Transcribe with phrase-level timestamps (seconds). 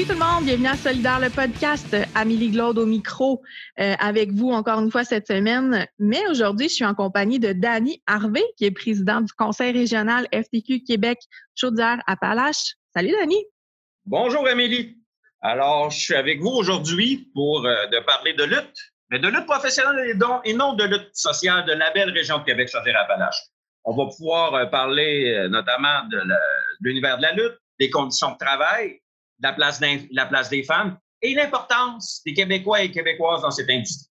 [0.00, 1.94] Salut tout le monde, bienvenue à Solidaire le podcast.
[2.14, 3.42] Amélie Glaude au micro
[3.78, 5.86] euh, avec vous encore une fois cette semaine.
[5.98, 10.26] Mais aujourd'hui, je suis en compagnie de Dany Harvey, qui est président du Conseil régional
[10.32, 11.18] FTQ Québec
[11.54, 12.76] Chaudière-Appalaches.
[12.96, 13.44] Salut Dany.
[14.06, 14.96] Bonjour Amélie.
[15.42, 19.44] Alors, je suis avec vous aujourd'hui pour euh, de parler de lutte, mais de lutte
[19.44, 23.50] professionnelle et non de lutte sociale de la belle région de Québec Chaudière-Appalaches.
[23.84, 26.22] On va pouvoir euh, parler notamment de
[26.80, 28.98] l'univers de la lutte, des conditions de travail,
[29.42, 34.10] la place, la place des femmes et l'importance des Québécois et Québécoises dans cette industrie.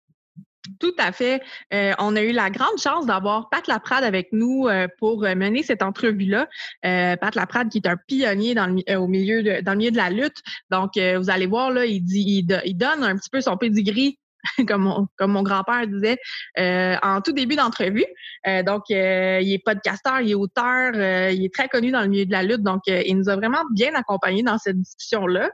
[0.79, 1.41] Tout à fait.
[1.73, 5.63] Euh, on a eu la grande chance d'avoir Pat Laprade avec nous euh, pour mener
[5.63, 6.47] cette entrevue-là.
[6.85, 9.91] Euh, Pat Laprade, qui est un pionnier dans le, au milieu de, dans le milieu
[9.91, 10.41] de la lutte.
[10.69, 14.19] Donc, vous allez voir, là, il, dit, il, donne un petit peu son pedigree
[14.67, 16.17] comme mon, comme mon grand-père disait
[16.59, 18.05] euh, en tout début d'entrevue.
[18.47, 20.93] Euh, donc, euh, il est podcasteur, il est auteur,
[21.31, 22.61] il est très connu dans le milieu de la lutte.
[22.61, 25.49] Donc, il nous a vraiment bien accompagnés dans cette discussion-là.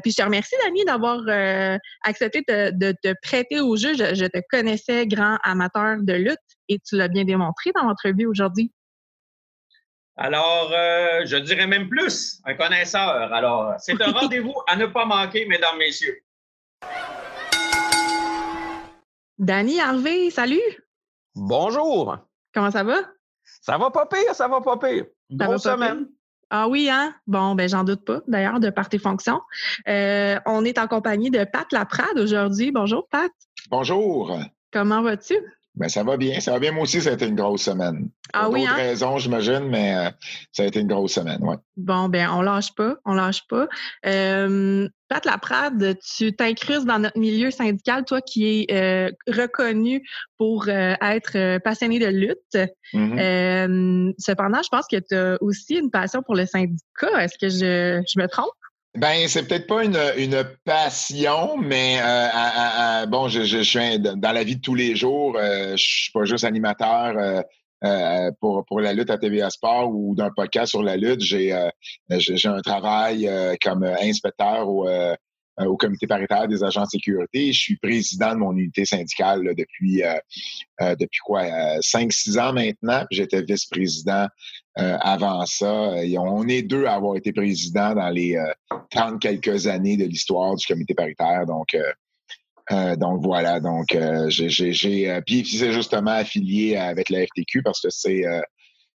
[0.00, 1.20] puis, je te remercie, Dani, d'avoir
[2.04, 3.94] accepté de, te prêter au jeu.
[3.94, 8.72] Je, te connaissais grand amateur de lutte et tu l'as bien démontré dans l'entrevue aujourd'hui.
[10.16, 13.32] Alors, je dirais même plus, un connaisseur.
[13.32, 16.22] Alors, c'est un rendez-vous à ne pas manquer, mesdames, messieurs.
[19.38, 20.62] Danny Harvey, salut!
[21.34, 22.16] Bonjour!
[22.54, 22.96] Comment ça va?
[23.44, 25.04] Ça va pas pire, ça va pas pire.
[25.30, 26.06] Grosse semaine.
[26.48, 27.14] Ah oui, hein?
[27.26, 29.42] Bon, ben j'en doute pas, d'ailleurs, de par tes fonctions.
[29.88, 32.72] Euh, on est en compagnie de Pat Laprade aujourd'hui.
[32.72, 33.30] Bonjour, Pat.
[33.68, 34.38] Bonjour.
[34.72, 35.34] Comment vas-tu?
[35.76, 36.40] Ben, ça va bien.
[36.40, 36.72] Ça va bien.
[36.72, 38.08] Moi aussi, ça a été une grosse semaine.
[38.32, 38.74] Ah oui, hein?
[38.74, 40.10] raisons, j'imagine, mais euh,
[40.50, 41.56] ça a été une grosse semaine, ouais.
[41.76, 42.96] Bon, ben on lâche pas.
[43.04, 43.68] On lâche pas.
[44.06, 50.02] Euh, Pat Laprade, tu t'incrustes dans notre milieu syndical, toi qui es euh, reconnu
[50.38, 52.58] pour être passionné de lutte.
[52.92, 54.14] Mm-hmm.
[54.18, 57.22] cependant, je pense que tu as aussi une passion pour le syndicat.
[57.22, 58.50] Est-ce que je, je me trompe?
[58.96, 64.42] Ben, c'est peut-être pas une, une, passion, mais euh, bon, je, je, suis dans la
[64.42, 65.36] vie de tous les jours.
[65.38, 67.42] Euh, je suis pas juste animateur euh,
[67.84, 71.20] euh, pour, pour la lutte à TVA Sport ou d'un podcast sur la lutte.
[71.20, 71.54] J'ai
[72.08, 73.28] j'ai un travail
[73.62, 74.88] comme inspecteur au,
[75.58, 77.52] au comité paritaire des agents de sécurité.
[77.52, 80.02] Je suis président de mon unité syndicale depuis
[80.80, 81.44] depuis quoi
[81.80, 83.04] cinq six ans maintenant.
[83.10, 84.28] J'étais vice-président
[84.78, 85.94] euh, avant ça.
[86.18, 90.54] On est deux à avoir été présidents dans les euh, 30 quelques années de l'histoire
[90.54, 91.46] du comité paritaire.
[91.46, 91.92] Donc, euh,
[92.72, 93.58] euh donc voilà.
[93.58, 93.96] Donc,
[94.28, 98.24] j'ai, j'ai, puis c'est justement affilié avec la FTQ parce que c'est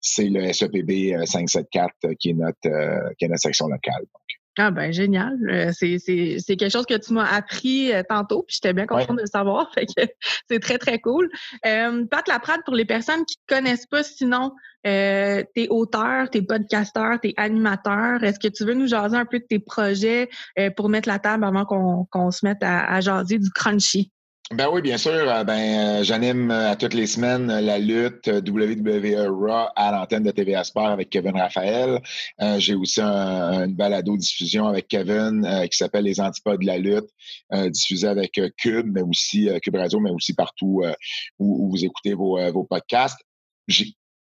[0.01, 4.01] c'est le SEPB 574 qui est notre qui est notre section locale.
[4.01, 4.46] Donc.
[4.59, 5.37] Ah ben génial.
[5.49, 9.21] Euh, c'est, quelque chose que tu m'as appris euh, tantôt, puis j'étais bien contente de
[9.21, 9.71] le savoir.
[9.75, 10.11] Fait que
[10.49, 11.29] c'est très, très cool.
[11.65, 14.53] Euh, Pat Laprade, pour les personnes qui ne connaissent pas sinon,
[14.87, 18.23] euh, t'es auteur, t'es podcasteur, t'es animateur.
[18.23, 20.29] Est-ce que tu veux nous jaser un peu de tes projets
[20.75, 24.11] pour mettre la table avant qu'on, se mette à, à jaser du crunchy?
[24.51, 25.11] Ben oui, bien sûr.
[25.11, 30.23] Euh, ben, euh, j'anime euh, à toutes les semaines la lutte WWE Raw à l'antenne
[30.23, 31.99] de TVA Sport avec Kevin Raphaël.
[32.57, 37.09] J'ai aussi une balado diffusion avec Kevin qui s'appelle Les Antipodes de la lutte,
[37.51, 40.81] diffusée avec Cube, mais aussi Cube Radio, mais aussi partout
[41.39, 43.19] où, vous écoutez vos podcasts.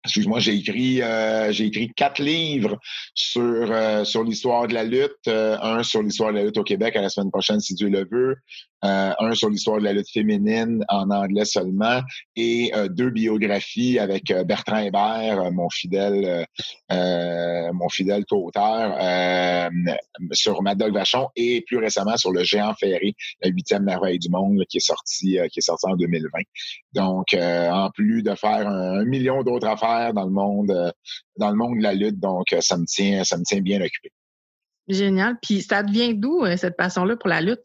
[0.04, 2.76] Excuse-moi, j'ai écrit euh, j'ai écrit quatre livres
[3.14, 3.40] sur
[3.70, 6.96] euh, sur l'histoire de la lutte, euh, un sur l'histoire de la lutte au Québec
[6.96, 8.36] à la semaine prochaine si Dieu le veut,
[8.84, 12.00] un sur l'histoire de la lutte féminine en anglais seulement
[12.34, 16.48] et deux biographies avec Bertrand Hébert, mon fidèle
[16.90, 18.98] mon fidèle co-auteur
[20.32, 24.30] sur Mad Dog Vachon et plus récemment sur le Géant Ferré, la huitième merveille du
[24.30, 26.40] monde qui est sorti qui est sorti en 2020.
[26.92, 30.90] Donc en plus de faire un million d'autres affaires dans le monde, euh,
[31.36, 32.18] dans le monde de la lutte.
[32.18, 34.10] Donc, euh, ça me tient, ça me tient bien occupé.
[34.88, 35.36] Génial.
[35.40, 37.64] Puis ça devient d'où euh, cette passion-là pour la lutte?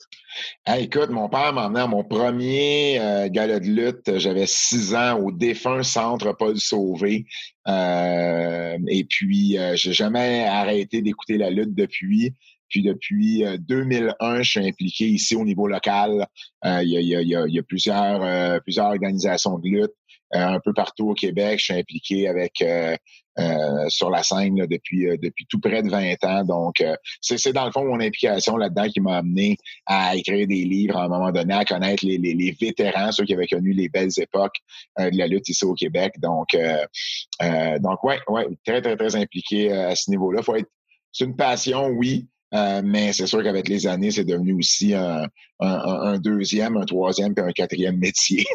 [0.78, 4.20] écoute, mon père m'a emmené à mon premier euh, gala de lutte.
[4.20, 7.26] J'avais six ans au défunt centre Paul Sauvé.
[7.68, 12.34] et puis, j'ai jamais arrêté d'écouter la lutte depuis.
[12.70, 16.28] Puis depuis 2001, je suis impliqué ici au niveau local.
[16.64, 19.94] Il y, a, y, a, y, a, plusieurs, plusieurs organisations de lutte.
[20.36, 21.58] Euh, un peu partout au Québec.
[21.60, 22.98] Je suis impliqué avec euh,
[23.40, 26.44] euh, sur la scène depuis depuis tout près de 20 ans.
[26.44, 26.84] Donc,
[27.22, 31.06] c'est dans le fond mon implication là-dedans qui m'a amené à écrire des livres à
[31.06, 34.12] un moment donné, à connaître les, les, les vétérans, ceux qui avaient connu les belles
[34.18, 34.58] époques
[35.00, 36.16] de la lutte ici au Québec.
[36.20, 36.58] Donc,
[37.80, 40.42] donc ouais, ouais, très, très, très impliqué à ce niveau-là.
[40.42, 40.70] Faut être,
[41.14, 42.28] c'est une passion, oui.
[42.52, 45.24] mais c'est sûr qu'avec les années, c'est devenu aussi un,
[45.60, 48.46] un, un, deuxième, un troisième puis un quatrième métier.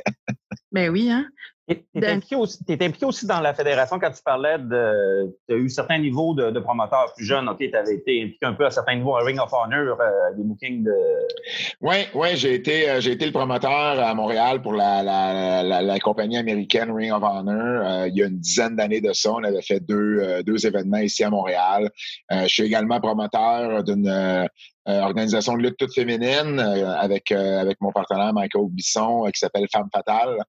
[0.72, 1.26] ben oui, hein?
[1.69, 5.32] Tu es, impliqué aussi, dans la fédération quand tu parlais de.
[5.49, 7.49] Tu as eu certains niveaux de, promoteurs plus jeunes.
[7.49, 10.37] OK, tu avais été impliqué un peu à certains niveaux à Ring of Honor, euh,
[10.37, 10.93] des bookings de.
[11.81, 15.99] Oui, ouais, j'ai été, euh, j'ai été le promoteur à Montréal pour la, la, la,
[16.00, 17.87] compagnie américaine Ring of Honor.
[17.87, 20.99] Euh, il y a une dizaine d'années de ça, on avait fait deux, deux événements
[20.99, 21.91] ici à Montréal.
[22.31, 24.49] je suis également promoteur d'une
[24.88, 29.38] euh, organisation de lutte toute féminine euh, avec, euh, avec mon partenaire Michael Bisson qui
[29.38, 30.43] s'appelle Femme Fatale.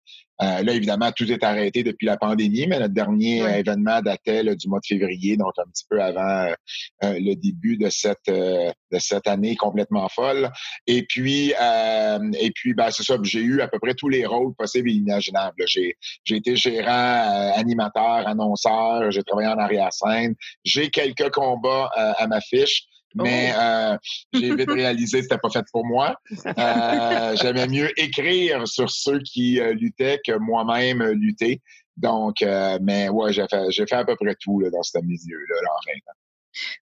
[0.64, 4.80] Là, évidemment, tout est arrêté depuis la pandémie, mais notre dernier événement datait du mois
[4.80, 6.54] de février, donc un petit peu avant
[7.02, 10.50] le début de cette, de cette année complètement folle.
[10.88, 14.54] Et puis, et puis ben, c'est ça, j'ai eu à peu près tous les rôles
[14.56, 15.64] possibles et imaginables.
[15.68, 20.36] J'ai, j'ai été gérant, animateur, annonceur, j'ai travaillé en arrière-scène.
[20.64, 22.84] J'ai quelques combats à ma fiche.
[23.16, 23.62] Mais oh.
[23.62, 23.98] euh,
[24.34, 26.16] j'ai vite réalisé que c'était pas fait pour moi.
[26.46, 31.62] Euh, J'aimais mieux écrire sur ceux qui euh, luttaient que moi-même lutter.
[31.96, 32.44] Donc,
[32.82, 36.14] mais ouais, j'ai fait, fait à peu près tout là, dans ce milieu-là, là, en.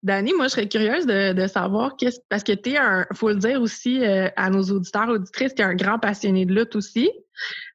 [0.02, 3.30] Danny, moi, je serais curieuse de, de savoir, qu'est-ce, parce que tu es un, faut
[3.30, 7.10] le dire aussi à nos auditeurs, auditrices, tu es un grand passionné de lutte aussi.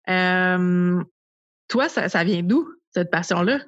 [0.07, 3.61] toi, ça, ça vient d'où, cette passion-là?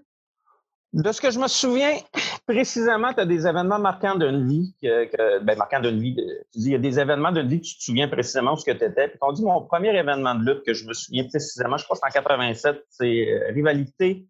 [0.96, 1.98] De ce que je me souviens,
[2.46, 6.16] précisément, tu as des événements marquants d'une vie, que, ben, marquants d'une vie.
[6.16, 8.56] Tu dis, il y a des événements d'une vie que tu te souviens précisément où
[8.56, 9.08] ce que tu étais.
[9.08, 11.98] Puis, on dit, mon premier événement de lutte que je me souviens précisément, je crois
[11.98, 14.26] que c'est en 87, c'est euh, rivalité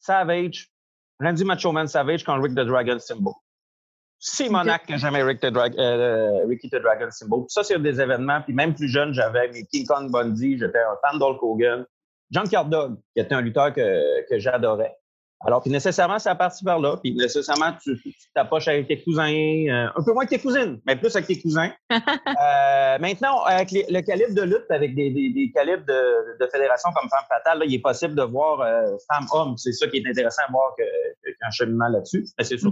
[0.00, 0.70] Savage,
[1.20, 3.34] Randy Macho Man Savage contre Rick the Dragon Symbol.
[4.18, 7.44] C'est mon acte que jamais Rick the euh, Ricky the Dragon Symbol.
[7.48, 8.40] Ça, c'est des événements.
[8.40, 11.84] Puis même plus jeune, j'avais King Kong Bundy, j'étais un fan d'Hulk Hogan.
[12.30, 14.96] John Dog, qui était un lutteur que, que j'adorais.
[15.44, 16.96] Alors, puis nécessairement, ça parti par là.
[17.02, 17.98] Puis nécessairement, tu
[18.34, 21.40] t'approches avec tes cousins, euh, un peu moins que tes cousines, mais plus avec tes
[21.40, 21.70] cousins.
[21.92, 26.90] euh, maintenant, avec le calibre de lutte, avec des, des, des calibres de, de, fédération
[26.94, 29.56] comme Femme Fatale, là, il est possible de voir euh, femme-homme.
[29.56, 32.24] C'est ça qui est intéressant à voir qu'il y a un cheminement là-dessus.
[32.38, 32.70] Mais c'est sûr.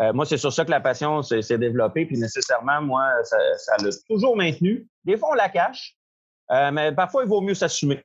[0.00, 2.04] Euh, moi, c'est sur ça que la passion s'est développée.
[2.04, 4.86] Puis nécessairement, moi, ça, ça l'a toujours maintenu.
[5.04, 5.96] Des fois, on la cache,
[6.50, 8.04] euh, mais parfois, il vaut mieux s'assumer.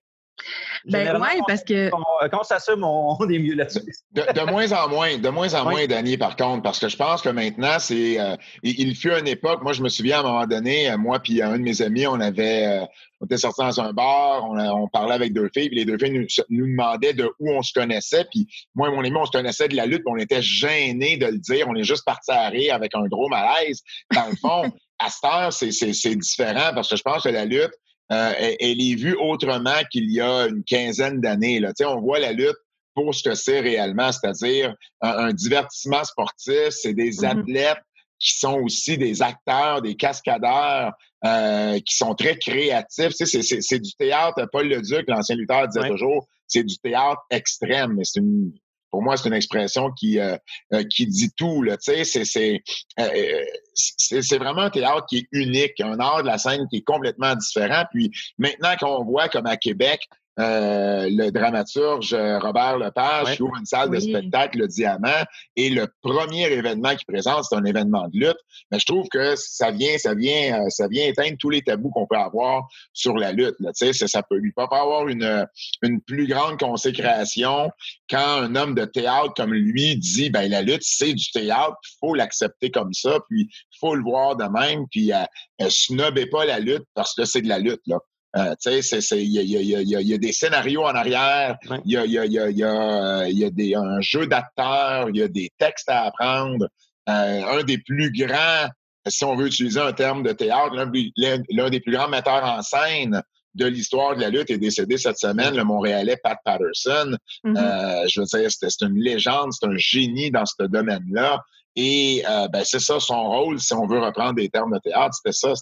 [0.86, 1.90] Ben oui, parce que.
[2.30, 3.82] Quand ça s'assume, on, est mieux là-dessus.
[4.14, 7.22] de, moins en moins, de moins en moins, Danny, par contre, parce que je pense
[7.22, 8.20] que maintenant, c'est.
[8.20, 11.20] Euh, il, fut une époque, moi, je me souviens à un moment donné, euh, moi
[11.20, 12.66] puis un de mes amis, on avait.
[12.66, 12.86] Euh,
[13.22, 16.12] on était sortis dans un bar, on, parlait avec deux filles, puis les deux filles
[16.12, 18.26] nous, nous, demandaient de où on se connaissait.
[18.32, 21.18] Puis moi et mon ami, on se connaissait de la lutte, puis on était gênés
[21.18, 21.68] de le dire.
[21.70, 23.84] On est juste partis à rire avec un gros malaise.
[24.12, 27.74] Dans le fond, à cette heure, c'est différent parce que je pense que la lutte,
[28.12, 31.62] euh, elle, est vue autrement qu'il y a une quinzaine d'années.
[31.86, 32.58] On voit la lutte
[32.94, 37.40] pour ce que c'est réellement, c'est-à-dire un, divertissement sportif, c'est des mm-hmm.
[37.40, 37.82] athlètes
[38.20, 40.92] qui sont aussi des acteurs, des cascadeurs,
[41.26, 43.14] euh, qui sont très créatifs.
[43.14, 44.48] c'est du théâtre.
[44.52, 47.96] Paul Leduc, l'ancien lutteur, disait toujours, c'est du théâtre extrême.
[47.98, 48.52] Mais c'est une,
[48.92, 50.38] pour moi, c'est une expression qui, euh,
[50.74, 51.66] euh, qui dit tout.
[51.80, 56.68] C'est, euh, c'est, c'est vraiment un théâtre qui est unique, un art de la scène
[56.70, 57.86] qui est complètement différent.
[57.92, 60.02] Puis maintenant qu'on voit comme à Québec,
[60.42, 65.24] euh, le dramaturge euh, Robert Lepage qui ouvre une salle de spectacle, le Diamant,
[65.56, 68.40] et le premier événement qu'il présente, c'est un événement de lutte.
[68.72, 71.92] Mais je trouve que ça vient, ça vient, euh, ça vient éteindre tous les tabous
[71.92, 73.56] qu'on peut avoir sur la lutte.
[73.60, 73.70] Là.
[73.74, 75.48] Ça, ça peut lui pas avoir une,
[75.84, 77.70] une plus grande consécration
[78.10, 81.98] quand un homme de théâtre comme lui dit ben la lutte, c'est du théâtre, il
[82.00, 86.46] faut l'accepter comme ça, puis il faut le voir de même, puis euh, snobez pas
[86.46, 87.82] la lutte parce que c'est de la lutte.
[87.86, 88.00] Là.
[88.38, 92.06] Euh, il y a, y, a, y a, des scénarios en arrière, il y a,
[92.06, 95.28] y a, y a, y a, y a des, un jeu d'acteurs, il y a
[95.28, 96.68] des textes à apprendre.
[97.10, 98.70] Euh, un des plus grands,
[99.08, 103.22] si on veut utiliser un terme de théâtre, l'un des plus grands metteurs en scène
[103.54, 107.18] de l'histoire de la lutte est décédé cette semaine, le Montréalais Pat Patterson.
[107.44, 107.58] Mm-hmm.
[107.58, 111.42] euh, je veux dire, c'est une légende, c'est un génie dans ce domaine-là.
[111.76, 115.16] Et euh, ben, c'est ça son rôle, si on veut reprendre des termes de théâtre,
[115.16, 115.54] c'était ça,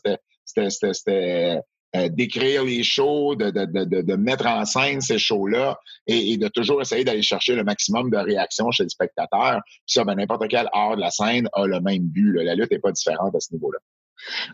[0.94, 1.60] c'était
[1.96, 6.48] euh, d'écrire les shows, de, de, de, de, mettre en scène ces shows-là et, de
[6.48, 9.62] toujours essayer d'aller chercher le maximum de réactions chez les spectateurs.
[9.66, 12.34] Puis ça, ben, n'importe quel art de la scène a le même but.
[12.44, 13.80] La lutte n'est pas différente à ce niveau-là.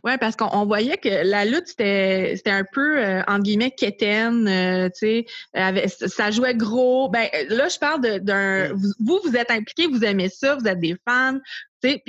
[0.04, 4.90] Oui, parce qu'on voyait que la lutte, c'était un peu, euh, entre guillemets, quétaine, euh,
[4.90, 7.10] tu sais, ça jouait gros.
[7.10, 8.74] Ben, là, je parle d'un...
[8.74, 11.40] Vous, vous êtes impliqués, vous aimez ça, vous êtes des fans,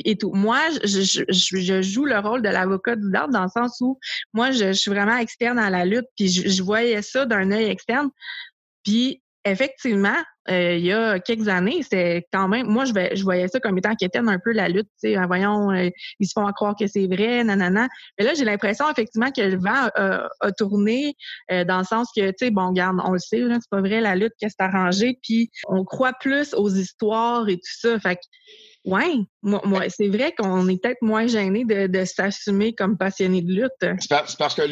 [0.05, 0.33] et tout.
[0.33, 3.99] Moi, je, je, je, joue le rôle de l'avocat du diable dans le sens où
[4.33, 8.11] moi, je, suis vraiment externe à la lutte, puis je, voyais ça d'un œil externe.
[8.85, 10.17] Puis effectivement,
[10.49, 13.79] euh, il y a quelques années, c'était quand même, moi, je, je voyais ça comme
[13.79, 15.89] étant quétaine un peu la lutte, tu sais, voyons, euh,
[16.21, 17.89] ils se font croire que c'est vrai, nanana.
[18.19, 21.15] Mais là, j'ai l'impression, effectivement, que le vent a, tourné
[21.51, 24.01] euh, dans le sens que, tu sais, bon, regarde, on le sait, c'est pas vrai,
[24.01, 27.99] la lutte, qu'est-ce arrangé, puis on croit plus aux histoires et tout ça.
[27.99, 28.21] Fait que,
[28.87, 33.99] oui, moi, c'est vrai qu'on est peut-être moins gêné de, s'assumer comme passionné de lutte.
[33.99, 34.63] C'est parce que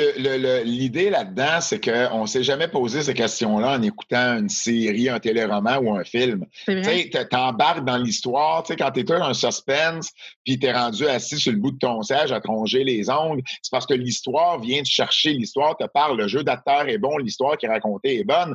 [0.64, 5.18] l'idée là-dedans, c'est qu'on ne s'est jamais posé ces questions-là en écoutant une série, un
[5.18, 6.46] téléroman ou un film.
[6.66, 10.10] Tu t'embarques dans l'histoire, tu sais, quand t'es dans un suspense,
[10.44, 13.70] puis t'es rendu assis sur le bout de ton siège à tronger les ongles, c'est
[13.72, 17.56] parce que l'histoire vient te chercher, l'histoire te parle, le jeu d'acteur est bon, l'histoire
[17.56, 18.54] qui est racontée est bonne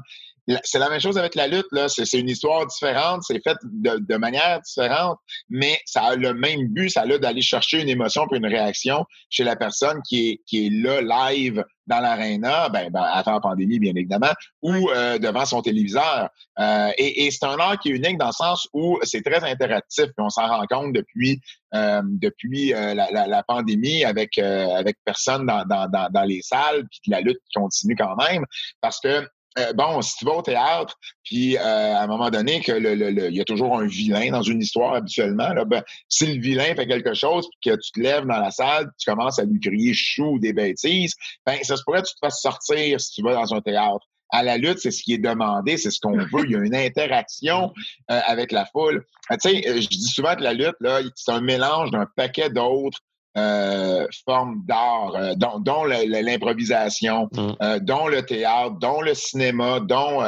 [0.64, 1.68] c'est la même chose avec la lutte.
[1.72, 1.88] Là.
[1.90, 5.18] C'est, une histoire différente, c'est fait de, manière différente,
[5.50, 9.06] mais ça a le même but, ça a d'aller chercher une émotion puis une réaction
[9.30, 11.02] chez la personne qui est, qui est là,
[11.32, 16.30] live, dans l'aréna, ben, ben, avant la pandémie, bien évidemment, ou euh, devant son téléviseur.
[16.60, 20.06] Euh, et, c'est un art qui est unique dans le sens où c'est très interactif.
[20.06, 21.42] Puis on s'en rend compte depuis
[21.74, 27.40] euh, depuis la, pandémie avec avec personne dans, dans, dans, les salles, puis la lutte
[27.56, 28.46] continue quand même,
[28.82, 29.28] parce que
[29.60, 33.30] euh, bon, si tu vas au théâtre, puis euh, à un moment donné, que le,
[33.30, 36.76] il y a toujours un vilain dans une histoire habituellement, là, ben, si le vilain
[36.76, 39.60] fait quelque chose, puis que tu te lèves dans la salle, tu commences à lui
[39.60, 41.14] crier chou ou des bêtises,
[41.46, 44.06] ben ça se pourrait que tu te fasses sortir si tu vas dans un théâtre.
[44.32, 46.46] À la lutte, c'est ce qui est demandé, c'est ce qu'on veut.
[46.46, 47.74] Il y a une interaction
[48.12, 49.04] euh, avec la foule.
[49.32, 53.00] tu sais, je dis souvent que la lutte, là, c'est un mélange d'un paquet d'autres
[53.38, 57.52] euh, formes d'art, euh, dont, l'improvisation, mm.
[57.62, 60.24] euh, dont le théâtre, dont le cinéma, dont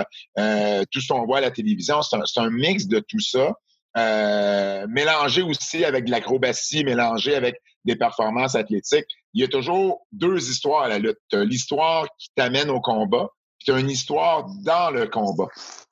[0.91, 2.01] tout ce qu'on voit à la télévision.
[2.03, 3.53] C'est un, mix de tout ça.
[4.88, 7.55] mélangé aussi avec de l'acrobatie, mélangé avec
[7.86, 9.08] des performances athlétiques.
[9.34, 11.17] Il y a toujours deux histoires à la lutte.
[11.34, 15.48] L'histoire qui t'amène au combat, puis tu as une histoire dans le combat.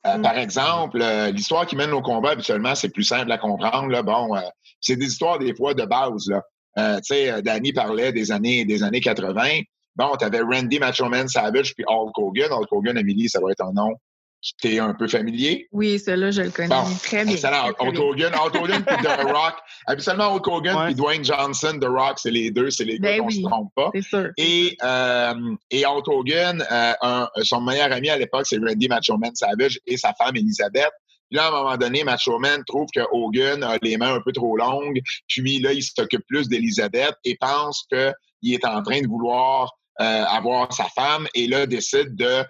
[0.06, 0.22] Mm.
[0.22, 3.88] Par exemple, l'histoire qui mène au combat, habituellement, c'est plus simple à comprendre.
[3.88, 4.04] Là.
[4.04, 4.30] Bon,
[4.80, 6.28] c'est des histoires des fois de base.
[6.28, 6.44] Là.
[6.78, 9.62] Euh, tu sais, euh, Danny parlait des années, des années 80.
[9.96, 12.52] Bon, tu avais Randy Machoman Savage puis Hulk Hogan.
[12.52, 13.96] Hulk Hogan, Amélie, ça doit être un nom
[14.42, 15.68] qui t'est un peu familier.
[15.72, 16.74] Oui, celui-là, je le connais
[17.04, 17.34] très bien.
[17.34, 17.68] Excellent.
[17.78, 19.56] Hulk Hogan, Hulk Hogan puis The Rock.
[19.86, 23.24] Habituellement, Hulk Hogan puis Dwayne Johnson, The Rock, c'est les deux, c'est les ben gars
[23.24, 23.90] qu'on ne se trompe pas.
[23.94, 24.30] C'est sûr.
[24.38, 29.80] Et, euh, et Hulk Hogan, euh, son meilleur ami à l'époque, c'est Randy Machoman Savage
[29.86, 30.92] et sa femme Elisabeth.
[31.30, 34.22] Puis là, à un moment donné, Macho Man trouve que Hogan a les mains un
[34.22, 35.00] peu trop longues.
[35.28, 39.72] Puis là, il s'occupe plus d'Elisabeth et pense qu'il est en train de vouloir
[40.02, 42.44] euh, avoir sa femme et là, décide de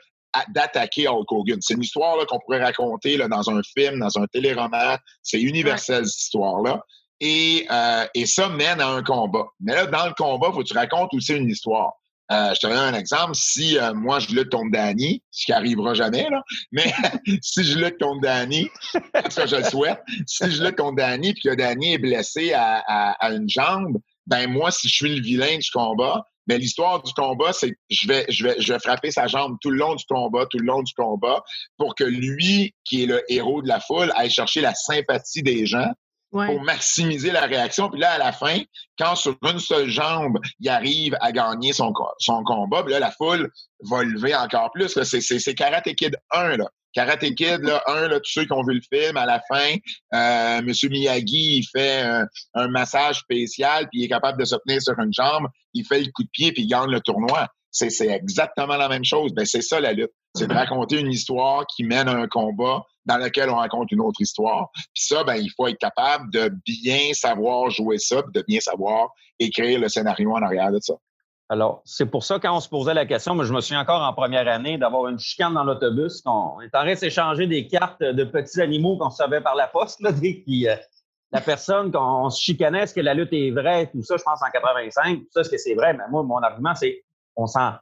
[0.50, 1.57] d'attaquer Hulk Hogan.
[1.59, 4.98] C'est une histoire qu'on pourrait raconter là, dans un film, dans un téléroman.
[5.24, 6.83] C'est universel, cette histoire-là.
[7.19, 9.48] Et, euh, et ça mène à un combat.
[9.59, 11.99] Mais là, dans le combat, il faut que tu racontes aussi une histoire.
[12.31, 13.33] Euh, je te donne un exemple.
[13.33, 16.93] Si euh, moi, je lutte contre Danny, ce qui arrivera jamais, là, mais
[17.41, 18.67] si je lutte contre Danny,
[19.29, 22.83] ça, je le souhaite, si je lutte contre Danny puis que Danny est blessé à,
[22.88, 27.12] à, une jambe, ben moi, si je suis le vilain du combat, ben l'histoire du
[27.13, 29.95] combat, c'est que je vais, je, vais, je vais frapper sa jambe tout le long
[29.95, 31.43] du combat, tout le long du combat,
[31.77, 35.65] pour que lui, qui est le héros de la foule, aille chercher la sympathie des
[35.65, 35.91] gens
[36.31, 37.89] pour maximiser la réaction.
[37.89, 38.59] Puis là, à la fin,
[38.98, 43.12] quand sur une seule jambe, il arrive à gagner son, son combat, puis là, la
[43.12, 43.51] foule
[43.89, 45.01] va lever encore plus.
[45.03, 46.65] C'est Karate Kid 1, là.
[46.93, 49.75] Karate Kid, là, un, là, tous ceux qui ont vu le film, à la fin,
[50.13, 50.74] euh, M.
[50.89, 52.01] Miyagi, il fait
[52.55, 56.00] un, massage spécial, puis il est capable de se tenir sur une jambe, il fait
[56.00, 57.48] le coup de pied, puis il gagne le tournoi.
[57.71, 59.31] C'est exactement la même chose.
[59.33, 60.12] Ben, c'est ça la lutte.
[60.36, 64.01] C'est de raconter une histoire qui mène à un combat dans lequel on raconte une
[64.01, 64.69] autre histoire.
[64.74, 68.59] Puis ça, ben, il faut être capable de bien savoir jouer ça, puis de bien
[68.59, 69.09] savoir
[69.39, 70.93] écrire le scénario en arrière de ça.
[71.51, 74.03] Alors, c'est pour ça, quand on se posait la question, moi, je me souviens encore
[74.03, 77.65] en première année d'avoir une chicane dans l'autobus, qu'on est en train de s'échanger des
[77.65, 80.75] cartes de petits animaux qu'on savait par la poste, euh,
[81.31, 84.39] la personne qu'on se chicanait, est-ce que la lutte est vraie, tout ça, je pense
[84.43, 85.93] en 85, tout ça, est-ce que c'est vrai?
[85.93, 87.03] Mais moi, mon argument, c'est
[87.36, 87.74] on s'en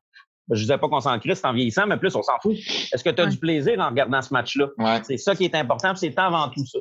[0.49, 2.55] je ne disais pas qu'on s'en crisse en vieillissant, mais plus on s'en fout.
[2.55, 4.67] Est-ce que tu as du plaisir en regardant ce match-là?
[5.03, 6.79] C'est ça qui est important, c'est avant tout ça.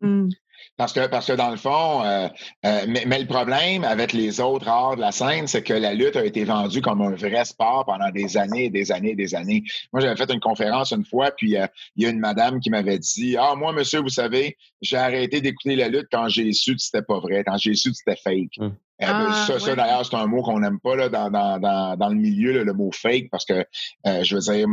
[0.00, 0.28] Mmh.
[0.76, 2.28] Parce que, parce que dans le fond, euh,
[2.66, 6.16] euh, mais, le problème avec les autres arts de la scène, c'est que la lutte
[6.16, 9.62] a été vendue comme un vrai sport pendant des années, des années, des années.
[9.92, 12.70] Moi, j'avais fait une conférence une fois, puis euh, il y a une madame qui
[12.70, 16.74] m'avait dit Ah, moi, monsieur, vous savez, j'ai arrêté d'écouter la lutte quand j'ai su
[16.74, 18.58] que c'était pas vrai, quand j'ai su que c'était fake.
[18.58, 18.76] Mmh.
[19.02, 22.08] Euh, ah, ça, d'ailleurs, c'est un mot qu'on n'aime pas là, dans, dans, dans, dans,
[22.08, 23.64] le milieu, le mot fake, parce que
[24.06, 24.66] euh, je veux dire,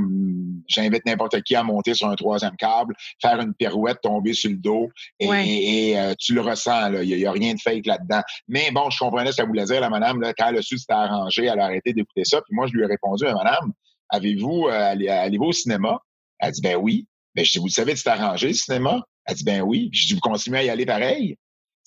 [0.68, 4.56] j'invite n'importe qui à monter sur un troisième câble, faire une pirouette, tomber sur le
[4.56, 4.90] dos,
[5.20, 8.22] et, euh, tu le ressens, il n'y a, rien de fake là-dedans.
[8.48, 10.76] Mais bon, je comprenais ce qu'elle voulait dire, la madame, là, quand elle a su
[10.76, 12.42] que c'était arrangé, elle a arrêté d'écouter ça.
[12.42, 13.74] Puis moi, je lui ai répondu, madame,
[14.08, 16.00] avez-vous, allez-vous au cinéma?
[16.40, 17.08] Elle dit, ben oui.
[17.36, 19.02] Ben, je dis, vous savez, c'est arrangé, le cinéma?
[19.26, 19.90] Elle dit, ben oui.
[19.92, 21.36] je dis, vous continuez à y aller pareil?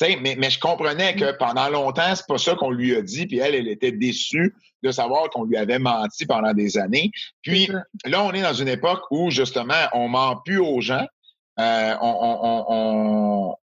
[0.00, 1.36] Mais, mais je comprenais que mm.
[1.38, 4.90] pendant longtemps, c'est pas ça qu'on lui a dit, puis elle, elle était déçue de
[4.90, 7.10] savoir qu'on lui avait menti pendant des années.
[7.42, 7.68] Puis
[8.04, 11.06] là, on est dans une époque où, justement, on ment plus aux gens.
[11.58, 13.54] Euh, on,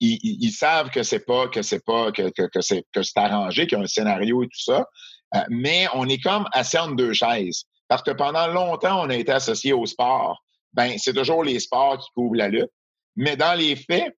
[0.00, 3.78] ils, savent que c'est pas que c'est pas que, que, c'est que c'est arrangé, qu'il
[3.78, 4.86] y a un scénario et tout ça.
[5.34, 7.64] Euh, mais on est comme assis entre deux chaises.
[7.88, 10.42] Parce que pendant longtemps, on a été associé au sport.
[10.72, 12.70] Ben, c'est toujours les sports qui couvrent la lutte.
[13.16, 14.16] Mais dans les faits,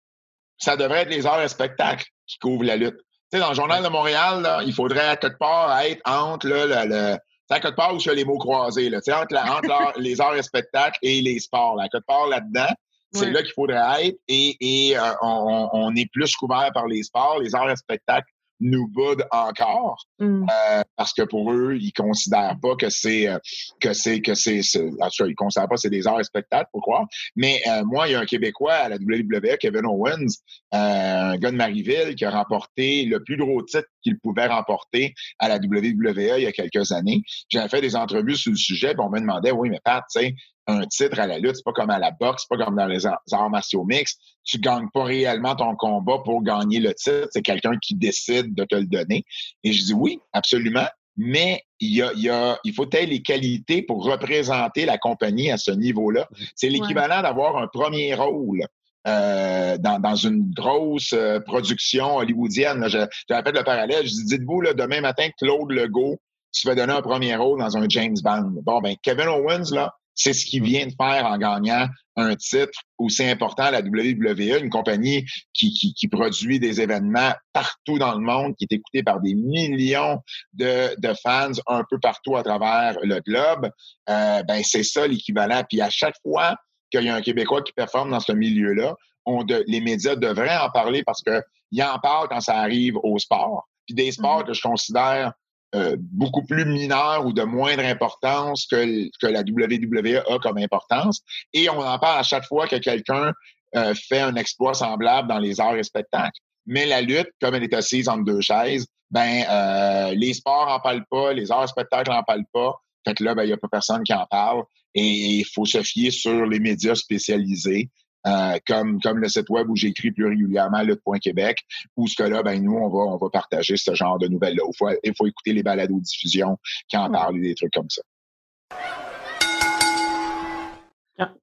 [0.58, 2.96] ça devrait être les arts et spectacles qui couvrent la lutte.
[2.96, 6.46] Tu sais, dans le Journal de Montréal, là, il faudrait à quelque part être entre
[6.48, 7.16] là, le, le
[7.48, 10.98] à quelque part où fais les mots croisés, là, entre, entre les arts et spectacles
[11.02, 11.76] et les sports.
[11.76, 12.72] Là, à quelque part là-dedans,
[13.12, 17.02] c'est là qu'il faudrait être et, et euh, on, on, est plus couvert par les
[17.02, 17.38] sports.
[17.40, 18.26] Les arts et spectacles
[18.60, 20.46] nous boudent encore mm.
[20.48, 23.38] euh, parce que pour eux, ils considèrent pas que c'est euh,
[23.80, 24.60] que c'est que c'est
[25.00, 27.84] en tout cas, ils considèrent pas que c'est des arts et spectacles, pourquoi Mais euh,
[27.84, 30.36] moi, il y a un Québécois à la WWE, Kevin Owens,
[30.72, 35.48] un gars de Marieville, qui a remporté le plus gros titre qu'il pouvait remporter à
[35.48, 37.22] la WWE il y a quelques années.
[37.48, 40.20] J'avais fait des entrevues sur le sujet, puis on me demandait, oui, mais Pat, tu
[40.20, 40.34] sais,
[40.66, 42.86] un titre à la lutte, c'est pas comme à la boxe, c'est pas comme dans
[42.86, 44.20] les arts martiaux mixtes.
[44.44, 47.28] Tu gagnes pas réellement ton combat pour gagner le titre.
[47.30, 49.24] C'est quelqu'un qui décide de te le donner.
[49.62, 50.86] Et je dis oui, absolument.
[51.16, 54.98] Mais il y a, il y a, il faut telles les qualités pour représenter la
[54.98, 56.28] compagnie à ce niveau-là.
[56.54, 58.66] C'est l'équivalent d'avoir un premier rôle.
[59.06, 62.88] Euh, dans, dans, une grosse euh, production hollywoodienne.
[62.88, 64.04] J'avais fait le parallèle.
[64.04, 66.18] Je dis, dites-vous, là, demain matin, Claude Legault
[66.50, 68.54] se fait donner un premier rôle dans un James Bond.
[68.64, 72.80] Bon, ben, Kevin Owens, là, c'est ce qu'il vient de faire en gagnant un titre
[72.98, 78.24] aussi important à la WWE, une compagnie qui, qui, produit des événements partout dans le
[78.24, 80.20] monde, qui est écoutée par des millions
[80.54, 83.70] de, de fans un peu partout à travers le globe.
[84.08, 85.62] Euh, ben c'est ça l'équivalent.
[85.68, 86.56] Puis à chaque fois
[86.90, 88.94] qu'il y a un Québécois qui performe dans ce milieu-là,
[89.26, 92.96] on de, les médias devraient en parler parce que ils en parlent quand ça arrive
[93.02, 93.68] au sport.
[93.84, 94.46] Puis des sports mm-hmm.
[94.46, 95.32] que je considère
[95.74, 101.22] euh, beaucoup plus mineur ou de moindre importance que, que la WWE a comme importance.
[101.52, 103.32] Et on en parle à chaque fois que quelqu'un
[103.74, 106.40] euh, fait un exploit semblable dans les arts et spectacles.
[106.66, 110.80] Mais la lutte, comme elle est assise entre deux chaises, ben euh, les sports en
[110.80, 112.74] parlent pas, les arts et spectacles en parlent pas.
[113.06, 114.62] Fait que là, ben, il n'y a pas personne qui en parle.
[114.94, 117.90] Et il faut se fier sur les médias spécialisés
[118.26, 121.58] euh, comme, comme le site web où j'écris plus régulièrement Lutte.Québec,
[121.96, 124.62] où ce que là, ben nous, on va, on va partager ce genre de nouvelles-là.
[124.66, 126.58] Il faut, il faut écouter les balados diffusion
[126.88, 128.02] qui en parlent, des trucs comme ça.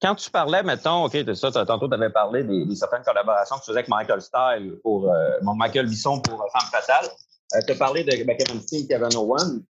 [0.02, 3.68] Quand, tu parlais, mettons, OK, ça, tantôt, tu avais parlé des, certaines collaborations que tu
[3.68, 7.10] faisais avec Michael Style pour euh, Michael Bisson pour Femme Fatale.
[7.56, 9.64] Euh, tu as parlé de ben, Kevin Steen, Kevin Owen.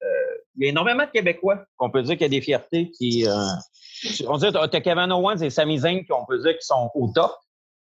[0.56, 3.28] il y a énormément de Québécois qu'on peut dire qu'il y a des fiertés qui,
[4.28, 6.90] on dit, tu as Kevin Owens et Sami Zayn qui, on peut dire, qui sont
[6.96, 7.32] au top.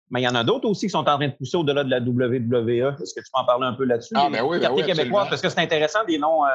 [0.10, 1.90] Mais il y en a d'autres aussi qui sont en train de pousser au-delà de
[1.90, 2.96] la WWE.
[3.02, 4.14] Est-ce que tu peux en parler un peu là-dessus?
[4.16, 6.46] Ah, ben oui, ben oui parce que c'est intéressant des noms.
[6.46, 6.50] Euh,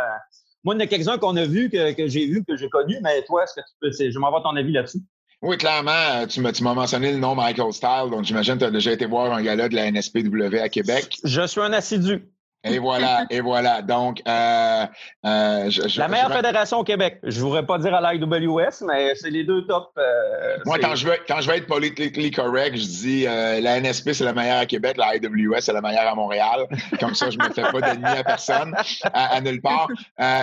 [0.63, 2.99] moi, il y en a quelques-uns qu'on a vus, que, j'ai vus, que j'ai connus,
[3.03, 4.11] mais toi, est-ce que tu peux.
[4.11, 4.99] Je m'envoie ton avis là-dessus.
[5.43, 8.93] Oui, clairement, tu m'as mentionné le nom Michael Style, donc j'imagine que tu as déjà
[8.93, 11.17] été voir un gala de la NSPW à Québec.
[11.25, 12.29] Je suis un assidu.
[12.65, 13.83] Et voilà, et voilà.
[13.83, 14.87] Donc, euh,
[15.25, 17.19] euh, la meilleure fédération au Québec.
[17.23, 19.91] Je ne voudrais pas dire à l'IWS, mais c'est les deux top.
[19.99, 24.13] Euh, Moi, quand je, veux, quand je veux être politically correct, je dis la NSP,
[24.13, 26.67] c'est la meilleure à Québec, la IWS, c'est la meilleure à Montréal.
[26.99, 28.75] Comme ça, je ne me fais pas d'ennemis à personne,
[29.13, 29.89] à, nulle part.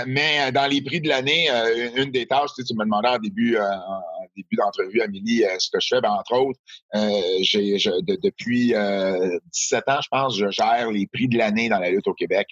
[0.08, 1.49] mais dans les prix de l'année,
[1.95, 5.80] une des tâches, tu, tu me demandais en début, en début d'entrevue, Amélie, ce que
[5.82, 6.60] je fais, ben, entre autres,
[7.41, 8.73] j'ai, depuis
[9.52, 12.47] 17 ans, je pense, je gère les prix de l'année dans la lutte au Québec.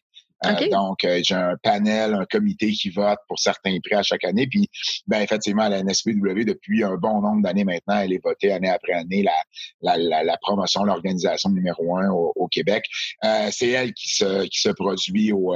[0.46, 4.24] Euh, donc, euh, j'ai un panel, un comité qui vote pour certains prix à chaque
[4.24, 4.48] année.
[4.48, 4.68] Puis,
[5.08, 8.94] ben, effectivement, la NSPW, depuis un bon nombre d'années maintenant, elle est votée année après
[8.94, 12.86] année la, la, la, promotion, l'organisation numéro un au, Québec.
[13.24, 15.54] Euh, c'est elle qui se, qui se produit au,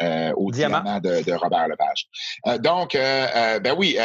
[0.00, 2.06] euh, au diamant, de, Robert Lepage.
[2.46, 3.96] Euh, donc, euh, ben oui,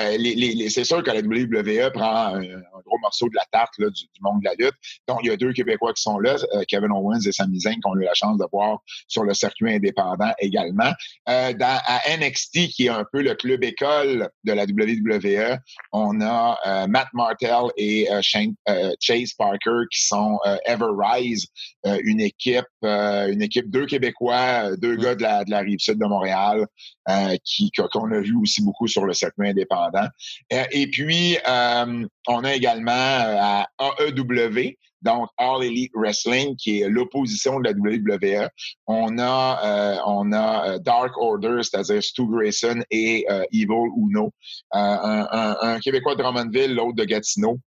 [0.69, 4.45] c'est sûr que la WWE prend un, gros morceau de la tarte du, monde de
[4.45, 4.73] la lutte.
[5.07, 6.35] Donc, il y a deux Québécois qui sont là,
[6.67, 9.71] Kevin Owens et Sami Zayn, qui ont eu la chance de voir sur le circuit
[9.71, 10.91] indépendant également.
[11.27, 15.59] dans, à NXT, qui est un peu le club école de la WWE,
[15.91, 21.45] on a Matt Martel et Chase Parker qui sont Everrise,
[21.85, 26.05] une équipe, une équipe deux Québécois, deux gars de la, de la rive sud de
[26.05, 26.65] Montréal,
[27.09, 30.07] euh, qui qu'on a vu aussi beaucoup sur le circuit indépendant.
[30.51, 36.89] Euh, et puis, euh, on a également à AEW, donc All Elite Wrestling, qui est
[36.89, 38.47] l'opposition de la WWE.
[38.87, 44.31] On a, on a Dark Order, c'est-à-dire Stu Grayson et Evil Uno.
[44.71, 47.59] Un, un, Québécois de Drummondville, l'autre de Gatineau.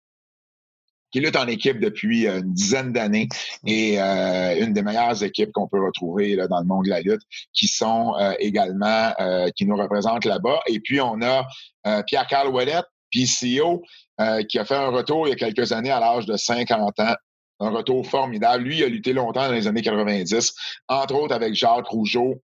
[1.14, 3.28] Qui lutte en équipe depuis une dizaine d'années
[3.64, 7.22] et une des meilleures équipes qu'on peut retrouver là, dans le monde de la lutte,
[7.52, 9.12] qui sont également,
[9.54, 10.58] qui nous représentent là-bas.
[10.66, 11.46] Et puis, on a
[12.02, 13.84] Pierre-Carl Ouellette, PCO,
[14.48, 17.14] qui a fait un retour il y a quelques années à l'âge de 50 ans
[17.60, 18.64] un retour formidable.
[18.64, 20.52] Lui, il a lutté longtemps dans les années 90,
[20.88, 22.53] entre autres avec Jacques Rougeau, euh,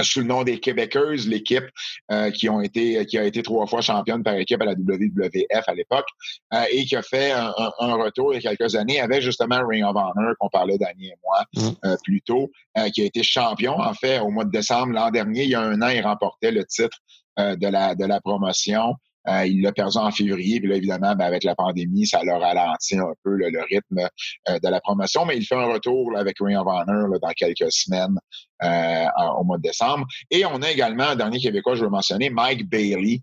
[0.00, 1.64] sous le nom des Québécoises, l'équipe
[2.10, 5.64] euh, qui ont été qui a été trois fois championne par équipe à la WWF
[5.66, 6.06] à l'époque
[6.54, 9.84] euh, et qui a fait un, retour il y a quelques années avec justement Ring
[9.84, 11.94] of Honor qu'on parlait Danny et moi mmh.
[12.04, 12.50] plus tôt,
[12.94, 15.44] qui a été champion en fait au mois de décembre l'an dernier.
[15.44, 16.98] Il y a un an, il remportait le titre
[17.38, 18.94] de la de la promotion.
[19.28, 22.38] Euh, il l'a perdu en février, puis là, évidemment, ben, avec la pandémie, ça l'a
[22.38, 24.08] ralenti un peu le rythme
[24.48, 27.70] euh, de la promotion, mais il fait un retour avec Ring of Honor dans quelques
[27.70, 28.18] semaines
[28.64, 29.06] euh,
[29.38, 30.06] au mois de décembre.
[30.30, 33.20] Et on a également un dernier Québécois, je veux mentionner, Mike Bailey,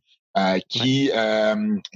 [0.69, 1.11] qui,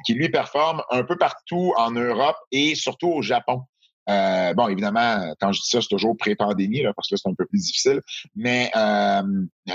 [0.06, 3.62] qui lui performe un peu partout en Europe et surtout au Japon.
[4.10, 7.46] Euh, bon, évidemment, quand je dis ça, c'est toujours pré-pandémie, parce que c'est un peu
[7.46, 8.02] plus difficile.
[8.36, 9.22] Mais, euh,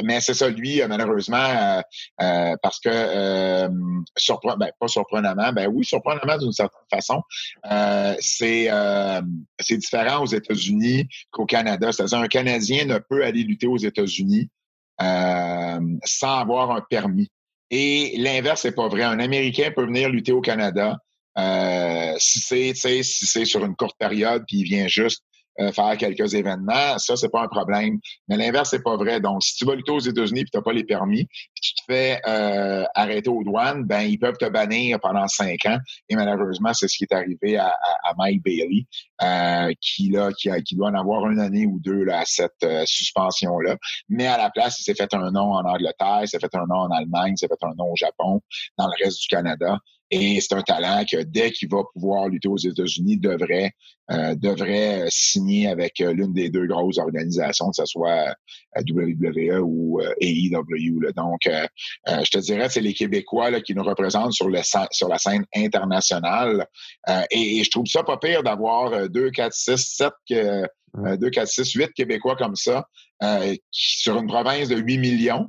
[0.05, 1.83] mais c'est ça, lui, malheureusement,
[2.21, 7.23] euh, parce que ben, pas surprenamment, ben oui, surprenamment d'une certaine façon,
[8.21, 8.69] c'est
[9.61, 11.93] c'est différent aux États-Unis qu'au Canada.
[11.93, 14.51] C'est-à-dire, un Canadien ne peut aller lutter aux États-Unis
[15.01, 17.29] sans avoir un permis.
[17.71, 19.03] Et l'inverse, c'est pas vrai.
[19.03, 20.97] Un Américain peut venir lutter au Canada
[21.39, 25.23] euh, si c'est si c'est sur une courte période puis il vient juste
[25.61, 27.99] euh, faire quelques événements, ça c'est pas un problème.
[28.29, 29.21] Mais l'inverse c'est pas vrai.
[29.21, 31.83] Donc si tu vas lutter aux États-Unis puis t'as pas les permis, puis tu te
[31.87, 35.79] fais euh, arrêter aux douanes, ben ils peuvent te bannir pendant cinq ans.
[36.09, 37.73] Et malheureusement c'est ce qui est arrivé à,
[38.17, 38.87] Mike Bailey,
[39.81, 43.59] qui là qui, qui doit en avoir une année ou deux là, à cette suspension
[43.61, 43.77] là.
[44.09, 46.67] Mais à la place il s'est fait un nom en Angleterre, il s'est fait un
[46.67, 48.41] nom en Allemagne, il s'est fait un nom au Japon,
[48.77, 49.79] dans le reste du Canada.
[50.11, 53.73] Et c'est un talent que dès qu'il va pouvoir lutter aux États-Unis, devrait
[54.11, 58.35] euh, devrait signer avec euh, l'une des deux grosses organisations, que ce soit
[58.79, 61.13] euh, WWE ou AEW.
[61.15, 64.61] Donc, je te dirais, c'est les Québécois là, qui nous représentent sur, le,
[64.93, 66.67] sur la scène internationale.
[67.31, 70.13] Et, je trouve ça pas pire d'avoir 2, 4, 6, 7,
[70.95, 72.87] 2, 4, 6, 8 Québécois comme ça,
[73.71, 75.49] sur une province de 8 millions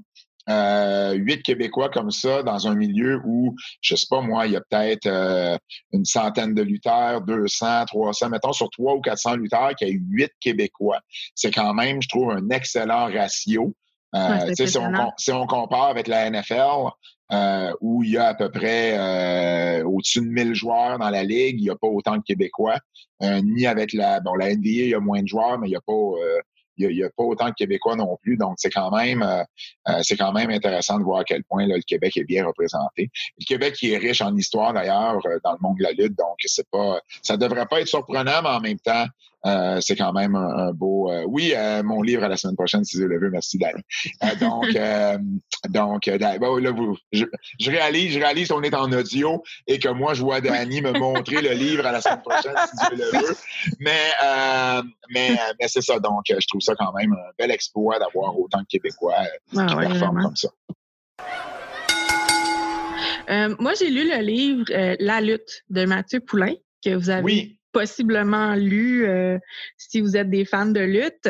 [0.49, 4.55] euh, huit Québécois comme ça dans un milieu où, je sais pas moi, il y
[4.55, 5.57] a peut-être euh,
[5.93, 9.93] une centaine de lutteurs, 200, 300, mettons sur trois ou 400 lutteurs, qu'il y a
[9.93, 10.99] huit Québécois.
[11.35, 13.73] C'est quand même, je trouve, un excellent ratio.
[14.15, 16.89] Euh, si, on, si, on, compare avec la NFL,
[17.31, 21.23] euh, où il y a à peu près euh, au-dessus de 1000 joueurs dans la
[21.23, 22.79] ligue, il n'y a pas autant de Québécois.
[23.21, 25.77] ni avec la bon la NBA, il y a moins de joueurs, mais il n'y
[25.77, 25.93] a pas
[26.79, 28.37] il n'y a, pas autant de Québécois non plus.
[28.37, 29.43] Donc, c'est quand même euh,
[29.89, 30.01] euh,
[30.49, 33.09] intéressant de voir à quel point le Québec est bien représenté.
[33.39, 36.17] Le Québec qui est riche en histoire d'ailleurs euh, dans le monde de la lutte,
[36.17, 39.05] donc c'est pas ça devrait pas être surprenant, mais en même temps,
[39.45, 41.11] euh, c'est quand même un, beau.
[41.11, 43.29] Euh, oui, euh, mon livre à la semaine prochaine, si je le veux.
[43.29, 43.81] Merci, Danny.
[44.39, 44.65] donc,
[45.69, 47.25] donc là, vous, je,
[47.69, 51.41] réalise, je réalise qu'on est en audio et que moi, je vois Danny me montrer
[51.41, 53.35] le livre à la semaine prochaine, si Dieu le veut.
[53.79, 54.11] Mais,
[55.09, 55.99] mais, mais c'est ça.
[55.99, 59.15] Donc, je trouve ça quand même un bel exploit d'avoir autant de Québécois
[59.51, 60.49] qui ah performent comme ça.
[63.59, 64.65] moi, j'ai lu le livre
[64.99, 69.37] La lutte de Mathieu Poulain que vous avez oui possiblement lu euh,
[69.77, 71.29] si vous êtes des fans de lutte.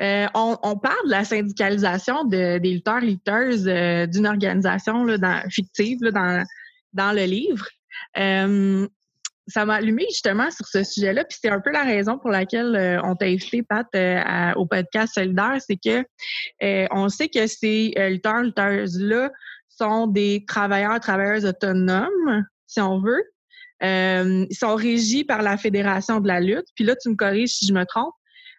[0.00, 5.42] Euh, on, parle de la syndicalisation de, des lutteurs lutteuses euh, d'une organisation là, dans,
[5.50, 6.44] fictive là, dans,
[6.92, 7.66] dans le livre.
[9.48, 13.00] ça m'a allumé justement sur ce sujet-là, puis c'est un peu la raison pour laquelle
[13.04, 13.86] on t'a invité, Pat,
[14.56, 16.04] au podcast Solidaire, c'est que
[16.90, 19.30] on sait que ces lutteurs lutteuses-là
[19.68, 23.22] sont des travailleurs, travailleuses autonomes, si on veut,
[23.82, 26.66] euh, ils sont régis par la Fédération de la lutte.
[26.74, 28.14] Puis là, tu me corriges si je me trompe.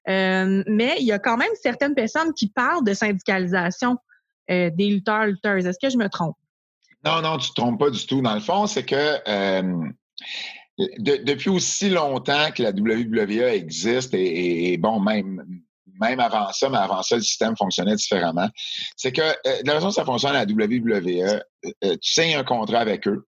[0.07, 3.97] Euh, mais il y a quand même certaines personnes qui parlent de syndicalisation
[4.49, 5.65] euh, des lutteurs, lutteuses.
[5.65, 6.37] Est-ce que je me trompe?
[7.03, 8.21] Non, non, tu ne te trompes pas du tout.
[8.21, 9.17] Dans le fond, c'est que
[10.77, 15.43] depuis aussi longtemps que la WWE existe, et, bon, même,
[15.99, 18.49] même avant ça, mais avant ça, le système fonctionnait différemment.
[18.95, 21.41] C'est que la façon dont ça fonctionne à la WWE,
[21.81, 23.25] tu signes un contrat avec eux.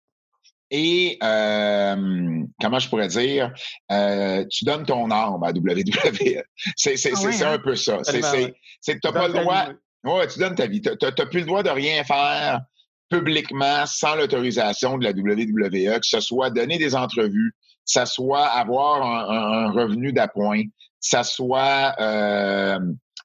[0.72, 3.52] Et euh, comment je pourrais dire,
[3.92, 6.44] euh, tu donnes ton arme à WWE.
[6.76, 8.00] C'est ah un peu ça.
[8.04, 9.68] C'est que tu n'as pas le droit.
[10.04, 10.82] Ouais, tu donnes ta vie.
[10.82, 12.62] Tu n'as plus le droit de rien faire
[13.10, 18.46] publiquement sans l'autorisation de la WWE, que ce soit donner des entrevues, que ce soit
[18.46, 19.02] avoir
[19.32, 20.70] un, revenu d'appoint, que
[21.02, 22.80] ce soit euh,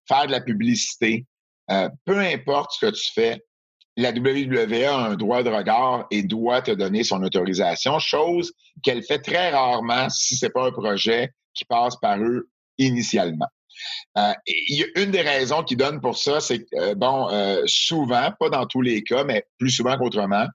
[0.08, 1.26] faire de la publicité.
[2.06, 3.44] peu importe ce que tu fais,
[3.96, 8.52] la WWE a un droit de regard et doit te donner son autorisation, chose
[8.82, 13.48] qu'elle fait très rarement si c'est pas un projet qui passe par eux initialement.
[14.18, 17.28] Euh, il y a une des raisons qui donne pour ça, c'est que, euh, bon,
[17.30, 20.46] euh, souvent, pas dans tous les cas, mais plus souvent qu'autrement,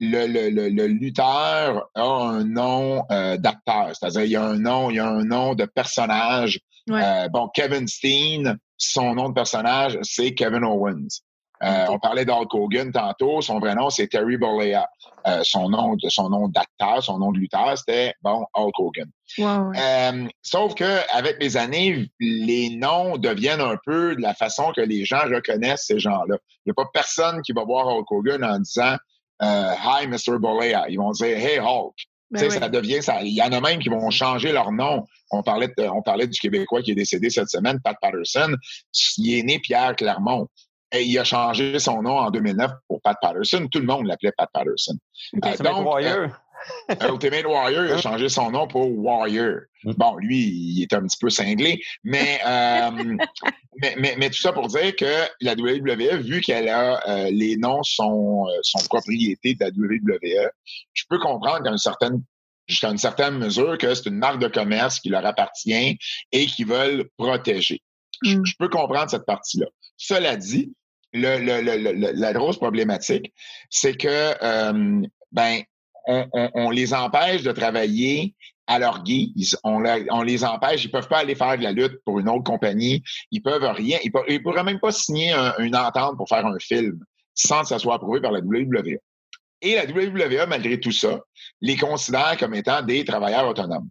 [0.00, 4.96] le, le, le, lutteur a un nom d'acteur, c'est-à-dire il y a un nom, il
[4.96, 6.60] y a un nom de personnage.
[6.88, 11.22] bon, Kevin Steen, son nom de personnage, c'est Kevin Owens.
[11.64, 13.40] Euh, on parlait d'Hulk Hogan tantôt.
[13.40, 14.86] Son vrai nom, c'est Terry Bollea.
[15.26, 19.10] Euh, son nom, son nom d'acteur, son nom de lutteur, c'était bon Hulk Hogan.
[19.38, 24.82] Euh, sauf que avec les années, les noms deviennent un peu de la façon que
[24.82, 26.36] les gens reconnaissent ces gens-là.
[26.66, 28.96] Il n'y a pas personne qui va voir Hulk Hogan en disant
[29.40, 30.38] Hi, Mr.
[30.38, 30.84] Bollea.
[30.90, 31.94] Ils vont dire Hey Hulk.
[32.30, 33.22] Ben ça devient ça.
[33.22, 35.06] Il y en a même qui vont changer leur nom.
[35.30, 38.56] On parlait, on parlait du Québécois qui est décédé cette semaine, Pat Patterson.
[39.18, 40.48] Il est né Pierre Clermont.
[40.94, 43.66] Et il a changé son nom en 2009 pour Pat Patterson.
[43.70, 44.96] Tout le monde l'appelait Pat Patterson.
[45.36, 46.28] Okay, euh, donc, Warrior.
[46.88, 49.62] Euh, Ultimate Warrior, il a changé son nom pour Warrior.
[49.82, 49.92] Mm.
[49.94, 52.90] Bon, lui, il est un petit peu cinglé, mais, euh,
[53.98, 58.46] mais, mais, tout ça pour dire que la WWE, vu qu'elle a les noms sont,
[58.62, 60.50] sont propriété de la WWE,
[60.92, 62.22] je peux comprendre qu'à une certaine
[62.66, 65.98] jusqu'à une certaine mesure que c'est une marque de commerce qui leur appartient
[66.32, 67.82] et qu'ils veulent protéger.
[68.22, 68.46] Je, mm.
[68.46, 69.66] je peux comprendre cette partie-là.
[69.96, 70.72] Cela dit,
[71.14, 73.32] la grosse problématique,
[73.70, 75.62] c'est que euh, ben
[76.06, 78.34] on, les empêche de travailler
[78.66, 79.58] à leur guise.
[79.64, 79.80] On,
[80.22, 83.02] les empêche, ils peuvent pas aller faire de la lutte pour une autre compagnie.
[83.30, 83.98] Ils peuvent rien.
[84.04, 86.98] Ils, ne pourraient même pas signer une entente pour faire un film
[87.34, 88.98] sans que ça soit approuvé par la WWE.
[89.60, 91.20] Et la WWE, malgré tout ça,
[91.60, 93.88] les considère comme étant des travailleurs autonomes.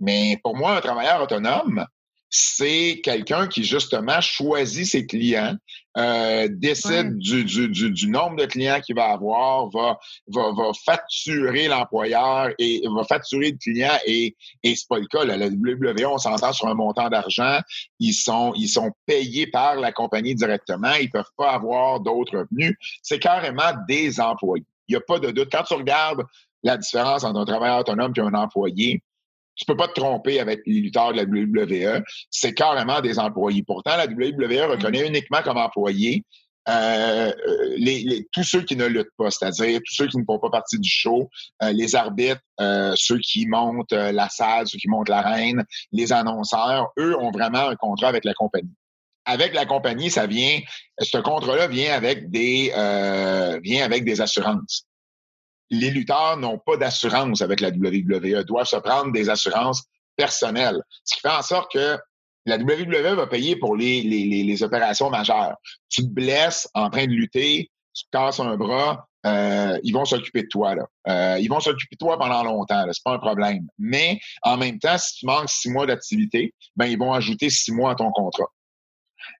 [0.00, 1.86] Mais pour moi, un travailleur autonome,
[2.28, 5.56] c'est quelqu'un qui justement choisit ses clients,
[5.96, 11.68] euh, décide du, du, du, nombre de clients qu'il va avoir, va, va, va facturer
[11.68, 15.24] l'employeur et va facturer le client et, et c'est pas le cas.
[15.24, 15.36] Là.
[15.36, 17.60] La WWE, on s'entend sur un montant d'argent.
[18.00, 20.94] Ils sont, ils sont payés par la compagnie directement.
[21.00, 22.76] Ils peuvent pas avoir d'autres revenus.
[23.02, 24.64] C'est carrément des employés.
[24.88, 25.48] Il n'y a pas de doute.
[25.50, 26.24] Quand tu regardes
[26.62, 29.02] la différence entre un travailleur autonome et un employé,
[29.56, 32.02] tu peux pas te tromper avec les lutteurs de la WWE.
[32.30, 33.62] C'est carrément des employés.
[33.62, 36.24] Pourtant, la WWE reconnaît uniquement comme employés
[36.68, 37.32] euh,
[37.76, 40.78] les, tous ceux qui ne luttent pas, c'est-à-dire tous ceux qui ne font pas partie
[40.78, 41.28] du show,
[41.62, 46.88] euh, les arbitres, euh, ceux qui montent la salle, ceux qui montent l'arène, les annonceurs,
[46.98, 48.74] eux ont vraiment un contrat avec la compagnie.
[49.26, 50.60] Avec la compagnie, ça vient,
[51.00, 52.70] ce contrat-là vient avec des
[53.62, 54.86] vient avec des assurances
[55.74, 59.84] les lutteurs n'ont pas d'assurance avec la WWE, doivent se prendre des assurances
[60.16, 60.80] personnelles.
[61.04, 61.98] Ce qui fait en sorte que
[62.46, 65.56] la WWE va payer pour les, les, opérations majeures.
[65.88, 70.04] Tu te blesses en train de lutter, tu te casses un bras, euh, ils vont
[70.04, 70.74] s'occuper de toi.
[71.08, 73.66] Euh, ils vont s'occuper de toi pendant longtemps, c'est pas un problème.
[73.78, 77.72] Mais en même temps, si tu manques six mois d'activité, ben ils vont ajouter six
[77.72, 78.48] mois à ton contrat.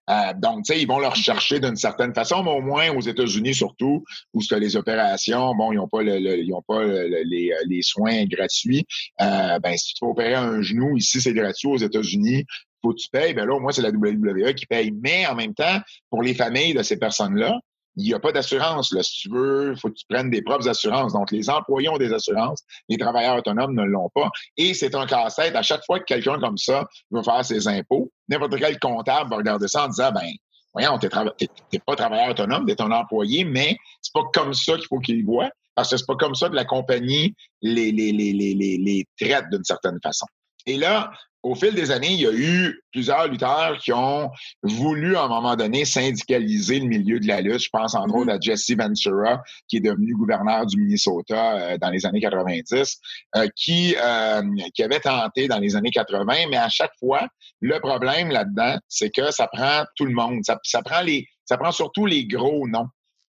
[0.09, 3.01] Euh, donc, tu sais, ils vont leur chercher d'une certaine façon, mais au moins aux
[3.01, 6.83] États-Unis surtout, où ce que les opérations, bon, ils n'ont pas, le, ils ont pas
[6.83, 8.85] les, les, soins gratuits.
[9.21, 11.67] Euh, ben, si tu veux opérer un genou, ici, c'est gratuit.
[11.67, 12.45] Aux États-Unis,
[12.81, 13.33] faut que tu payes.
[13.33, 14.91] Ben là, au moins, c'est la WWE qui paye.
[14.91, 17.59] Mais en même temps, pour les familles de ces personnes-là,
[17.95, 18.93] il n'y a pas d'assurance.
[19.01, 21.13] Si tu veux, il faut que tu prennes des propres assurances.
[21.13, 24.29] Donc, les employés ont des assurances, les travailleurs autonomes ne l'ont pas.
[24.57, 25.55] Et c'est un casse-tête.
[25.55, 29.37] À chaque fois que quelqu'un comme ça veut faire ses impôts, n'importe quel comptable va
[29.37, 30.29] regarder ça en disant, ben,
[30.73, 34.75] voyons, tu n'es pas travailleur autonome, tu es un employé, mais c'est pas comme ça
[34.75, 38.11] qu'il faut qu'il voit, parce que c'est pas comme ça que la compagnie les, les,
[38.11, 40.25] les, les, les traite d'une certaine façon.
[40.65, 41.11] Et là,
[41.45, 44.31] au fil des années, il y a eu plusieurs lutteurs qui ont
[44.63, 47.63] voulu, à un moment donné, syndicaliser le milieu de la lutte.
[47.63, 48.35] Je pense entre autres mm-hmm.
[48.35, 52.97] à Jesse Ventura, qui est devenu gouverneur du Minnesota euh, dans les années 90,
[53.35, 54.41] euh, qui, euh,
[54.73, 57.27] qui avait tenté dans les années 80, mais à chaque fois,
[57.61, 60.39] le problème là-dedans, c'est que ça prend tout le monde.
[60.43, 62.87] Ça, ça, prend les, ça prend surtout les gros noms.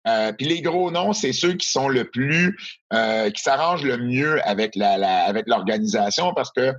[0.08, 2.58] Euh, puis les gros noms, c'est ceux qui sont le plus,
[2.94, 6.74] euh, qui s'arrangent le mieux avec la, la avec l'organisation parce que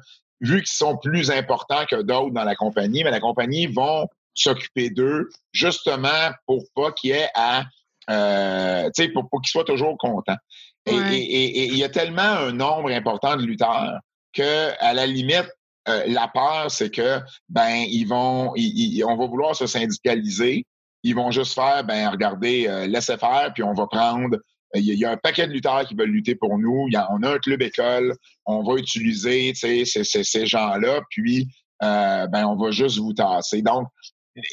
[0.45, 4.91] vu qu'ils sont plus importants que d'autres dans la compagnie, mais la compagnie vont s'occuper
[4.91, 7.65] d'eux justement pour pas qu'il y ait à,
[8.11, 10.37] euh, pour, pour qu'ils soient toujours contents.
[10.87, 13.99] Et il y a tellement un nombre important de lutteurs
[14.35, 15.51] que, à la limite,
[15.89, 20.67] euh, la peur, c'est que ben ils vont, on va vouloir se syndicaliser.
[21.03, 24.39] Ils vont juste faire, ben regardez, euh, laissez faire, puis on va prendre
[24.75, 26.87] il y, a un paquet de lutteurs qui veulent lutter pour nous.
[26.89, 28.15] Y a, on a un club école.
[28.47, 31.01] On va utiliser ces, ces, gens-là.
[31.11, 31.49] Puis,
[31.83, 33.63] euh, ben, on va juste vous tasser.
[33.63, 33.87] Donc,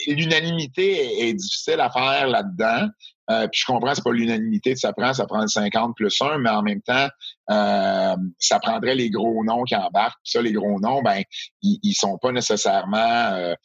[0.08, 2.88] l'unanimité est, difficile à faire là-dedans.
[3.32, 6.22] Euh, puis je comprends, c'est pas l'unanimité que ça prend, ça prend le 50 plus
[6.22, 7.08] 1, mais en même temps,
[7.50, 10.20] euh, ça prendrait les gros noms qui embarquent.
[10.24, 11.24] Puis ça, les gros noms, ben,
[11.62, 13.56] ils, ils sont pas nécessairement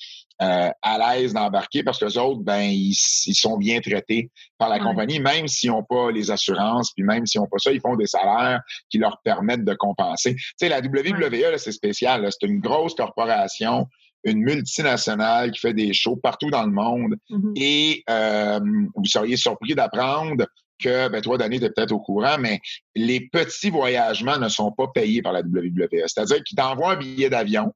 [0.43, 4.79] euh, à l'aise d'embarquer parce que les autres, ben, ils, sont bien traités par la
[4.79, 7.97] compagnie, même s'ils n'ont pas les assurances, puis même s'ils n'ont pas ça, ils font
[7.97, 10.35] des salaires qui leur permettent de compenser.
[10.35, 12.29] Tu sais, la WWE, c'est spécial.
[12.31, 13.87] C'est une grosse corporation
[14.25, 17.15] une multinationale qui fait des shows partout dans le monde.
[17.31, 17.53] Mm-hmm.
[17.57, 18.61] Et euh,
[18.95, 20.45] vous seriez surpris d'apprendre
[20.83, 22.61] que, ben, toi, Danny, tu es peut-être au courant, mais
[22.95, 25.89] les petits voyagements ne sont pas payés par la WWE.
[26.07, 27.73] C'est-à-dire qu'ils t'envoient un billet d'avion.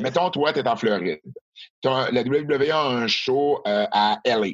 [0.00, 1.20] Mettons, toi, tu es en Floride.
[1.82, 4.52] la WWE a un show euh, à LA.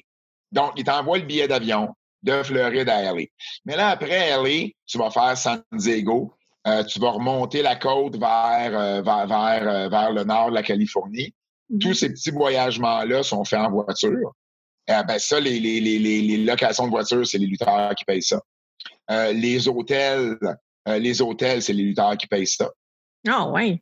[0.50, 3.24] Donc, ils t'envoient le billet d'avion de Floride à LA.
[3.64, 6.32] Mais là, après LA, tu vas faire San Diego,
[6.66, 10.62] euh, tu vas remonter la côte vers, euh, vers, vers, vers, le nord de la
[10.62, 11.34] Californie.
[11.68, 11.78] Mhm.
[11.78, 14.32] Tous ces petits voyagements-là sont faits en voiture.
[14.86, 18.40] ben ça, les, les, les, les, locations de voitures, c'est les lutteurs qui payent ça.
[19.32, 20.38] les hôtels,
[20.86, 22.70] les hôtels, c'est les lutteurs qui payent ça.
[23.28, 23.80] Ah oh, ouais.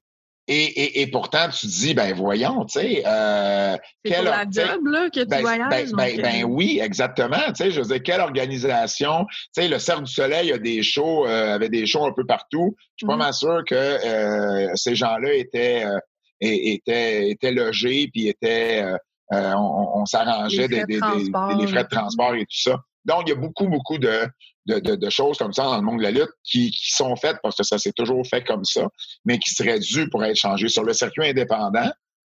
[0.53, 3.05] Et, et, pourtant, tu te dis, ben voyons, tu sais.
[3.07, 5.93] Euh, c'est pour la job là, que tu ben, voyages.
[5.93, 7.37] Ben, ben, ben, oui, exactement.
[7.49, 9.27] Tu sais, je veux dire, quelle organisation.
[9.31, 12.27] Tu sais, le Cercle du Soleil a des shows, euh, avait des shows un peu
[12.27, 12.75] partout.
[12.97, 13.19] Je suis pas mm-hmm.
[13.19, 15.99] mal sûr que euh, ces gens-là étaient, euh,
[16.41, 21.89] étaient, étaient logés, puis étaient, euh, on, on s'arrangeait des, des, des, les frais de
[21.89, 22.77] transport et tout ça.
[23.05, 24.27] Donc, il y a beaucoup, beaucoup de,
[24.67, 27.65] de, choses comme ça dans le monde de la lutte qui, sont faites parce que
[27.65, 28.89] ça s'est toujours fait comme ça,
[29.25, 30.69] mais qui seraient dues pour être changées.
[30.69, 31.91] Sur le circuit indépendant,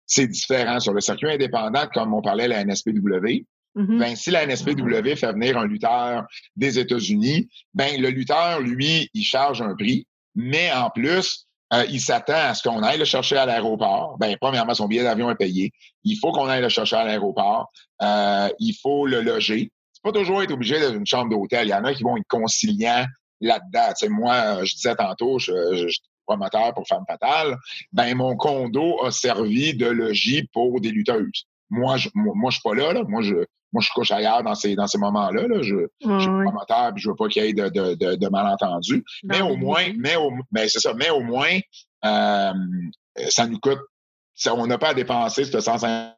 [0.06, 0.80] c'est différent.
[0.80, 3.44] Sur le circuit indépendant, comme on parlait la NSPW,
[3.76, 3.98] mm-hmm.
[3.98, 6.24] ben, si la NSPW fait venir un lutteur
[6.56, 12.00] des États-Unis, ben, le lutteur, lui, il charge un prix, mais en plus, euh, il
[12.00, 14.16] s'attend à ce qu'on aille le chercher à l'aéroport.
[14.18, 15.72] Ben, premièrement, son billet d'avion est payé.
[16.04, 17.72] Il faut qu'on aille le chercher à l'aéroport.
[18.02, 19.72] Euh, il faut le loger
[20.06, 21.66] pas toujours être obligé d'être une chambre d'hôtel.
[21.66, 23.04] Il y en a qui vont être conciliants
[23.40, 23.88] là-dedans.
[23.88, 27.56] Tu sais, moi, je disais tantôt, je, je, suis promoteur pour Femme Fatale.
[27.92, 31.46] Ben, mon condo a servi de logis pour des lutteuses.
[31.70, 33.02] Moi, je, moi, je suis pas là, là.
[33.06, 33.34] Moi, je,
[33.72, 35.46] moi, je couche ailleurs dans ces, dans ces moments-là.
[35.46, 35.62] Là.
[35.62, 38.28] Je, je suis promoteur et je veux pas qu'il y ait de, de, de, de
[38.28, 39.04] malentendus.
[39.24, 41.58] mais au moins, mais au, mais c'est ça, mais au moins,
[42.04, 42.52] euh,
[43.28, 43.80] ça nous coûte,
[44.50, 46.15] on n'a pas à dépenser ce 150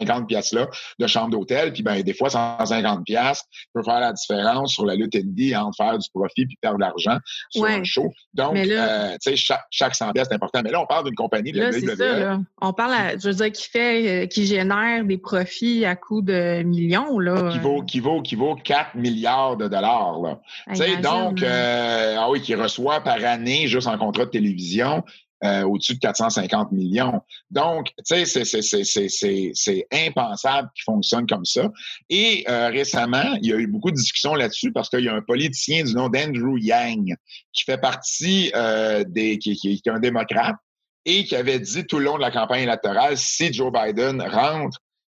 [0.00, 4.12] 50 pièces là de chambre d'hôtel puis ben des fois 150 pièces peut faire la
[4.12, 7.18] différence sur la lutte indie entre faire du profit puis perdre de l'argent
[7.50, 8.12] sur un show.
[8.34, 10.60] Donc euh, tu sais chaque, chaque 100 pièces c'est important.
[10.62, 12.40] Mais là on parle d'une compagnie de là, c'est ça, là.
[12.60, 16.62] on parle je veux dire qui fait euh, qui génère des profits à coût de
[16.62, 17.50] millions là.
[17.52, 20.40] Qui vaut qui vaut qui vaut 4 milliards de dollars là.
[20.68, 25.04] Tu sais donc euh, ah oui qui reçoit par année juste en contrat de télévision
[25.44, 27.20] euh, au-dessus de 450 millions.
[27.50, 31.70] Donc, tu sais, c'est impensable qu'il fonctionne comme ça.
[32.08, 35.14] Et euh, récemment, il y a eu beaucoup de discussions là-dessus parce qu'il y a
[35.14, 37.16] un politicien du nom d'Andrew Yang
[37.52, 40.56] qui fait partie euh, des, qui, qui, est un démocrate
[41.04, 44.78] et qui avait dit tout le long de la campagne électorale, si Joe Biden rentre,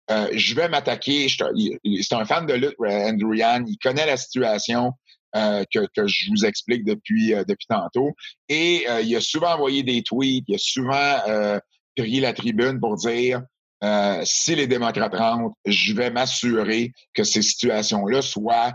[0.09, 1.27] je vais m'attaquer.
[1.29, 3.69] C'est un fan de lutte, Andrew Yang.
[3.69, 4.93] Il connaît la situation.
[5.35, 8.11] Euh, que, que, je vous explique depuis, euh, depuis tantôt.
[8.47, 11.19] Et euh, il a souvent envoyé des tweets, il a souvent
[11.97, 13.41] pris la tribune pour dire
[14.23, 18.73] si les démocrates rentrent, je vais m'assurer que ces situations-là soient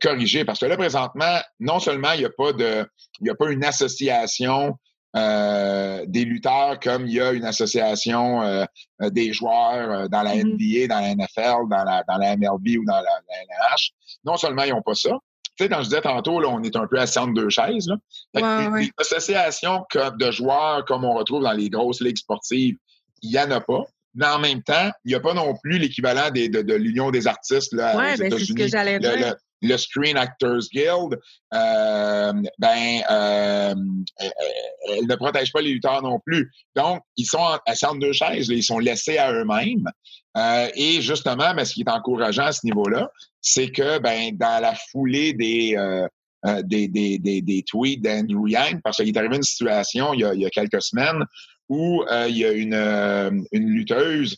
[0.00, 0.44] corrigées.
[0.44, 2.86] Parce que là, présentement, non seulement il n'y a pas de
[3.20, 4.76] il n'y a pas une association
[5.16, 8.66] euh, des lutteurs comme il y a une association euh,
[9.00, 10.88] des joueurs dans la NBA, mm-hmm.
[10.88, 13.92] dans la NFL, dans la, dans la MLB ou dans la, la NH.
[14.24, 15.16] Non seulement ils n'ont pas ça,
[15.56, 17.88] tu sais, quand je disais tantôt, là, on est un peu assis entre deux chaises.
[17.88, 17.96] Là.
[18.34, 22.76] Fait associations de joueurs comme on retrouve dans les grosses ligues sportives,
[23.22, 23.84] il n'y en a pas.
[24.14, 27.26] Mais en même temps, il n'y a pas non plus l'équivalent de, de l'Union des
[27.26, 29.34] artistes là, ouais, ben, C'est ce que j'allais dire.
[29.62, 31.18] Le, Screen Actors Guild,
[31.54, 33.74] euh, ben, euh,
[34.18, 36.50] elle ne protège pas les lutteurs non plus.
[36.76, 38.48] Donc, ils sont assis entre deux chaises.
[38.48, 39.90] Ils sont laissés à eux-mêmes.
[40.36, 43.10] Euh, et justement, ben, ce qui est encourageant à ce niveau-là,
[43.40, 46.06] c'est que ben, dans la foulée des, euh,
[46.44, 50.20] euh, des, des, des, des, tweets d'Andrew Yang, parce qu'il est arrivé une situation il
[50.20, 51.24] y a, il y a quelques semaines
[51.68, 54.36] où il y a une, une lutteuse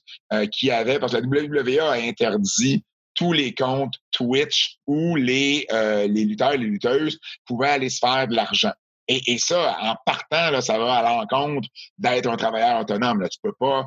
[0.51, 2.83] qui avait, parce que la WWE a interdit
[3.15, 8.29] tous les comptes Twitch où les, les lutteurs et les lutteuses pouvaient aller se faire
[8.29, 8.73] de l'argent.
[9.09, 11.69] Et, et, ça, en partant, là, ça va à l'encontre
[11.99, 13.21] d'être un travailleur autonome.
[13.21, 13.29] Là.
[13.29, 13.87] Tu peux pas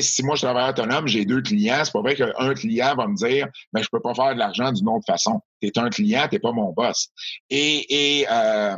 [0.00, 3.14] Si moi, je travaille autonome, j'ai deux clients, c'est pas vrai qu'un client va me
[3.14, 5.40] dire mais ben, je peux pas faire de l'argent d'une autre façon.
[5.60, 7.08] Tu es un client, tu pas mon boss.
[7.50, 8.76] Et, et, euh,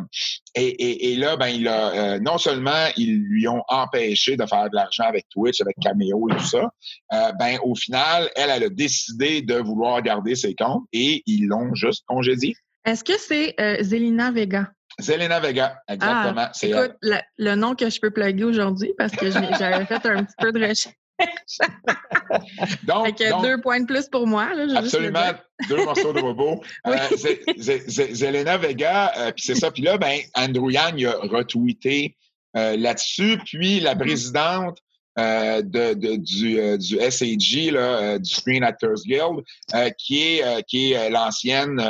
[0.54, 4.68] et, et, là, ben, il a, euh, non seulement ils lui ont empêché de faire
[4.70, 6.70] de l'argent avec Twitch, avec Cameo et tout ça,
[7.12, 11.46] euh, ben, au final, elle, elle a décidé de vouloir garder ses comptes et ils
[11.46, 12.54] l'ont juste congédié.
[12.84, 14.70] Est-ce que c'est Zelina Vega?
[15.00, 16.46] Zelena Vega, exactement.
[16.46, 20.34] Ah, écoute, le, nom que je peux plugger aujourd'hui parce que j'avais fait un petit
[20.38, 20.94] peu de recherche.
[22.84, 24.48] donc, deux points de plus pour moi.
[24.76, 25.32] absolument,
[25.68, 26.62] deux morceaux de robot.
[26.86, 27.16] Euh,
[28.12, 29.70] Zelena Vega, euh, puis c'est ça.
[29.70, 32.16] Puis là, ben, Andrew Yang a retweeté
[32.56, 33.38] euh, là-dessus.
[33.44, 34.78] Puis la présidente
[35.16, 39.42] de, du, du SAG, là, du Screen Actors Guild,
[39.98, 41.80] qui est, qui est l'ancienne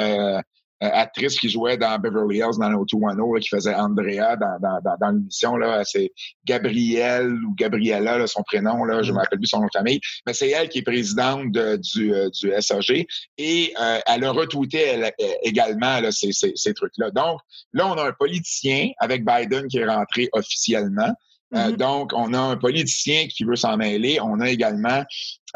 [0.81, 5.11] actrice qui jouait dans Beverly Hills dans O210, qui faisait Andrea dans, dans, dans, dans
[5.11, 5.57] l'émission.
[5.57, 6.13] Là, c'est
[6.45, 9.23] Gabrielle ou Gabriella, là, son prénom, là, je ne me mm.
[9.23, 12.53] rappelle plus son nom de famille, mais c'est elle qui est présidente du, euh, du
[12.61, 13.07] SAG
[13.39, 15.13] et euh, elle a retweeté elle,
[15.43, 17.11] également là, ces, ces, ces trucs-là.
[17.11, 17.41] Donc,
[17.73, 21.13] là, on a un politicien avec Biden qui est rentré officiellement.
[21.55, 21.77] Euh, mm-hmm.
[21.77, 24.21] donc, on a un politicien qui veut s'en mêler.
[24.21, 25.03] On a également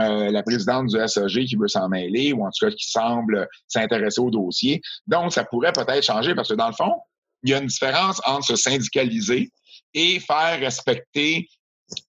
[0.00, 3.48] euh, la présidente du SAG qui veut s'en mêler, ou en tout cas qui semble
[3.68, 4.80] s'intéresser au dossier.
[5.06, 6.94] Donc, ça pourrait peut-être changer parce que dans le fond,
[7.42, 9.50] il y a une différence entre se syndicaliser
[9.94, 11.48] et faire respecter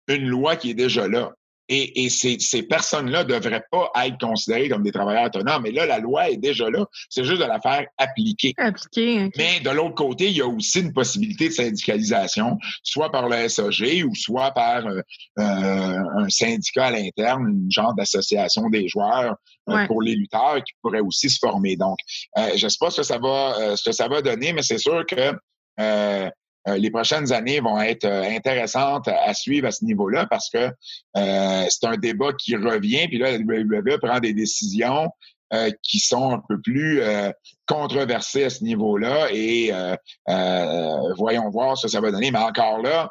[0.08, 1.32] une loi qui est déjà là.
[1.68, 5.62] Et, ces, personnes-là ne devraient pas être considérées comme des travailleurs autonomes.
[5.62, 6.84] Mais là, la loi est déjà là.
[7.08, 8.52] C'est juste de la faire appliquer.
[8.58, 9.30] Appliquer.
[9.36, 13.48] Mais de l'autre côté, il y a aussi une possibilité de syndicalisation, soit par le
[13.48, 15.00] SAG ou soit par euh,
[15.38, 19.36] euh, un syndicat à l'interne, une genre d'association des joueurs
[19.70, 21.76] euh, pour les lutteurs qui pourrait aussi se former.
[21.76, 21.98] Donc,
[22.36, 24.78] je ne sais pas ce que ça va, ce que ça va donner, mais c'est
[24.78, 25.32] sûr que
[25.80, 26.30] euh,
[26.66, 30.70] les prochaines années vont être euh, intéressantes à suivre à ce niveau-là parce que
[31.16, 35.08] euh, c'est un débat qui revient, puis là, la WWE prend des décisions
[35.82, 37.02] qui sont un peu plus
[37.66, 39.70] controversées à ce niveau-là et
[41.18, 42.30] voyons voir ce que ça va donner.
[42.30, 43.10] Mais encore là,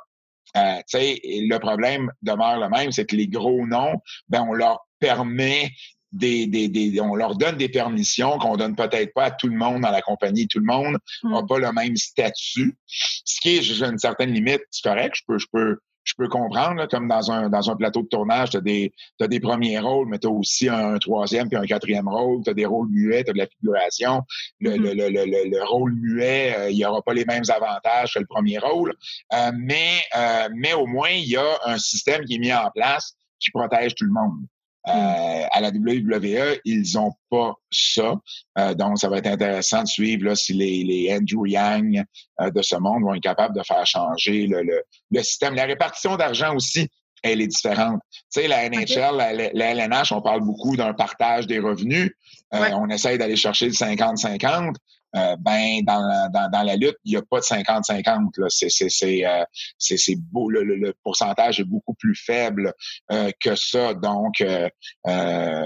[0.55, 3.93] le problème demeure le même, c'est que les gros noms,
[4.27, 5.69] ben, on leur permet
[6.11, 9.57] des, des, des, on leur donne des permissions qu'on donne peut-être pas à tout le
[9.57, 10.47] monde dans la compagnie.
[10.47, 11.47] Tout le monde n'a mm.
[11.47, 12.75] pas le même statut.
[12.87, 16.27] Ce qui est, j'ai une certaine limite, c'est correct, je peux, je peux, je peux
[16.27, 19.79] comprendre, comme dans un, dans un plateau de tournage, tu as des, as des premiers
[19.79, 22.89] rôles, mais tu as aussi un, troisième puis un quatrième rôle, tu as des rôles
[22.89, 24.23] muets, tu as de la figuration.
[24.59, 24.95] Le, mm-hmm.
[24.95, 28.25] le, le, le, rôle muet, euh, il n'y aura pas les mêmes avantages que le
[28.25, 28.93] premier rôle,
[29.33, 32.69] euh, mais, euh, mais au moins, il y a un système qui est mis en
[32.71, 34.45] place qui protège tout le monde.
[34.85, 34.91] Hmm.
[34.91, 38.15] Euh, à la WWE, ils n'ont pas ça.
[38.57, 42.03] Euh, donc, ça va être intéressant de suivre là, si les, les Andrew Yang
[42.39, 45.53] euh, de ce monde vont être capables de faire changer le, le, le système.
[45.53, 46.89] La répartition d'argent aussi,
[47.21, 48.01] elle est différente.
[48.11, 52.11] Tu sais, la NHL, la, LNH, on parle beaucoup d'un partage des revenus.
[52.51, 54.73] On essaye d'aller chercher le 50-50.
[55.15, 58.47] Euh, ben dans la, dans, dans, la lutte, il n'y a pas de 50-50.
[58.49, 59.43] C'est, c'est, c'est, euh,
[59.77, 62.73] c'est, c'est beau, le, le, pourcentage est beaucoup plus faible
[63.11, 63.93] euh, que ça.
[63.93, 64.43] Donc,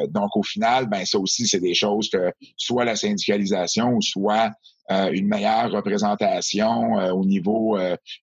[0.09, 4.51] donc au final, ben ça aussi, c'est des choses que soit la syndicalisation ou soit
[4.89, 7.77] une meilleure représentation au niveau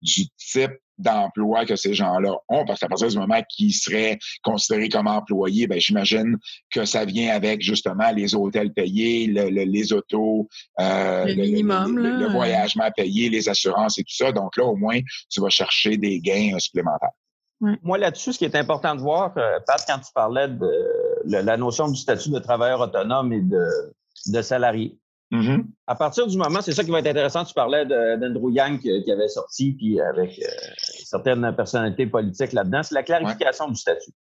[0.01, 4.89] du type d'emploi que ces gens-là ont, parce qu'à partir du moment qu'ils seraient considérés
[4.89, 6.37] comme employés, ben, j'imagine
[6.71, 10.47] que ça vient avec justement les hôtels payés, les autos,
[10.79, 14.31] euh, le, minimum, le, voyagement payé, les assurances et tout ça.
[14.31, 17.11] Donc là, au moins, tu vas chercher des gains euh, supplémentaires.
[17.59, 20.69] Moi, là-dessus, ce qui est important de voir, euh, Pat, quand tu parlais de
[21.25, 23.65] la notion du statut de travailleur autonome et de,
[24.27, 24.99] de salarié,
[25.31, 25.65] Mm-hmm.
[25.87, 29.11] À partir du moment, c'est ça qui va être intéressant, tu parlais d'Andrew Yang qui,
[29.11, 30.47] avait sorti, puis avec euh,
[31.09, 34.11] certaines personnalités politiques là-dedans, c'est la clarification du statut.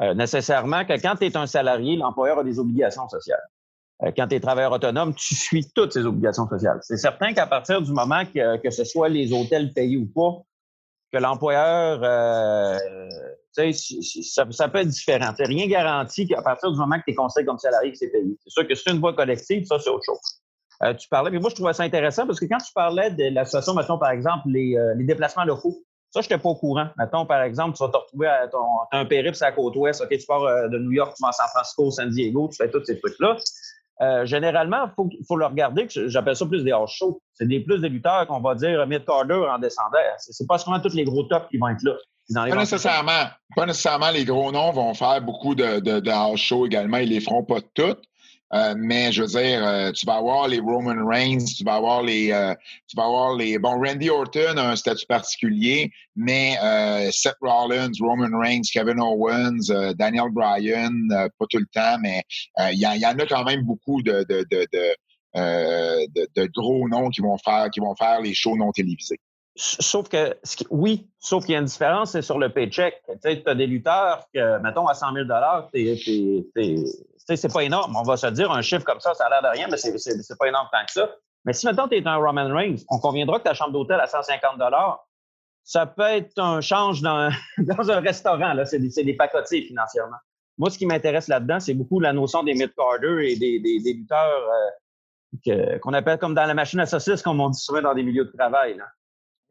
[0.00, 3.42] Euh, nécessairement que quand tu es un salarié, l'employeur a des obligations sociales.
[4.02, 6.78] Euh, quand tu es travailleur autonome, tu suis toutes ces obligations sociales.
[6.82, 10.42] C'est certain qu'à partir du moment que, que ce soit les hôtels payés ou pas,
[11.12, 12.78] que l'employeur, euh,
[13.52, 15.34] ça, ça, peut être différent.
[15.36, 18.08] C'est rien garanti qu'à partir du moment que tu es considéré comme salarié, que c'est
[18.08, 18.34] payé.
[18.42, 20.96] C'est sûr que c'est une voie collective, ça, c'est autre chose.
[20.98, 23.98] Tu parlais, mais moi, je trouvais ça intéressant parce que quand tu parlais de l'association,
[23.98, 26.88] par exemple, les, les déplacements locaux, ça, je n'étais pas au courant.
[26.98, 30.02] Mettons, par exemple, tu vas te retrouver à ton, un périple sur la côte ouest,
[30.02, 32.56] OK, tu pars euh, de New York, tu vas à San Francisco, San Diego, tu
[32.56, 33.36] fais tous ces trucs-là.
[34.02, 37.22] Euh, généralement, il faut, faut, le regarder, j'appelle ça plus des hors shows.
[37.32, 39.98] C'est des plus des lutteurs qu'on va dire mid-carder en descendant.
[40.18, 41.94] C'est pas seulement tous les gros tops qui vont être là.
[42.34, 43.26] pas nécessairement.
[43.56, 46.98] Pas nécessairement les gros noms vont faire beaucoup de, de, de house shows également.
[46.98, 48.02] Ils les feront pas toutes.
[48.54, 52.02] Euh, mais je veux dire, euh, tu vas avoir les Roman Reigns, tu vas avoir
[52.02, 52.26] les,
[52.86, 53.58] tu vas avoir les.
[53.58, 56.56] Bon, Randy Orton a un statut particulier, mais
[57.10, 62.22] Seth Rollins, Roman Reigns, Kevin Owens, Daniel Bryan, pas tout le temps, mais
[62.72, 64.66] il y, y, en a quand même beaucoup de, de, de,
[65.34, 69.18] de, de gros noms qui vont faire, qui vont faire les shows non télévisés.
[69.54, 70.34] Sauf que,
[70.70, 73.02] oui, sauf qu'il y a une différence, c'est sur le paycheck.
[73.06, 75.28] Tu sais, as des lutteurs que, mettons, à 100 000
[77.26, 77.94] c'est pas énorme.
[77.96, 80.38] On va se dire un chiffre comme ça, ça a l'air de rien, mais c'est
[80.38, 81.10] pas énorme tant que ça.
[81.44, 84.06] Mais si, mettons, tu es un Roman Reigns, on conviendra que ta chambre d'hôtel à
[84.06, 84.58] 150
[85.64, 88.54] ça peut être un change dans, dans un restaurant.
[88.64, 90.16] C'est des, des pacotiers financièrement.
[90.58, 94.48] Moi, ce qui m'intéresse là-dedans, c'est beaucoup la notion des mid-carders et des, des, lutteurs
[95.46, 98.02] euh, qu'on appelle comme dans la machine à saucisse, comme on dit souvent dans des
[98.02, 98.76] milieux de travail.
[98.76, 98.84] Là.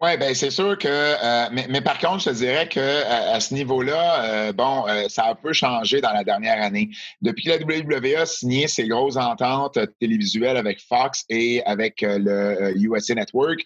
[0.04, 3.40] Oui, ben c'est sûr que, euh, mais, mais, par contre, je te dirais que à,
[3.40, 6.90] ce niveau-là, euh, bon, euh, ça a un peu changé dans la dernière année.
[7.22, 12.74] Depuis que la WWE a signé ses grosses ententes télévisuelles avec Fox et avec le
[12.78, 13.60] USA Network,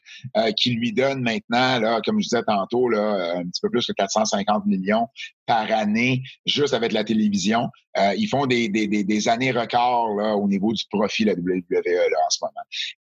[0.57, 3.93] qui lui donne maintenant, là, comme je disais tantôt, là, un petit peu plus que
[3.93, 5.07] 450 millions
[5.45, 7.69] par année juste avec la télévision.
[7.97, 11.35] Euh, ils font des, des, des, années records là, au niveau du profit de la
[11.35, 12.51] WWE là, en ce moment.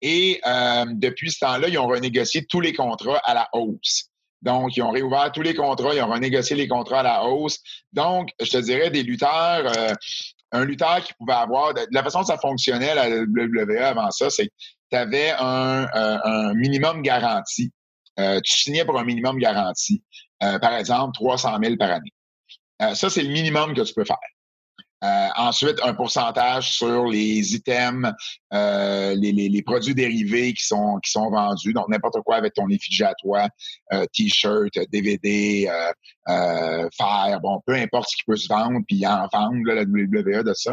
[0.02, 4.10] Et euh, depuis ce temps-là, ils ont renégocié tous les contrats à la hausse.
[4.42, 7.60] Donc, ils ont réouvert tous les contrats, ils ont renégocié les contrats à la hausse.
[7.92, 9.94] Donc, je te dirais des lutteurs, euh,
[10.52, 14.30] un lutteur qui pouvait avoir, de la façon dont ça fonctionnait la WWE avant ça,
[14.30, 14.52] c'est que
[14.90, 17.72] tu avais un, un, minimum garanti.
[18.16, 20.04] tu signais pour un minimum garanti.
[20.38, 22.12] par exemple, 300 000 par année.
[22.82, 24.16] Euh, ça, c'est le minimum que tu peux faire.
[25.02, 28.10] Euh, ensuite, un pourcentage sur les items,
[28.54, 31.74] euh, les, les, les, produits dérivés qui sont, qui sont vendus.
[31.74, 33.48] Donc, n'importe quoi avec ton effigie à toi,
[34.14, 35.70] T-shirt, DVD,
[36.26, 40.42] fer, bon, peu importe ce qui peut se vendre, puis en vendre, là, la WWE
[40.42, 40.72] de ça.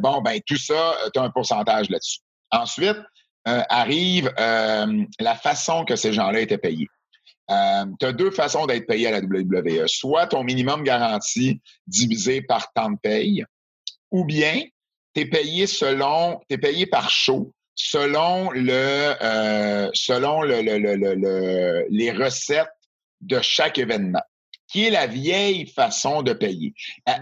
[0.00, 2.20] bon, ben tout ça, tu as un pourcentage là-dessus.
[2.50, 2.98] Ensuite,
[3.46, 6.88] arrive la façon que ces gens-là étaient payés.
[7.52, 9.86] Euh, tu as deux façons d'être payé à la WWE.
[9.86, 13.44] Soit ton minimum garanti divisé par temps de paye,
[14.10, 14.62] ou bien
[15.14, 22.68] tu es payé selon, payé par show, selon le euh, selon le, le, les recettes
[23.20, 24.22] de chaque événement,
[24.68, 26.74] qui est la vieille façon de payer.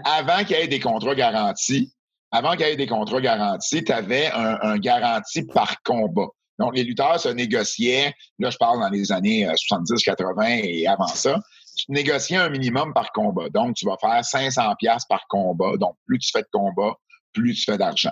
[0.03, 1.93] Avant qu'il y ait des contrats garantis,
[2.31, 6.29] avant qu'il y ait des contrats garantis, tu avais un, un garanti par combat.
[6.61, 10.85] Donc, les lutteurs se négociaient, là, je parle dans les années 70, euh, 80 et
[10.85, 11.39] avant ça,
[11.75, 13.49] tu négociais un minimum par combat.
[13.49, 15.75] Donc, tu vas faire 500 pièces par combat.
[15.77, 16.93] Donc, plus tu fais de combat,
[17.33, 18.11] plus tu fais d'argent.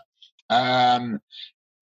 [0.52, 1.18] Euh,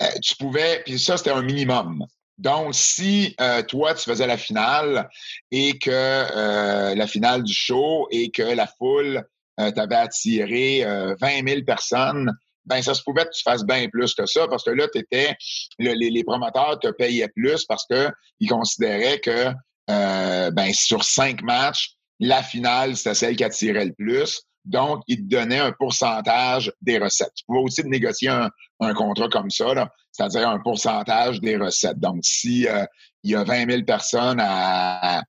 [0.04, 2.06] euh, tu pouvais, puis ça, c'était un minimum.
[2.38, 3.36] Donc, si
[3.68, 5.10] toi, tu faisais la finale
[5.50, 9.24] et que la finale du show et que la foule
[9.58, 10.86] t'avait attiré
[11.20, 12.32] 20 000 personnes,
[12.68, 15.36] ben ça se pouvait que tu fasses bien plus que ça parce que là, étais,
[15.80, 19.54] les, les, promoteurs te payaient plus parce qu'ils considéraient que
[19.90, 24.42] euh, ben, sur cinq matchs, la finale, c'était celle qui attirait le plus.
[24.66, 27.32] Donc, ils te donnaient un pourcentage des recettes.
[27.36, 28.50] Tu pouvais aussi négocier un,
[28.82, 32.00] un contrat comme ça, c'est-à-dire un pourcentage des recettes.
[32.00, 32.84] Donc, si euh,
[33.24, 35.22] il y a 20 000 personnes à,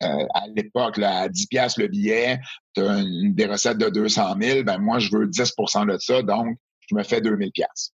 [0.00, 2.38] à l'époque, à 10 pièces le billet,
[2.74, 6.22] tu as des recettes de 200 000, ben moi, je veux 10% de ça.
[6.22, 6.56] Donc,
[6.88, 7.92] je me fais 2000 pièces.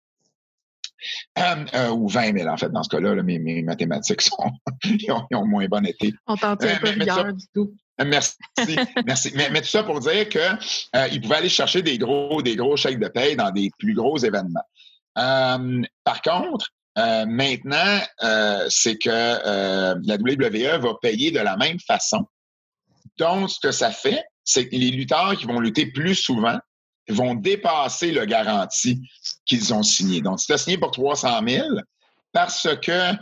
[1.39, 4.51] Euh, euh, ou 20 000, en fait, dans ce cas-là, mes, mathématiques sont,
[4.85, 6.13] ils, ont, moins bon été.
[6.27, 7.75] On t'en tient euh, pas du tout.
[8.05, 8.37] Merci,
[9.07, 9.33] merci.
[9.35, 10.41] Mais, tout ça pour dire qu'ils
[10.97, 14.19] euh, pouvaient aller chercher des gros, des gros chèques de paye dans des plus gros
[14.19, 14.65] événements.
[15.15, 16.67] par contre,
[16.97, 18.01] maintenant,
[18.69, 22.27] c'est que la WWE va payer de la même façon.
[23.19, 26.59] Donc, ce que ça fait, c'est que les lutteurs qui vont lutter plus souvent
[27.13, 29.01] vont dépasser le garantie
[29.47, 30.21] qu'ils ont signé.
[30.21, 31.67] Donc, si tu as signé pour 300 000,
[32.33, 33.13] parce que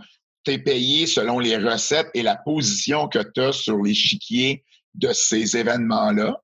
[0.44, 4.64] tu es payé selon les recettes et la position que tu as sur l'échiquier
[4.94, 6.40] de ces événements-là,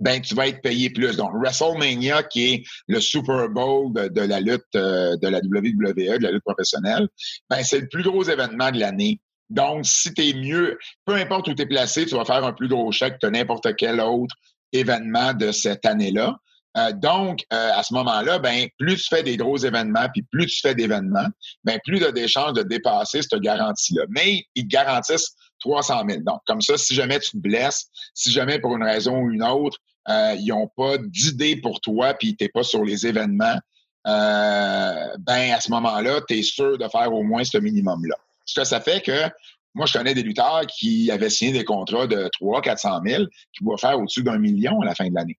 [0.00, 1.16] ben tu vas être payé plus.
[1.16, 6.22] Donc, WrestleMania, qui est le Super Bowl de, la lutte euh, de la WWE, de
[6.22, 7.08] la lutte professionnelle,
[7.48, 9.20] ben c'est le plus gros événement de l'année.
[9.50, 12.52] Donc, si tu es mieux, peu importe où tu es placé, tu vas faire un
[12.52, 14.34] plus gros chèque que n'importe quel autre
[14.72, 16.36] événement de cette année-là.
[16.76, 20.46] Euh, donc, euh, à ce moment-là, ben, plus tu fais des gros événements, puis plus
[20.46, 21.28] tu fais d'événements,
[21.62, 24.04] ben, plus tu as des chances de dépasser cette garantie-là.
[24.08, 26.22] Mais ils garantissent 300 000.
[26.22, 29.44] Donc, comme ça, si jamais tu te blesses, si jamais pour une raison ou une
[29.44, 33.58] autre, euh, ils n'ont pas d'idée pour toi, puis tu n'es pas sur les événements,
[34.04, 38.16] ben, à ce moment-là, tu es sûr de faire au moins ce minimum-là.
[38.44, 39.30] Ce que ça fait que
[39.74, 43.24] moi, je connais des lutteurs qui avaient signé des contrats de 300 400 000
[43.56, 45.38] qui vont faire au-dessus d'un million à la fin de l'année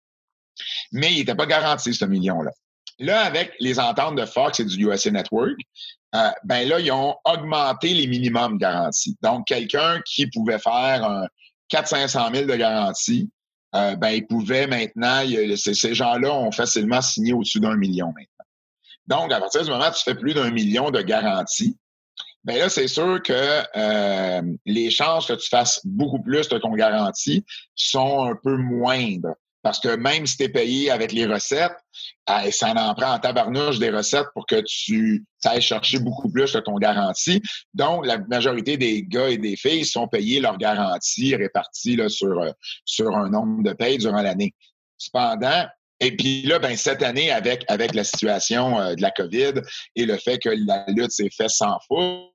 [0.91, 2.51] mais il n'était pas garanti, ce million-là.
[2.99, 5.57] Là, avec les ententes de Fox et du USA Network,
[6.15, 9.17] euh, ben là, ils ont augmenté les minimums garantis.
[9.21, 11.25] Donc, quelqu'un qui pouvait faire un
[11.69, 13.29] 400-500 000 de garantie,
[13.75, 15.23] euh, ben, il pouvait maintenant,
[15.55, 18.35] ces gens-là ont facilement signé au-dessus d'un million maintenant.
[19.07, 21.77] Donc, à partir du moment où tu fais plus d'un million de garanties,
[22.45, 26.73] ben là, c'est sûr que euh, les chances que tu fasses beaucoup plus de ton
[26.73, 27.43] garantie
[27.73, 29.35] sont un peu moindres.
[29.65, 31.73] Parce que même si tu es payé avec les recettes,
[32.29, 36.53] euh, ça en prend en tabarnouche des recettes pour que tu ailles chercher beaucoup plus
[36.53, 37.41] de ton garantie.
[37.73, 42.39] Donc, la majorité des gars et des filles sont payés leur garantie répartie là, sur,
[42.39, 42.51] euh,
[42.85, 44.53] sur un nombre de payes durant l'année.
[44.99, 45.65] Cependant,
[45.99, 49.53] et puis là, ben, cette année, avec, avec la situation euh, de la COVID
[49.95, 52.27] et le fait que la lutte s'est faite sans foule,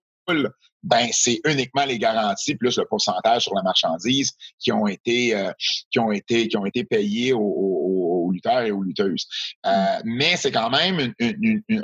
[0.82, 5.52] ben c'est uniquement les garanties plus le pourcentage sur la marchandise qui ont été euh,
[5.90, 9.26] qui ont été qui ont été payés aux, lutteurs et aux lutteuses.
[9.66, 10.02] Euh, mm.
[10.04, 11.12] mais c'est quand même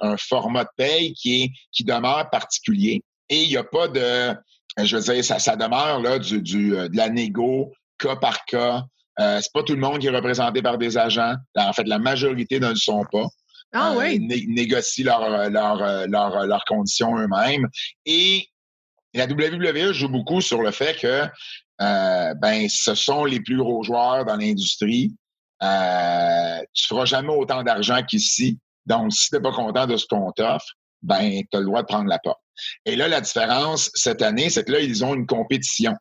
[0.00, 4.34] un format de paye qui est qui demeure particulier et il n'y a pas de
[4.82, 8.84] je veux dire ça, ça demeure là du, du de la négo cas par cas.
[9.18, 11.34] Euh, c'est pas tout le monde qui est représenté par des agents.
[11.56, 13.26] En fait, la majorité ne le sont pas.
[13.72, 14.18] Ah euh, oui.
[14.48, 17.68] négocient leurs leur, leur, leur conditions eux-mêmes.
[18.04, 18.48] Et
[19.14, 21.24] la WWE joue beaucoup sur le fait que
[21.80, 25.14] euh, ben, ce sont les plus gros joueurs dans l'industrie.
[25.62, 28.58] Euh, tu feras jamais autant d'argent qu'ici.
[28.86, 30.66] Donc, si tu n'es pas content de ce qu'on t'offre,
[31.02, 32.40] ben, tu as le droit de prendre la porte.
[32.84, 35.94] Et là, la différence cette année, c'est que là, ils ont une compétition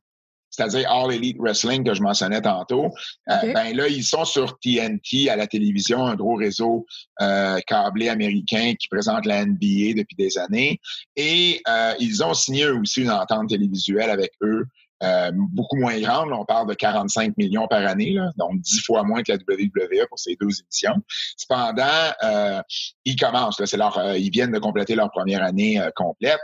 [0.56, 2.86] c'est-à-dire All Elite Wrestling que je mentionnais tantôt,
[3.30, 6.86] euh, ben là, ils sont sur TNT à la télévision, un gros réseau
[7.22, 10.80] euh, câblé américain qui présente la NBA depuis des années.
[11.16, 14.66] Et euh, ils ont signé aussi une entente télévisuelle avec eux
[15.06, 16.32] euh, beaucoup moins grande.
[16.32, 20.18] on parle de 45 millions par année, donc 10 fois moins que la WWE pour
[20.18, 20.96] ces deux éditions.
[21.38, 22.62] Cependant, euh,
[23.04, 23.60] ils commencent.
[23.98, 26.40] euh, ils viennent de compléter leur première année complète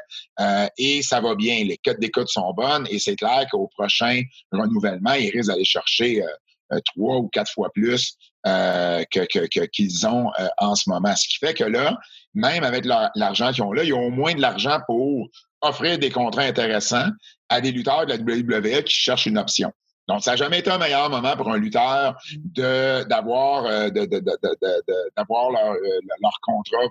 [0.77, 1.63] et ça va bien.
[1.63, 6.21] Les cotes d'écoute sont bonnes et c'est clair qu'au prochain renouvellement, ils risquent d'aller chercher
[6.85, 8.15] trois ou quatre fois plus
[9.71, 11.15] qu'ils ont en ce moment.
[11.15, 11.97] Ce qui fait que là,
[12.33, 15.29] même avec l'argent qu'ils ont là, ils ont au moins de l'argent pour
[15.61, 17.09] offrir des contrats intéressants
[17.49, 19.71] à des lutteurs de la WWE qui cherchent une option.
[20.07, 22.17] Donc, ça n'a jamais été un meilleur moment pour un lutteur
[22.55, 24.05] d'avoir euh, de,
[25.15, 26.85] d'avoir leur, euh, leur contrat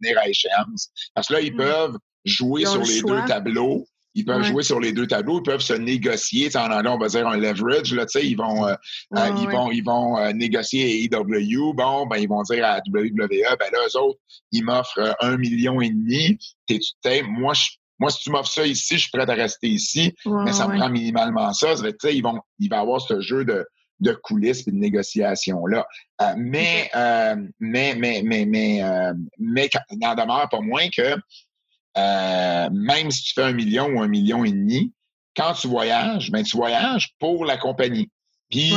[0.00, 0.90] venir à échéance.
[1.14, 1.56] Parce que là, ils mm.
[1.56, 3.86] peuvent jouer sur les deux tableaux.
[4.14, 6.48] Ils peuvent jouer sur les deux tableaux, ils peuvent se négocier.
[6.56, 7.92] En anglais, on va dire un leverage.
[7.92, 8.74] Là, ils vont, euh,
[9.12, 11.74] ils, vont, ils vont négocier à EW.
[11.74, 14.18] Bon, ben, ils vont dire à WWE, ben là, eux autres,
[14.52, 16.38] ils m'offrent un million et demi.
[16.66, 17.64] T'es, moi, je
[17.98, 20.76] moi, si tu m'offres ça ici, je suis prêt à rester ici, mais ça me
[20.76, 21.76] prend minimalement ça.
[21.76, 23.66] ça fait, ils vont, il va y avoir ce jeu de,
[24.00, 25.86] de coulisses et de négociations-là.
[26.20, 31.16] Euh, mais, euh, mais, mais, mais, mais, euh, mais, il n'en demeure pas moins que
[31.96, 34.92] même si tu fais un million ou un million et demi,
[35.34, 38.10] quand tu voyages, ben, tu voyages pour la compagnie.
[38.50, 38.74] Puis,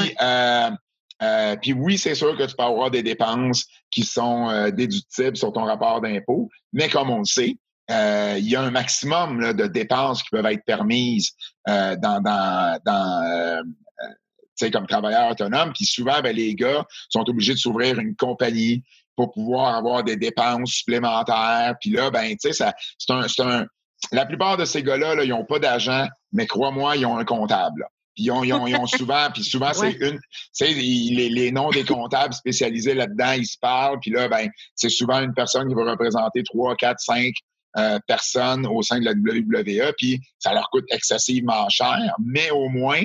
[1.61, 5.65] puis oui, c'est sûr que tu peux avoir des dépenses qui sont déductibles sur ton
[5.65, 7.57] rapport d'impôt, mais comme on le sait,
[7.89, 11.31] euh, il y a un maximum de dépenses qui peuvent être permises
[11.67, 13.63] euh, dans, dans, dans euh,
[14.71, 15.71] comme travailleur autonome.
[15.73, 18.83] Puis souvent, ben, les gars sont obligés de s'ouvrir une compagnie
[19.15, 21.75] pour pouvoir avoir des dépenses supplémentaires.
[21.79, 23.65] Puis là, ben, tu sais, c'est un, un,
[24.11, 27.25] La plupart de ces gars-là, là, ils n'ont pas d'agent, mais crois-moi, ils ont un
[27.25, 27.85] comptable.
[28.15, 30.19] Puis ils ont, ils ont, souvent, puis souvent, c'est une.
[30.19, 30.19] Tu
[30.51, 33.99] sais, les, les, noms des comptables spécialisés là-dedans, ils se parlent.
[33.99, 37.33] Puis là, ben, c'est souvent une personne qui va représenter trois, quatre, cinq
[37.77, 42.67] euh, personnes au sein de la WWE, puis ça leur coûte excessivement cher, mais au
[42.69, 43.01] moins,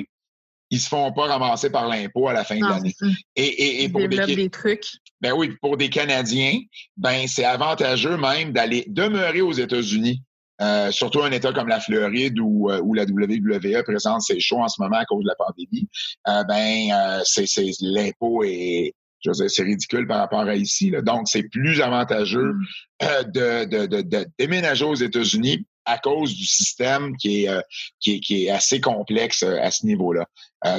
[0.71, 2.95] ils se font pas ramasser par l'impôt à la fin de l'année.
[3.35, 4.87] Et, et, pour des, trucs.
[5.21, 6.59] Ben oui, pour des Canadiens,
[6.97, 10.23] ben c'est avantageux même d'aller demeurer aux États-Unis.
[10.61, 14.61] Euh, surtout un État comme la Floride où, euh, où la WWE présente ses shows
[14.61, 15.87] en ce moment à cause de la pandémie,
[16.25, 17.45] ben c'est
[17.81, 18.95] l'impôt est,
[19.25, 20.91] je veux dire, c'est ridicule par rapport à ici.
[21.03, 22.65] Donc, c'est plus avantageux mm.
[23.03, 27.61] euh, de, de, de, déménager aux États-Unis à cause du système qui est, euh,
[27.99, 30.25] qui est, qui est assez complexe euh, à ce niveau-là.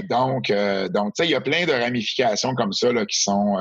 [0.08, 0.52] donc,
[0.92, 3.56] donc tu sais, il y a plein de ramifications comme ça là, qui sont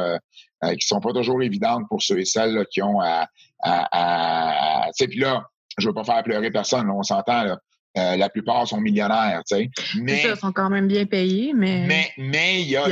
[0.79, 3.27] qui sont pas toujours évidentes pour ceux et celles qui ont à,
[3.61, 5.45] à, à tu sais, puis là,
[5.77, 7.59] je veux pas faire pleurer personne, on s'entend là.
[7.97, 9.69] Euh, la plupart sont millionnaires, tu sais.
[10.01, 12.87] Mais ils sont quand même bien payés, mais mais mais il y a,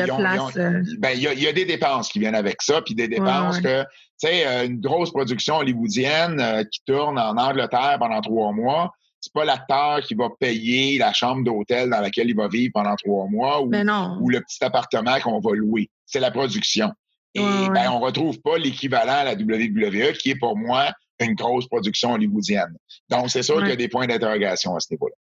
[0.98, 3.88] ben, y, y a des dépenses qui viennent avec ça, puis des dépenses que tu
[4.18, 8.92] sais une grosse production hollywoodienne euh, qui tourne en Angleterre pendant trois mois.
[9.20, 12.96] C'est pas l'acteur qui va payer la chambre d'hôtel dans laquelle il va vivre pendant
[12.96, 15.90] trois mois ou, ben ou le petit appartement qu'on va louer.
[16.06, 16.92] C'est la production.
[17.34, 21.68] Et ben, on retrouve pas l'équivalent à la WWE, qui est pour moi une grosse
[21.68, 22.76] production hollywoodienne.
[23.10, 25.16] Donc, c'est sûr qu'il y a des points d'interrogation à ce niveau-là.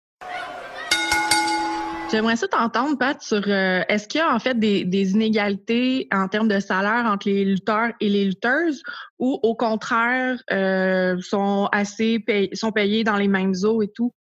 [2.10, 6.26] J'aimerais ça t'entendre, Pat, sur euh, est-ce qu'il y a en fait des, inégalités en
[6.26, 8.82] termes de salaire entre les lutteurs et les lutteuses
[9.18, 12.24] ou au contraire euh, sont assez
[12.54, 14.14] sont payés dans les mêmes eaux et tout?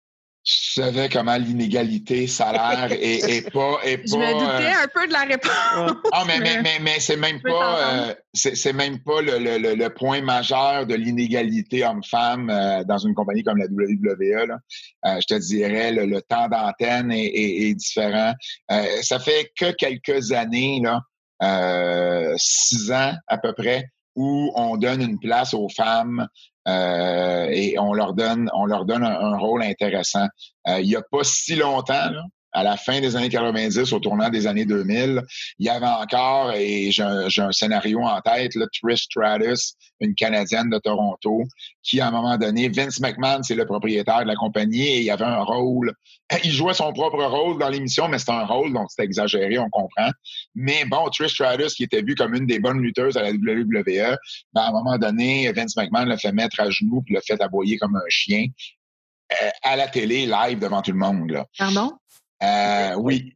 [0.48, 4.04] Je savais comment l'inégalité salaire est, pas, est pas.
[4.06, 5.98] Je me doutais euh, un peu de la réponse.
[6.14, 9.90] Ah, mais, mais, mais, mais c'est même pas, euh, c'est même pas le, le, le,
[9.90, 14.48] point majeur de l'inégalité homme-femme euh, dans une compagnie comme la WWE.
[14.48, 15.20] Là.
[15.20, 18.34] je te dirais, le, temps d'antenne est, est, différent.
[19.02, 21.02] ça fait que quelques années, là,
[22.38, 26.28] six ans à peu près, où on donne une place aux femmes
[26.68, 30.28] euh, et on leur donne, on leur donne un, rôle intéressant.
[30.68, 32.24] Euh, il n'y a pas si longtemps, là,
[32.58, 35.22] à la fin des années 90, au tournant des années 2000,
[35.60, 40.72] il y avait encore, et j'ai un, scénario en tête, là, Trish Stratus, une Canadienne
[40.72, 41.44] de Toronto,
[41.84, 45.04] qui, à un moment donné, Vince McMahon, c'est le propriétaire de la compagnie, et il
[45.04, 45.94] y avait un rôle.
[46.44, 49.70] Il jouait son propre rôle dans l'émission, mais c'était un rôle, donc c'était exagéré, on
[49.70, 50.10] comprend.
[50.56, 54.18] Mais bon, Trish Stratus, qui était vue comme une des bonnes lutteuses à la WWE,
[54.54, 57.40] ben, à un moment donné, Vince McMahon l'a fait mettre à genoux, puis l'a fait
[57.40, 58.48] aboyer comme un chien
[59.34, 61.44] euh, à la télé, live devant tout le monde.
[61.58, 61.92] Pardon?
[62.44, 63.36] Euh, oui.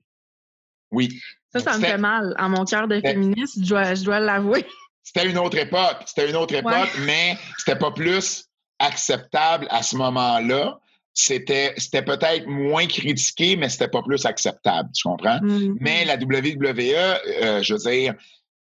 [0.91, 1.21] Oui.
[1.53, 2.33] Ça, ça me fait mal.
[2.37, 4.65] À mon cœur de féministe, je dois, je dois l'avouer.
[5.03, 6.03] C'était une autre époque.
[6.05, 8.45] C'était une autre époque, mais c'était pas plus
[8.79, 10.79] acceptable à ce moment-là.
[11.13, 15.39] C'était, c'était peut-être moins critiqué, mais c'était pas plus acceptable, tu comprends?
[15.39, 15.75] Mm-hmm.
[15.81, 18.15] Mais la WWE, euh, je veux dire,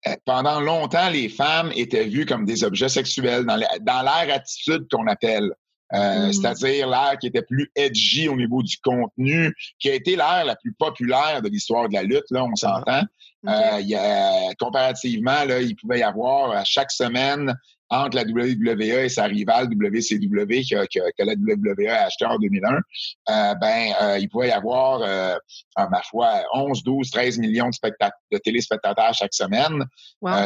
[0.08, 5.06] euh, pendant longtemps, les femmes étaient vues comme des objets sexuels dans l'air attitude qu'on
[5.08, 5.52] appelle.
[5.94, 6.34] Euh, mm.
[6.34, 10.56] C'est-à-dire l'ère qui était plus edgy au niveau du contenu, qui a été l'ère la
[10.56, 13.04] plus populaire de l'histoire de la lutte, là, on s'entend.
[13.46, 17.54] Euh, il y a, comparativement, là, il pouvait y avoir à chaque semaine
[17.94, 22.76] entre la WWE et sa rivale WCW que, que, la WWE a acheté en 2001,
[22.76, 25.36] euh, ben, euh, il pouvait y avoir, euh,
[25.76, 27.90] à ma foi, 11, 12, 13 millions de,
[28.32, 29.86] de téléspectateurs chaque semaine,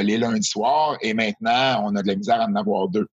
[0.03, 3.07] les lundis soirs, et maintenant, on a de la misère à en avoir deux.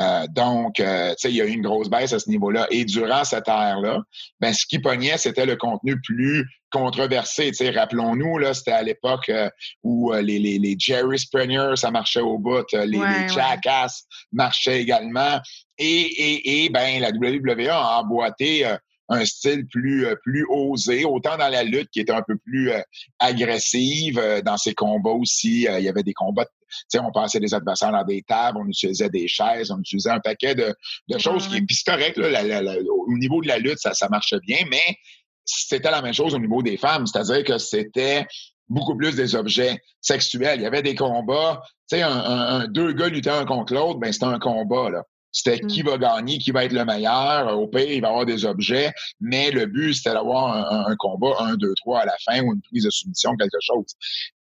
[0.00, 2.66] Euh, donc, euh, tu sais, il y a eu une grosse baisse à ce niveau-là.
[2.70, 4.00] Et durant cette ère-là,
[4.40, 7.48] ben, ce qui pognait, c'était le contenu plus controversé.
[7.48, 9.50] Tu sais, rappelons-nous, là, c'était à l'époque euh,
[9.82, 15.40] où les, les, les, Jerry Springer, ça marchait au bout, les, les Jackass marchaient également.
[15.78, 18.66] Et, et, et ben, la WWE a emboîté
[19.08, 22.70] un style plus, plus osé, autant dans la lutte qui était un peu plus
[23.18, 25.62] agressive, dans ses combats aussi.
[25.62, 26.46] il y avait des combats
[26.88, 30.20] sais, on passait des adversaires dans des tables, on utilisait des chaises, on utilisait un
[30.20, 30.74] paquet de,
[31.18, 34.58] choses qui, puis c'est correct, là, au niveau de la lutte, ça, ça marchait bien,
[34.70, 34.96] mais
[35.44, 38.26] c'était la même chose au niveau des femmes, c'est-à-dire que c'était
[38.68, 40.60] beaucoup plus des objets sexuels.
[40.60, 44.12] Il y avait des combats, tu sais, un, deux gars luttant un contre l'autre, ben
[44.12, 45.04] c'était un combat, là.
[45.30, 45.86] C'était qui mm.
[45.86, 47.58] va gagner, qui va être le meilleur.
[47.58, 50.96] Au pire, il va y avoir des objets, mais le but, c'était d'avoir un, un,
[50.96, 53.86] combat, un, deux, trois à la fin ou une prise de soumission, quelque chose.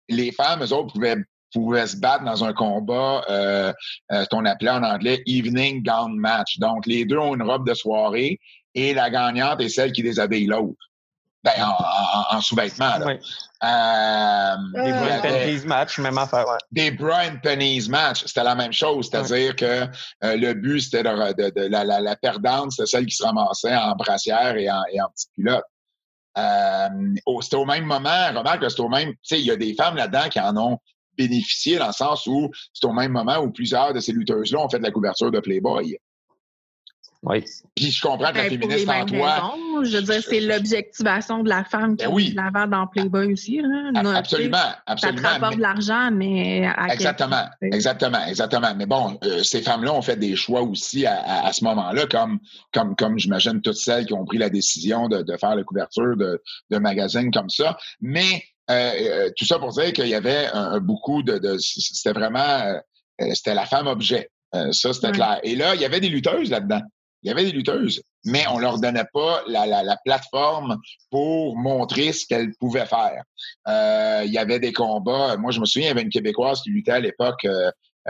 [0.09, 1.17] Les femmes, eux autres, pouvaient
[1.55, 3.71] pouvaient se battre dans un combat euh,
[4.11, 6.59] euh, qu'on appelait en anglais evening gown match.
[6.59, 8.39] Donc, les deux ont une robe de soirée
[8.73, 10.77] et la gagnante est celle qui déshabille l'autre.
[11.45, 11.53] Ben,
[12.31, 12.97] en, sous-vêtements.
[13.05, 13.13] Oui.
[13.63, 16.45] Euh, des Brian Penny's match, même affaire.
[16.71, 19.09] Des Brian Penny's match, c'était la même chose.
[19.11, 19.85] C'est-à-dire que
[20.23, 24.71] le but, c'était de, la, la, perdante, c'était celle qui se ramassait en brassière et
[24.71, 25.65] en, et en petite culotte.
[27.41, 29.75] c'était au même moment, remarque que c'est au même, tu sais, il y a des
[29.75, 30.79] femmes là-dedans qui en ont
[31.15, 34.69] bénéficier dans le sens où c'est au même moment où plusieurs de ces lutteuses-là ont
[34.69, 35.97] fait de la couverture de Playboy.
[37.25, 37.43] Oui.
[37.75, 39.55] Puis je comprends que la ben, féministe en toi.
[39.83, 42.33] Je veux dire, c'est l'objectivation de la femme qui ben oui.
[42.35, 43.59] l'avant dans Playboy aussi.
[43.59, 43.93] Hein?
[43.95, 45.21] Absolument, absolument.
[45.21, 46.69] Ça te rapporte de l'argent, mais.
[46.89, 48.75] exactement, exactement, exactement.
[48.75, 52.39] Mais bon, euh, ces femmes-là ont fait des choix aussi à, ce moment-là, comme,
[52.71, 56.41] comme, comme j'imagine toutes celles qui ont pris la décision de, faire la couverture de,
[56.69, 57.77] de magazines comme ça.
[58.01, 60.47] Mais euh, euh, tout ça pour dire qu'il y avait
[60.81, 62.39] beaucoup de, c'était vraiment
[63.21, 64.29] euh, c'était la femme objet.
[64.71, 65.39] ça, c'était clair.
[65.43, 66.81] Et là, il y avait des lutteuses là-dedans.
[67.25, 70.77] Il y avait des lutteuses, mais on leur donnait pas la, la, plateforme
[71.09, 73.23] pour montrer ce qu'elles pouvaient faire.
[74.23, 75.35] il y avait des combats.
[75.35, 77.45] Moi, je me souviens, il y avait une Québécoise qui luttait à l'époque,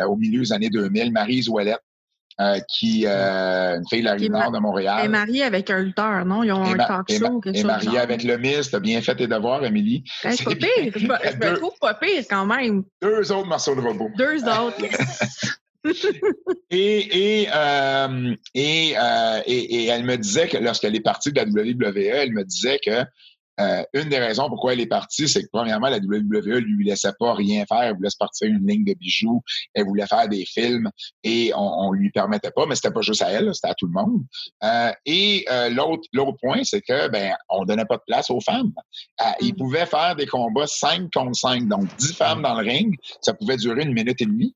[0.05, 1.81] au milieu des années 2000, Marie Ouellette.
[2.41, 4.97] Euh, qui euh, une fille de la rive nord de Montréal.
[4.99, 6.43] Elle est mariée avec un lutteur, non?
[6.43, 7.41] Ils ont un talk show.
[7.45, 8.71] Elle est mariée avec le Miss.
[8.71, 10.03] T'as bien fait tes devoirs, Émilie.
[10.21, 10.91] c'est pas pire.
[10.93, 12.83] Je, me trouve pas pire quand même.
[13.01, 14.09] Deux autres morceaux de robot.
[14.17, 14.75] Deux autres.
[16.69, 21.39] et, et, euh, et, euh, et, et, elle me disait que lorsqu'elle est partie de
[21.39, 23.03] la WWE, elle me disait que
[23.59, 27.13] euh, une des raisons pourquoi elle est partie, c'est que premièrement, la WWE lui laissait
[27.17, 27.83] pas rien faire.
[27.83, 29.41] Elle voulait se partir une ligne de bijoux.
[29.73, 30.89] Elle voulait faire des films
[31.23, 33.87] et on, on lui permettait pas, mais c'était pas juste à elle, c'était à tout
[33.87, 34.23] le monde.
[34.63, 38.41] Euh, et euh, l'autre, l'autre point, c'est que ben, on donnait pas de place aux
[38.41, 38.73] femmes.
[39.41, 39.57] Ils mm.
[39.57, 42.95] pouvaient faire des combats 5 contre 5, donc 10 femmes dans le ring.
[43.21, 44.53] Ça pouvait durer une minute et demie.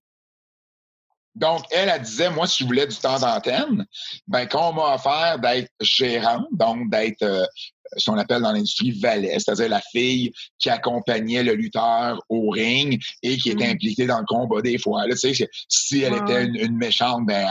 [1.36, 3.86] Donc, elle, elle disait, moi, si je voulais du temps d'antenne,
[4.28, 7.46] ben, qu'on m'a offert d'être gérante, donc d'être euh,
[7.98, 13.02] ce qu'on appelle dans l'industrie valet, c'est-à-dire la fille qui accompagnait le lutteur au ring
[13.24, 13.72] et qui était mm.
[13.72, 15.08] impliquée dans le combat des fois.
[15.08, 17.48] Là, tu sais, si elle était une, méchante, ben,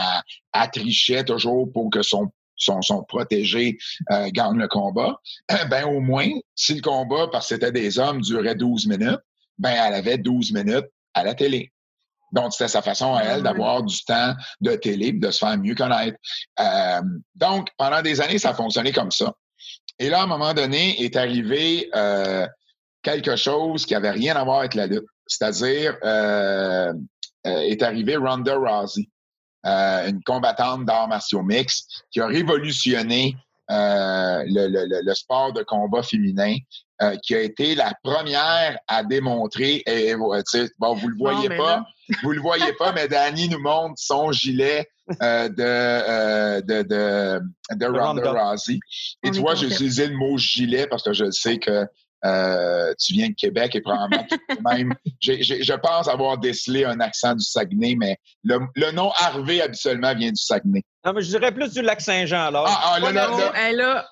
[0.53, 3.77] elle, trichait toujours pour que son son, son protégé
[4.11, 5.21] euh, gagne le combat,
[5.69, 9.21] ben au moins, si le combat, parce que c'était des hommes, durait 12 minutes,
[9.57, 11.71] ben elle avait 12 minutes à la télé.
[12.31, 15.75] Donc, c'était sa façon à elle d'avoir du temps de télé, de se faire mieux
[15.75, 16.17] connaître.
[16.59, 17.01] Euh,
[17.35, 19.33] donc, pendant des années, ça a fonctionné comme ça.
[19.97, 22.47] Et là, à un moment donné, est arrivé euh,
[23.01, 25.05] quelque chose qui avait rien à voir avec la lutte.
[25.27, 26.93] C'est-à-dire, euh,
[27.43, 29.09] est arrivé Ronda Rousey,
[29.63, 33.35] une combattante d'arts martiaux mix, qui a révolutionné
[33.69, 36.55] le, sport de combat féminin
[37.01, 41.83] euh, qui a été la première à démontrer, et, bon, vous le voyez pas,
[42.23, 44.85] vous le voyez pas, mais Danny nous montre son gilet
[45.21, 47.41] euh, de, euh, de, de,
[47.75, 48.79] de Ronda Rousey.
[49.23, 51.85] Et tu vois, j'ai utilisé le mot gilet parce que je sais que
[52.25, 54.25] euh, tu viens de Québec et probablement
[54.69, 54.93] même.
[55.21, 60.41] je pense avoir décelé un accent du Saguenay, mais le, nom Harvey habituellement vient du
[60.41, 60.83] Saguenay.
[61.05, 62.65] Non, mais je dirais plus du lac Saint-Jean, alors.
[62.67, 64.05] Ah, ah, là, là, elle a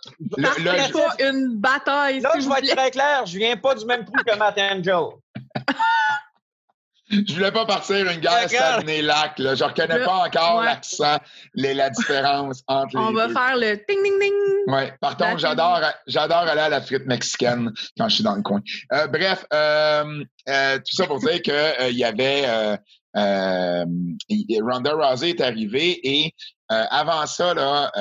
[0.90, 2.22] pas une bataille.
[2.22, 5.04] Là, je vais être très clair, je viens pas du même trou que Matt Angel.
[7.10, 9.34] Je voulais pas partir une guerre Saguenay-Lac.
[9.38, 11.18] Je ne reconnais pas encore l'accent,
[11.56, 14.34] la différence entre On les On va faire le ting ding ding.
[14.68, 14.82] Oui.
[15.00, 18.62] Par contre, j'adore, j'adore aller à la frite mexicaine quand je suis dans le coin.
[18.92, 22.46] Euh, bref, euh, euh, tout ça pour dire qu'il y avait
[23.16, 26.34] Ronda Rousey est arrivée et
[26.70, 27.92] avant ça, là,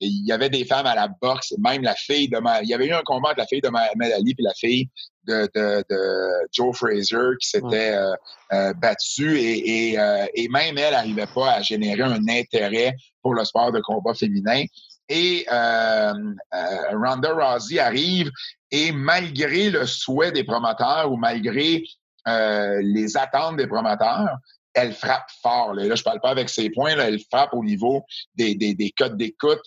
[0.00, 2.86] il y avait des femmes à la boxe, même la fille de Il y avait
[2.86, 4.88] eu un combat entre la fille de Mahamed Ali et la fille
[5.26, 8.12] de, de, Joe Fraser qui s'était euh,
[8.52, 13.44] euh, battu et, euh, et, même elle n'arrivait pas à générer un intérêt pour le
[13.44, 14.64] sport de combat féminin.
[15.08, 18.30] Et Ronda Rousey arrive
[18.70, 21.82] et malgré le souhait des promoteurs ou malgré
[22.26, 24.36] les attentes des promoteurs,
[24.74, 25.74] elle frappe fort.
[25.74, 28.04] Là, je parle pas avec ses points, là, elle frappe au niveau
[28.34, 29.62] des, des, des codes d'écoute.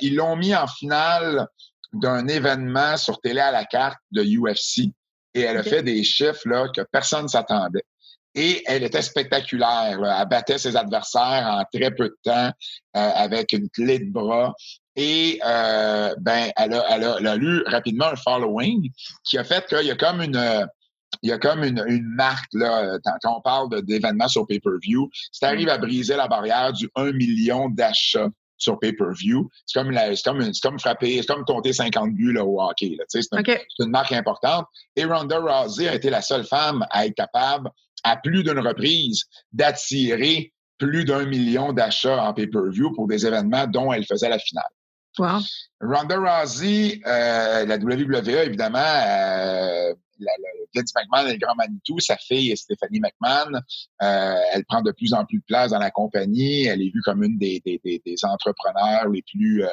[0.00, 1.46] ils l'ont mis en finale
[1.92, 4.92] d'un événement sur télé à la carte de UFC
[5.34, 7.84] et elle a fait des chiffres là, que personne ne s'attendait.
[8.34, 9.98] Et elle était spectaculaire.
[10.00, 12.50] Elle battait ses adversaires en très peu de temps
[12.96, 14.54] euh, avec une clé de bras.
[14.96, 18.90] Et euh, ben, elle a, elle, a, elle a eu rapidement un following
[19.24, 20.66] qui a fait qu'il y a comme une
[21.22, 25.40] il y a comme une, une marque, là, quand on parle d'événements sur pay-per-view, si
[25.40, 28.30] tu arrives à briser la barrière du 1 million d'achats
[28.62, 29.50] sur pay-per-view.
[29.66, 29.92] C'est comme,
[30.24, 32.94] comme, comme frapper, c'est comme compter 50 buts là, au hockey.
[32.98, 34.66] Là, c'est, une, c'est une marque importante.
[34.96, 37.70] Et Ronda Rousey a été la seule femme à être capable,
[38.04, 43.92] à plus d'une reprise, d'attirer plus d'un million d'achats en pay-per-view pour des événements dont
[43.92, 44.64] elle faisait la finale.
[45.18, 45.40] Wow.
[45.80, 49.92] Ronda Rousey, euh, la WWE, évidemment, euh,
[50.24, 53.60] la, McMahon et le grand Manitou, sa fille Stéphanie McMahon,
[54.02, 56.64] euh, elle prend de plus en plus de place dans la compagnie.
[56.64, 59.68] Elle est vue comme une des, des, des, entrepreneurs les plus euh,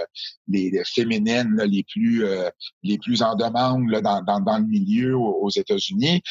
[0.47, 2.49] les, féminines, les plus euh,
[2.83, 6.21] les plus en demande dans, dans, le milieu aux, États-Unis.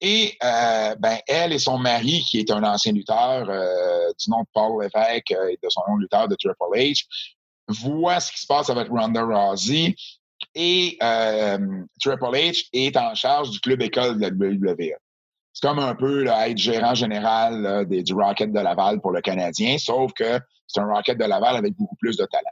[0.00, 4.82] Et ben elle et son mari, qui est un ancien lutteur du nom de Paul
[4.82, 7.04] Lévesque et de son nom de lutteur de Triple H,
[7.68, 9.94] voient ce qui se passe avec Ronda Rousey
[10.54, 11.58] et euh,
[12.00, 14.96] Triple H est en charge du club école de la WWE.
[15.52, 19.20] C'est comme un peu là, être gérant général des, du Rocket de Laval pour le
[19.20, 22.44] Canadien, sauf que c'est un Rocket de Laval avec beaucoup plus de talent.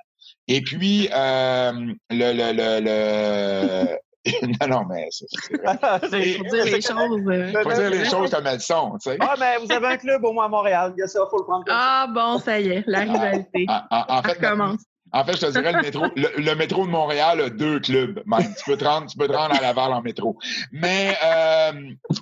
[0.49, 1.73] Et puis, euh,
[2.11, 3.97] le, le, le, le
[4.61, 5.27] non, non, mais c'est
[5.57, 5.79] vrai.
[6.01, 7.23] faut dire les choses.
[7.29, 9.17] Euh, faut dire les choses comme elles sont, tu sais.
[9.21, 11.65] Ah, mais vous avez un club au moins à Montréal, ça, faut le prendre.
[11.69, 13.67] Ah, bon, ça y est, la rivalité.
[13.69, 14.81] En, fait, commence.
[15.13, 18.23] En fait, je te dirais, le métro, le, métro de Montréal a deux clubs.
[18.59, 20.37] Tu peux te rendre, tu peux te rendre à Laval en métro.
[20.73, 21.73] Mais, euh,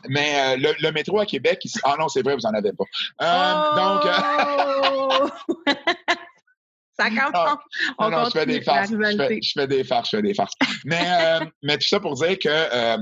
[0.09, 2.85] mais euh, le, métro à Québec, ah non, c'est vrai, vous en avez pas.
[3.23, 4.03] Euh, donc.
[6.97, 7.59] Ça commence.
[7.99, 8.93] Non, non, je fais des farces.
[8.93, 10.55] Je fais, je fais, des farces, je fais des farces.
[10.85, 11.05] mais,
[11.63, 12.97] mais tout ça pour dire que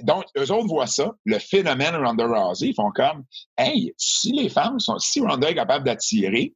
[0.00, 3.24] donc, eux autres voient ça, le phénomène Ronda Rousey, ils font comme
[3.56, 6.54] Hey, si les femmes sont, si Ronda est capable d'attirer,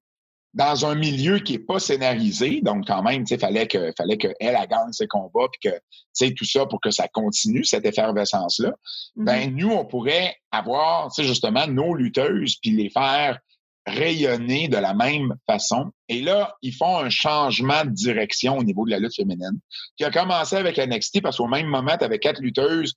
[0.58, 4.34] dans un milieu qui est pas scénarisé, donc quand même, il fallait que fallait qu'elle
[4.40, 8.70] elle gagne ses combats puis que tout ça pour que ça continue cette effervescence là.
[8.70, 9.24] Mm-hmm.
[9.24, 13.38] Ben nous on pourrait avoir justement nos lutteuses puis les faire
[13.86, 15.92] rayonner de la même façon.
[16.08, 19.60] Et là, ils font un changement de direction au niveau de la lutte féminine,
[19.96, 22.94] qui a commencé avec NXT parce qu'au même moment, tu avais quatre lutteuses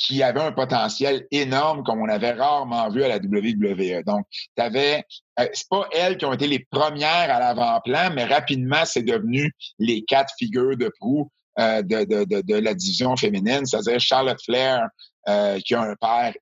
[0.00, 4.02] qui avaient un potentiel énorme comme on avait rarement vu à la WWE.
[4.04, 4.26] Donc,
[4.56, 5.04] tu avais,
[5.38, 9.54] euh, c'est pas elles qui ont été les premières à l'avant-plan, mais rapidement, c'est devenu
[9.78, 14.40] les quatre figures de proue euh, de, de, de, de, la division féminine, c'est-à-dire Charlotte
[14.42, 14.88] Flair,
[15.28, 16.32] euh, qui a un père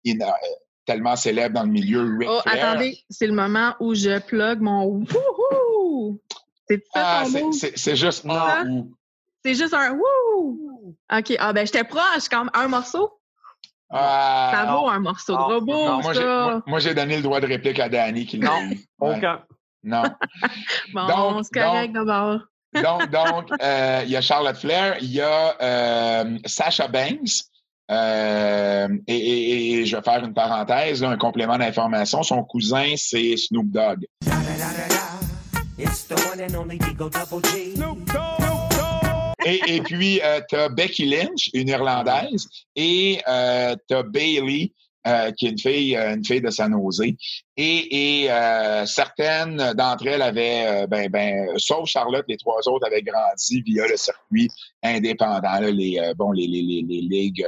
[0.87, 2.17] tellement célèbre dans le milieu.
[2.17, 6.21] Ric oh, attendez, c'est le moment où je plug mon wouhou!
[6.71, 8.95] C'est ah, C'est juste un wouh.
[9.45, 10.95] C'est juste un wouh!
[11.13, 12.51] OK, ah ben j'étais proche, quand même.
[12.55, 13.18] Un morceau?
[13.91, 15.73] Ah, ça vaut un morceau de robot.
[15.73, 18.71] Non, moi, j'ai donné le droit de réplique à Danny qui Non,
[19.01, 19.41] aucun.
[19.83, 20.03] Non.
[20.93, 22.41] bon, c'est correct d'abord.
[22.75, 27.45] donc, donc euh, il y a Charlotte Flair, il y a euh, Sasha Banks.
[27.91, 32.23] Euh, et, je vais faire une parenthèse, un complément d'information.
[32.23, 34.05] Son cousin, c'est Snoop Dogg.
[39.45, 44.73] Et, puis, euh, tu as Becky Lynch, une Irlandaise, et euh, tu as Bailey,
[45.09, 46.73] euh, qui est une fille, une fille de San.
[47.61, 53.03] Et, euh, certaines d'entre elles avaient, euh, ben, ben, sauf Charlotte, les trois autres avaient
[53.03, 54.49] grandi via le circuit
[54.85, 57.45] indépendant, les, euh, bon, les, les, les, les ligues,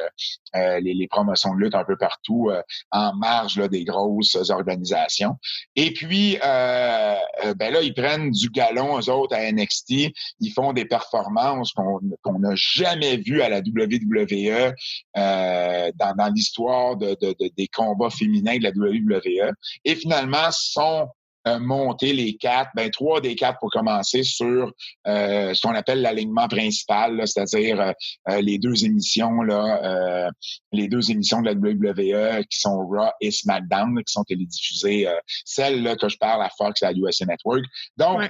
[0.52, 2.50] les, les, promotions de lutte un peu partout,
[2.90, 5.36] en marge là, des grosses organisations.
[5.76, 10.10] Et puis, ben là, ils prennent du galon, eux autres, à NXT.
[10.40, 14.72] Ils font des performances qu'on n'a jamais vues à la WWE
[15.14, 19.52] dans, dans l'histoire de, de, des combats féminins de la WWE.
[19.84, 21.08] Et finalement sont
[21.48, 24.72] euh, monter les quatre, ben trois des quatre pour commencer sur
[25.06, 27.92] euh, ce qu'on appelle l'alignement principal, c'est-à-dire euh,
[28.28, 30.30] euh, les deux émissions là,
[30.72, 35.08] les deux émissions de la WWE qui sont Raw et SmackDown qui sont télédiffusées,
[35.44, 37.64] celles là, que je parle à Fox et à USA Network.
[37.96, 38.22] Donc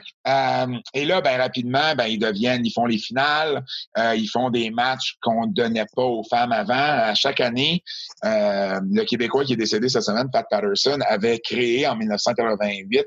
[0.95, 3.65] et là ben rapidement ben ils deviennent, ils font les finales,
[3.97, 6.75] ils font des matchs qu'on donnait pas aux femmes avant.
[6.75, 7.83] À chaque année,
[8.23, 13.00] le Québécois qui est décédé cette semaine, Pat Patterson, avait créé en 1988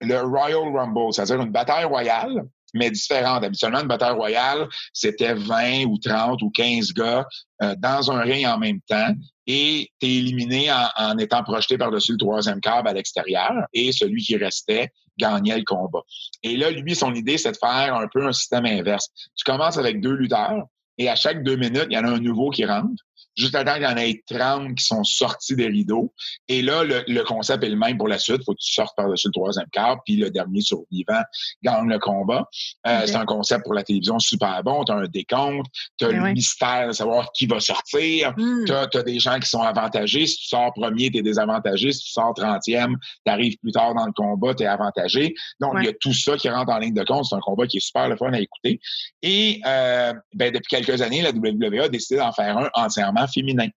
[0.00, 3.44] le Royal Rumble, c'est-à-dire une bataille royale, mais différente.
[3.44, 7.26] Habituellement, une bataille royale, c'était 20 ou 30 ou 15 gars
[7.62, 9.14] euh, dans un ring en même temps
[9.46, 14.22] et tu es éliminé en, étant projeté par-dessus le troisième câble à l'extérieur et celui
[14.22, 16.02] qui restait gagnait le combat.
[16.42, 19.08] Et là, lui, son idée, c'est de faire un peu un système inverse.
[19.34, 20.66] Tu commences avec deux lutteurs
[20.98, 23.02] et à chaque deux minutes, il y en a un nouveau qui rentre
[23.36, 26.12] juste à temps qu'il y en ait 30 qui sont sortis des rideaux.
[26.48, 28.42] Et là, le, concept est le même pour la suite.
[28.44, 31.22] faut que tu sortes par-dessus le troisième quart, puis le dernier survivant
[31.62, 32.48] gagne le combat.
[32.86, 34.84] Euh, c'est un concept pour la télévision super bon.
[34.84, 35.66] Tu as un décompte,
[35.98, 38.32] tu as ben le mystère de savoir qui va sortir.
[38.36, 38.64] Hmm.
[38.64, 40.26] Tu as, des gens qui sont avantagés.
[40.26, 41.92] Si tu sors premier, tu es désavantagé.
[41.92, 45.34] Si tu sors 30e, tu arrives plus tard dans le combat, tu es avantagé.
[45.60, 47.26] Donc, il y a tout ça qui rentre en ligne de compte.
[47.26, 48.80] C'est un combat qui est super le fun à écouter.
[49.22, 53.68] Et euh, ben, depuis quelques années, la WWE a décidé d'en faire un entièrement féminin.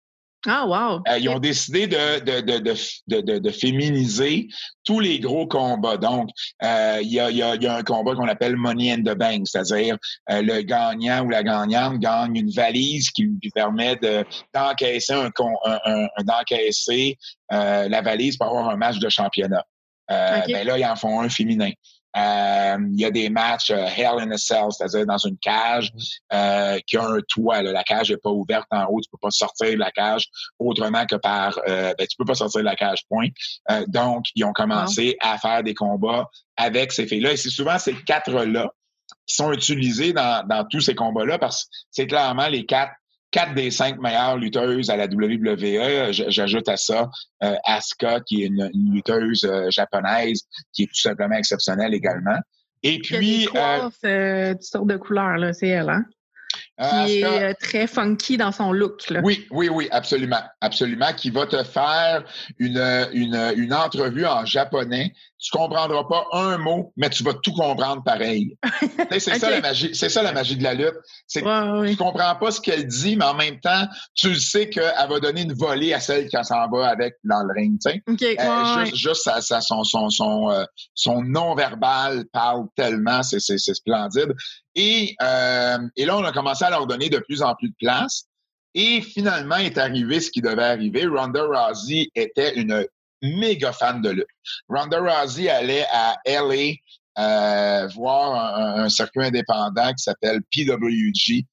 [0.48, 1.02] Ah, wow.
[1.10, 2.40] Euh, ils ont décidé de, de,
[3.08, 4.48] de, de, féminiser
[4.86, 5.98] tous les gros combats.
[5.98, 6.30] Donc,
[6.64, 9.18] euh, il y, a, y, a, y, a, un combat qu'on appelle Money in the
[9.18, 9.98] Bank, c'est-à-dire
[10.32, 13.98] euh, le gagnant ou la gagnante gagne une valise qui lui permet
[14.54, 15.30] d'encaisser un,
[15.86, 17.18] un, d'encaisser
[17.50, 19.66] la valise pour avoir un match de championnat.
[20.08, 21.72] Ben là, ils en font un féminin.
[22.18, 25.92] Euh, il y a des matchs euh, Hell in a Cell, c'est-à-dire dans une cage
[26.34, 27.62] euh, qui a un toit.
[27.62, 31.06] La cage n'est pas ouverte en haut, tu peux pas sortir de la cage autrement
[31.06, 31.60] que par...
[31.66, 33.28] ben, tu peux pas sortir de la cage, point.
[33.88, 37.34] donc, ils ont commencé à faire des combats avec ces filles-là.
[37.34, 38.68] Et c'est souvent ces quatre-là
[39.26, 42.94] qui sont utilisés dans, dans tous ces combats-là parce que c'est clairement les quatre
[43.32, 46.12] quatre des cinq meilleures lutteuses à la WWE.
[46.12, 47.10] J'ajoute à ça
[47.44, 52.38] euh, Asuka, qui est une, lutteuse euh, japonaise, qui est tout simplement exceptionnelle également.
[52.84, 53.18] Et puis.
[53.18, 56.06] Il y a des euh, toutes sortes de couleurs, là, c'est elle, hein?
[57.06, 59.10] qui est très funky dans son look.
[59.10, 59.20] Là.
[59.22, 62.24] Oui, oui, oui, absolument, absolument, qui va te faire
[62.58, 67.54] une, une, une entrevue en japonais tu comprendras pas un mot, mais tu vas tout
[67.54, 68.58] comprendre pareil.
[69.12, 69.92] c'est ça la magie.
[69.94, 70.98] C'est ça la magie de la lutte.
[71.28, 75.20] C'est tu comprends pas ce qu'elle dit, mais en même temps, tu sais qu'elle va
[75.22, 77.80] donner une volée à celle qui s'en va avec dans le ring.
[77.88, 84.34] Euh, juste, juste ça, son, son, son, euh, son non-verbal parle tellement, c'est splendide.
[84.76, 87.76] Et, euh, et là, on a commencé à leur donner de plus en plus de
[87.80, 88.26] place.
[88.76, 91.08] Et finalement est arrivé ce qui devait arriver.
[91.08, 92.86] Ronda Rousey était une
[93.22, 94.28] méga fan de lutte.
[94.68, 101.46] Ronda Rousey allait à LA voir un, circuit indépendant qui s'appelle PWG,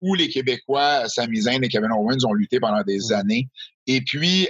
[0.00, 3.14] où les Québécois, Sami Zayn et Kevin Owens ont lutté pendant des mmh.
[3.14, 3.48] années.
[3.86, 4.48] Et puis,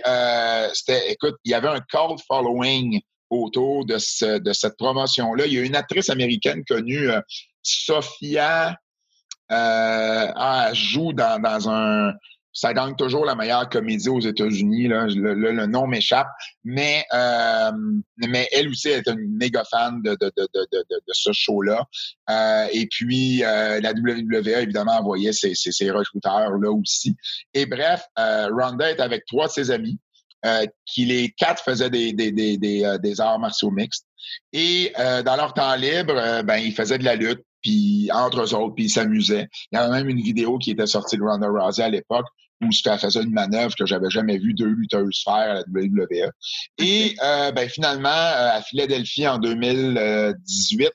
[0.75, 3.01] c'était, écoute, il y avait un cold following
[3.31, 3.95] autour de,
[4.39, 5.47] de cette promotion-là.
[5.47, 7.09] Il y a une actrice américaine connue,
[7.63, 8.77] Sophia,
[9.51, 12.13] euh, joue dans, dans un,
[12.53, 14.89] ça gagne toujours la meilleure comédie aux États-Unis.
[14.89, 15.07] Là.
[15.07, 16.29] Le, le, nom m'échappe.
[16.65, 17.71] Mais, euh,
[18.17, 21.85] mais elle aussi est une méga fan de, de, de, de, de ce show-là.
[22.29, 27.15] Euh, et puis, euh, la WWE, évidemment, envoyait ses, ses, ses recruteurs là aussi.
[27.55, 29.99] Et bref, euh, Ronda est avec trois de ses amis.
[30.47, 34.07] Euh, qui les quatre faisaient des, des, des, des, des arts martiaux mixtes.
[34.55, 38.75] Et dans leur temps libre, ben, ils faisaient de la lutte, puis entre eux autres,
[38.75, 39.49] puis ils s'amusaient.
[39.73, 42.27] Il y avait même une vidéo qui était sortie de Ronda Rousey à l'époque
[42.63, 46.31] où elle faisait une manœuvre que j'avais jamais vu deux lutteuses faire à la WWE.
[46.79, 50.91] Et euh, ben, finalement, euh, à Philadelphie en 2018,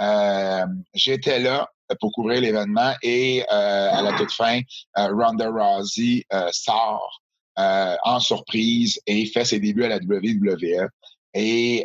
[0.00, 1.68] euh, j'étais là
[2.00, 4.60] pour couvrir l'événement et à la toute fin,
[4.96, 7.20] Ronda Rousey sort
[7.56, 10.88] en surprise et fait ses débuts à la WWE.
[11.34, 11.84] Et,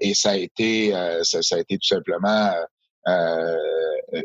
[0.00, 0.90] et ça a été
[1.22, 2.50] ça, ça, a été tout simplement
[3.08, 3.56] euh,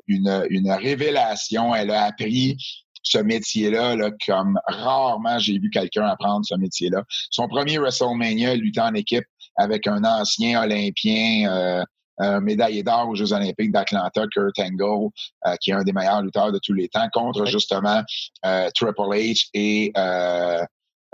[0.08, 1.74] une, une révélation.
[1.74, 2.58] Elle a appris
[3.04, 7.04] ce métier-là là, comme rarement j'ai vu quelqu'un apprendre ce métier-là.
[7.32, 9.26] Son premier WrestleMania, il luttait en équipe
[9.56, 11.84] avec un ancien Olympien, euh,
[12.20, 15.10] un médaillé d'or aux Jeux olympiques d'Atlanta, Kurt Angle,
[15.46, 18.02] euh, qui est un des meilleurs lutteurs de tous les temps, contre justement
[18.46, 19.92] euh, Triple H et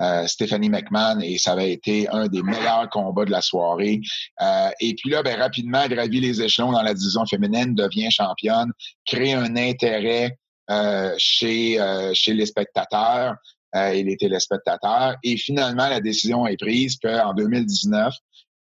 [0.01, 4.01] euh, euh, Stephanie McMahon et ça avait été un des meilleurs combats de la soirée.
[4.41, 8.71] Euh, et puis là, ben, rapidement, gravit les échelons dans la division féminine, devient championne,
[9.05, 10.37] crée un intérêt
[10.69, 11.79] euh, chez,
[12.13, 13.35] chez les spectateurs
[13.75, 15.15] et les téléspectateurs.
[15.23, 18.13] Et finalement, la décision est prise qu'en 2019,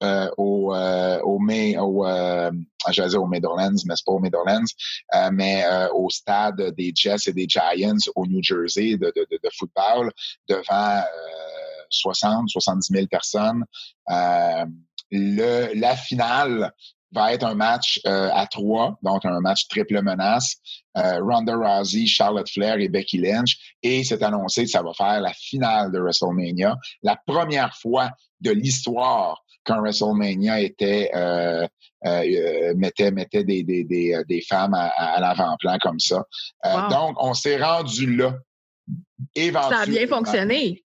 [0.01, 2.51] euh, au, euh, au, au euh,
[2.89, 4.63] j'allais dire au Meadowlands, mais c'est pas au Meadowlands,
[5.13, 9.49] euh, mais au stade des Jets et des Giants au New Jersey de, de, de,
[9.57, 10.11] football
[10.47, 11.03] devant
[11.89, 13.65] 60, 70 000 personnes.
[15.11, 16.71] le, la finale
[17.11, 20.55] va être un match à trois, donc un match triple menace.
[20.95, 23.75] Ronda Rousey, Charlotte Flair et Becky Lynch.
[23.83, 26.77] Et c'est annoncé que ça va faire la finale de WrestleMania.
[27.03, 31.67] La première fois de l'histoire quand WrestleMania était euh,
[32.05, 36.23] euh, euh, mettait, mettait des, des, des, des femmes à, à l'avant-plan comme ça.
[36.89, 38.35] Donc, on s'est rendu là.
[39.35, 39.77] Éventuellement.
[39.77, 40.83] Ça a bien fonctionné.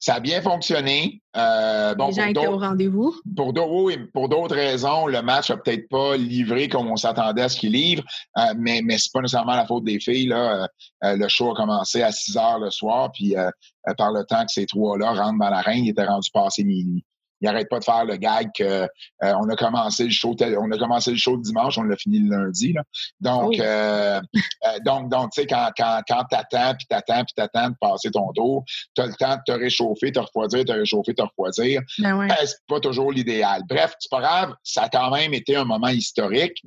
[0.00, 1.22] Ça a bien fonctionné.
[1.36, 3.14] Euh, bon, Les gens étaient au rendez-vous.
[3.36, 7.72] Pour d'autres raisons, le match n'a peut-être pas livré comme on s'attendait à ce qu'il
[7.72, 8.02] livre,
[8.38, 10.26] euh, mais, mais c'est pas nécessairement la faute des filles.
[10.26, 10.68] Là.
[11.02, 13.36] le show a commencé à 6 heures le soir, puis
[13.96, 17.04] par le temps que ces trois-là rentrent dans la reine, il était rendu passé minuit
[17.40, 18.86] il n'arrête pas de faire le gag que euh,
[19.22, 22.36] on a commencé le show on a commencé le show dimanche, on l'a fini le
[22.36, 22.72] lundi.
[22.72, 22.82] Là.
[23.20, 23.62] Donc, oh.
[23.62, 24.20] euh,
[24.66, 28.10] euh, donc, donc, tu sais, quand, quand, quand t'attends, puis t'attends, puis t'attends de passer
[28.10, 28.64] ton tour,
[28.94, 31.82] t'as le temps de te réchauffer, te refroidir, te réchauffer, te refroidir.
[31.98, 32.28] Ben ouais.
[32.44, 33.62] c'est pas toujours l'idéal.
[33.68, 36.62] Bref, c'est pas grave, ça a quand même été un moment historique.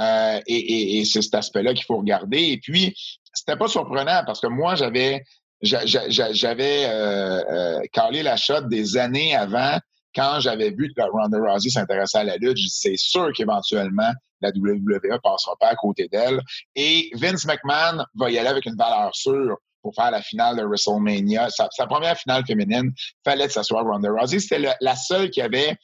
[0.00, 2.42] et, et, et c'est cet aspect-là qu'il faut regarder.
[2.42, 2.94] Et puis,
[3.32, 5.22] c'était pas surprenant parce que moi, j'avais
[5.62, 9.78] j'avais euh, euh, calé la shot des années avant
[10.16, 14.10] quand j'avais vu que Ronda Rousey s'intéressait à la lutte, c'est sûr qu'éventuellement,
[14.40, 16.40] la WWE passera pas à côté d'elle.
[16.74, 20.62] Et Vince McMahon va y aller avec une valeur sûre pour faire la finale de
[20.62, 21.48] WrestleMania.
[21.50, 22.92] Sa, première finale féminine,
[23.24, 24.40] fallait que soit Ronda Rousey.
[24.40, 25.76] C'était la seule qui avait,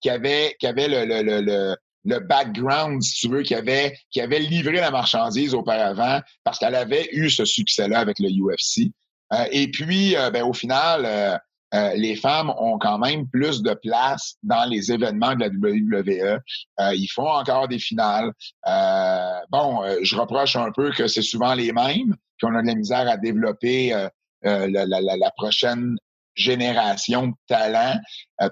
[0.00, 4.20] qui avait, qui avait le, le, le, le background, si tu veux, qui avait, qui
[4.20, 8.92] avait livré la marchandise auparavant parce qu'elle avait eu ce succès-là avec le UFC.
[9.32, 11.36] Euh, et puis, euh, ben, au final, euh,
[11.74, 16.40] euh, les femmes ont quand même plus de place dans les événements de la WWE.
[16.80, 18.32] Euh, ils font encore des finales.
[18.66, 22.74] Euh, bon, je reproche un peu que c'est souvent les mêmes, qu'on a de la
[22.74, 23.94] misère à développer
[24.42, 25.96] la, prochaine
[26.34, 27.98] génération de talents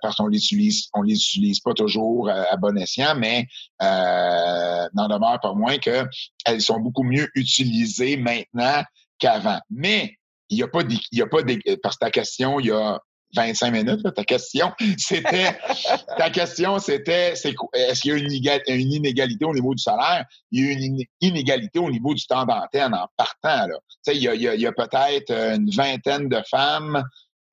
[0.03, 3.47] parce qu'on les utilise, on les utilise pas toujours à bon escient, mais
[3.81, 8.83] n'en demeure pas moins qu'elles sont beaucoup mieux utilisées maintenant
[9.19, 9.61] qu'avant.
[9.71, 10.15] Mais
[10.51, 12.71] il n'y a pas, il y a pas des, parce que ta question, il y
[12.71, 13.01] a
[13.35, 15.59] 25 minutes, ta question, c'était
[16.17, 20.25] ta question, c'était est-ce qu'il y a une, inégalité au niveau du salaire?
[20.51, 23.67] Il y a une inégalité au niveau du temps d'antenne en partant.
[23.67, 23.79] Là.
[24.09, 27.03] Il y a, il y a, peut-être une vingtaine de femmes.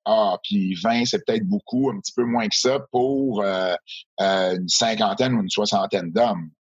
[0.06, 3.74] Ah, puis 20, c'est peut-être beaucoup, un petit peu moins que ça, pour euh,
[4.22, 6.52] euh, une cinquantaine ou une soixantaine d'hommes.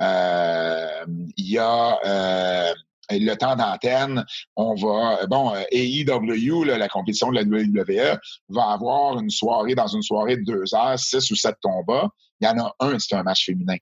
[0.00, 1.04] Euh,
[1.36, 2.74] il y a euh,
[3.10, 4.24] le temps d'antenne,
[4.56, 8.18] on va, bon, AEW, la compétition de la WWE,
[8.48, 12.08] va avoir une soirée, dans une soirée de deux heures, six ou sept tombats.
[12.40, 13.76] Il y en a un, c'est un match féminin.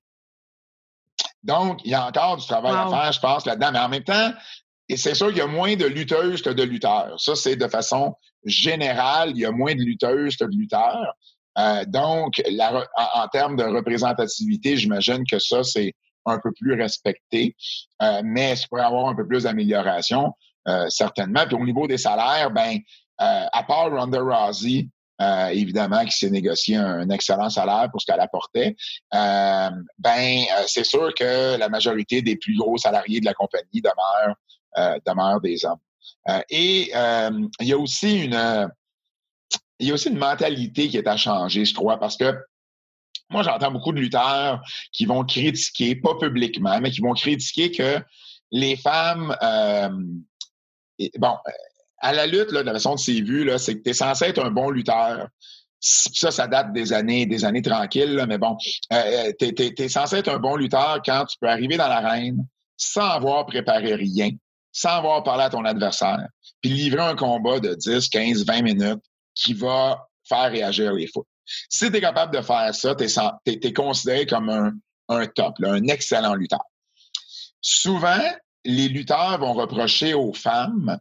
[1.43, 3.71] Donc, il y a encore du travail à faire, je pense, là-dedans.
[3.73, 4.33] Mais en même temps,
[4.89, 7.21] et c'est sûr qu'il y a moins de lutteuses que de lutteurs.
[7.21, 8.15] Ça, c'est de façon
[8.45, 11.15] générale, il y a moins de lutteuses que de lutteurs.
[11.59, 12.43] Euh, donc,
[13.15, 15.95] en, termes de représentativité, j'imagine que ça, c'est
[16.29, 17.57] un peu plus respecté.
[18.03, 20.33] Euh, mais il pourrait y avoir un peu plus d'amélioration,
[20.69, 21.45] euh, certainement.
[21.47, 22.79] Puis au niveau des salaires, ben,
[23.19, 24.89] à part Ronda Rousey,
[25.51, 28.77] évidemment, qui s'est négocié un, excellent salaire pour ce qu'elle apportait,
[29.11, 34.37] ben, c'est sûr que la majorité des plus gros salariés de la compagnie demeurent
[34.77, 35.81] euh, demeure des hommes.
[36.29, 38.71] Euh, et euh, il y a aussi une
[39.81, 42.37] il y a aussi une mentalité qui est à changer, je crois, parce que
[43.31, 48.01] moi, j'entends beaucoup de lutteurs qui vont critiquer, pas publiquement, mais qui vont critiquer que
[48.51, 49.37] les femmes,
[51.19, 51.37] bon,
[52.01, 54.45] à la lutte, là, la façon de c'est vu, c'est que tu es censé être
[54.45, 55.29] un bon lutteur.
[55.81, 58.57] Ça, ça date des années, des années tranquilles, mais bon,
[58.93, 62.45] euh, tu es, censé être un bon lutteur quand tu peux arriver dans l'arène
[62.77, 64.31] sans avoir préparé rien,
[64.73, 66.27] sans avoir parlé à ton adversaire,
[66.61, 71.25] puis livrer un combat de 10, 15, 20 minutes qui va faire réagir les foules.
[71.69, 74.49] Si tu es capable de faire ça, tu es, considéré comme
[75.09, 76.65] un, top, un excellent lutteur.
[77.61, 78.23] Souvent,
[78.65, 80.99] les lutteurs vont reprocher aux femmes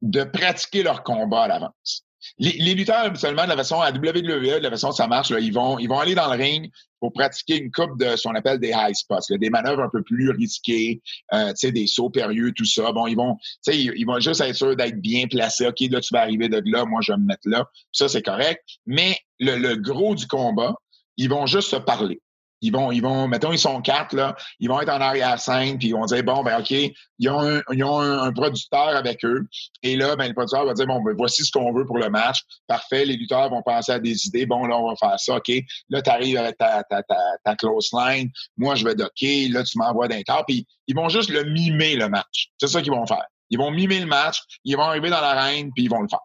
[0.00, 2.04] de pratiquer leur combat à l'avance.
[2.38, 5.78] Les, lutteurs, seulement de la façon à WWE, de la façon ça marche, ils, vont,
[5.78, 8.72] ils vont aller dans le ring pour pratiquer une coupe de ce qu'on appelle des
[8.74, 11.02] high spots, des manœuvres un peu plus risquées,
[11.32, 12.92] euh, des sauts périlleux, tout ça.
[12.92, 13.36] Bon, ils vont,
[13.66, 15.66] ils, ils vont juste être sûrs d'être bien placés.
[15.66, 17.66] OK, là, tu vas arriver de là, moi, je vais me mettre là.
[17.90, 18.62] Ça, c'est correct.
[18.86, 20.74] Mais le, gros du combat,
[21.16, 22.20] ils vont juste se parler
[22.62, 25.88] ils vont, ils vont, mettons, ils sont quatre, là, ils vont être en arrière-scène, puis
[25.88, 29.46] ils vont dire, bon, ben, OK, ils ont, un, ils ont un, producteur avec eux.
[29.82, 32.08] Et là, ben, le producteur va dire, bon, ben, voici ce qu'on veut pour le
[32.08, 32.38] match.
[32.68, 34.46] Parfait, les lutteurs vont penser à des idées.
[34.46, 35.52] Bon, là, on va faire ça, OK.
[35.90, 38.30] Là, tu arrives avec ta, ta, ta, ta, close line.
[38.56, 39.48] Moi, je vais docker.
[39.50, 40.44] Là, tu m'envoies d'un quart.
[40.46, 42.50] Puis ils vont juste le mimer, le match.
[42.58, 43.26] C'est ça qu'ils vont faire.
[43.50, 44.40] Ils vont mimer le match.
[44.64, 46.20] Ils vont arriver dans l'arène, puis ils vont le faire.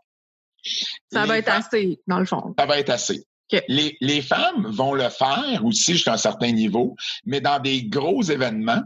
[1.11, 2.53] Ça va être assez, dans le fond.
[2.57, 3.25] Ça va être assez.
[3.69, 6.95] Les, les, femmes vont le faire aussi jusqu'à un certain niveau,
[7.25, 8.81] mais dans des gros événements,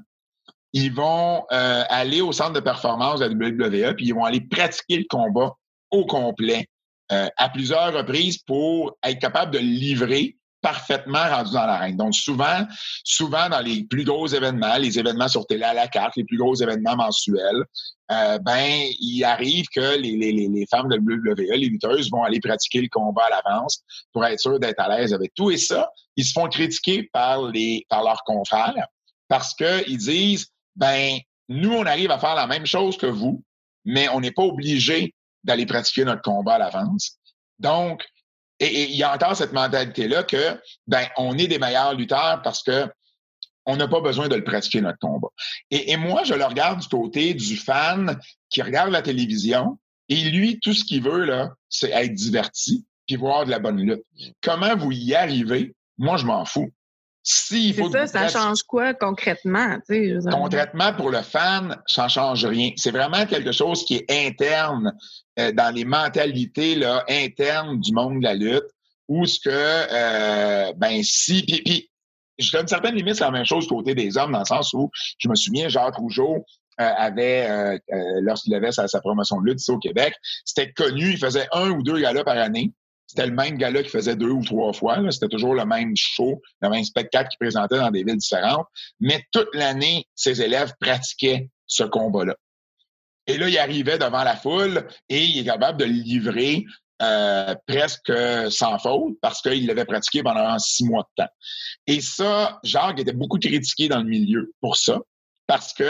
[0.74, 4.42] ils vont euh, aller au centre de performance de la WWE, puis ils vont aller
[4.42, 5.56] pratiquer le combat
[5.90, 6.68] au complet
[7.12, 11.98] euh, à plusieurs reprises pour être capable de livrer parfaitement rendu dans l'arène.
[11.98, 12.66] Donc, souvent,
[13.04, 16.38] souvent dans les plus gros événements, les événements sur télé à la carte, les plus
[16.38, 17.64] gros événements mensuels,
[18.12, 22.40] euh, ben, il arrive que les, les, les femmes de WWE, les lutteuses, vont aller
[22.40, 25.50] pratiquer le combat à l'avance pour être sûr d'être à l'aise avec tout.
[25.50, 28.88] Et ça, ils se font critiquer par, les, par leurs confrères
[29.28, 31.18] parce qu'ils disent, ben,
[31.48, 33.44] nous, on arrive à faire la même chose que vous,
[33.86, 37.18] mais on n'est pas obligé d'aller pratiquer notre combat à l'avance.
[37.60, 38.06] Donc,
[38.62, 42.64] et, il y a encore cette mentalité-là que, ben, on est des meilleurs lutteurs parce
[42.64, 42.88] que
[43.66, 45.28] on n'a pas besoin de le pratiquer notre combat.
[45.70, 48.20] Et, moi, je le regarde du côté du fan
[48.50, 49.78] qui regarde la télévision
[50.10, 53.80] et lui, tout ce qu'il veut, là, c'est être diverti puis voir de la bonne
[53.80, 54.04] lutte.
[54.42, 55.74] Comment vous y arrivez?
[55.98, 56.72] Moi, je m'en fous.
[57.24, 59.78] Si faut ça, ça change quoi concrètement?
[60.32, 62.72] concrètement, pour le fan, ça ne change rien.
[62.78, 64.92] C'est vraiment quelque chose qui est interne
[65.38, 68.66] euh, dans les mentalités là, internes du monde de la lutte,
[69.08, 71.92] où ce que, euh, ben si, puis, puis
[72.40, 74.90] jusqu'à une certaine limite, c'est la même chose côté des hommes, dans le sens où
[75.18, 76.46] je me souviens, Jacques Rougeau
[76.80, 77.78] euh, avait, euh,
[78.22, 80.14] lorsqu'il avait sa, promotion de lutte ici au Québec,
[80.46, 82.72] c'était connu, il faisait un ou deux galas par année.
[83.12, 85.00] C'était le même gala qui faisait deux ou trois fois.
[85.12, 88.68] C'était toujours le même show, le même spectacle qu'il présentait dans des villes différentes.
[89.02, 92.38] Mais toute l'année, ses élèves pratiquaient ce combat-là.
[93.28, 96.64] Et là, il arrivait devant la foule et il est capable de le livrer
[97.02, 98.14] euh, presque
[98.50, 101.32] sans faute parce qu'il l'avait pratiqué pendant six mois de temps.
[101.88, 105.02] Et ça, Jacques était beaucoup critiqué dans le milieu pour ça
[105.48, 105.84] parce que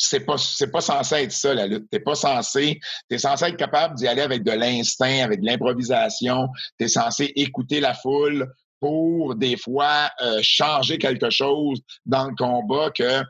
[0.00, 1.88] c'est pas c'est pas censé être ça la lutte.
[1.90, 6.48] T'es pas censé t'es censé être capable d'y aller avec de l'instinct, avec de l'improvisation.
[6.78, 8.50] T'es censé écouter la foule
[8.80, 13.22] pour des fois euh, changer quelque chose dans le combat que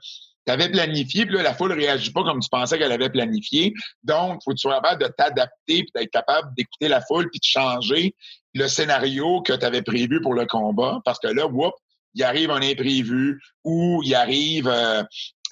[0.47, 3.75] tu avais planifié, puis là, la foule réagit pas comme tu pensais qu'elle avait planifié.
[4.03, 7.41] Donc, faut que tu sois capable de t'adapter, puis d'être capable d'écouter la foule, puis
[7.41, 8.15] de changer
[8.55, 11.01] le scénario que tu avais prévu pour le combat.
[11.05, 11.75] Parce que là, whoop,
[12.15, 14.69] il arrive un imprévu ou il arrive.
[14.69, 15.03] Euh,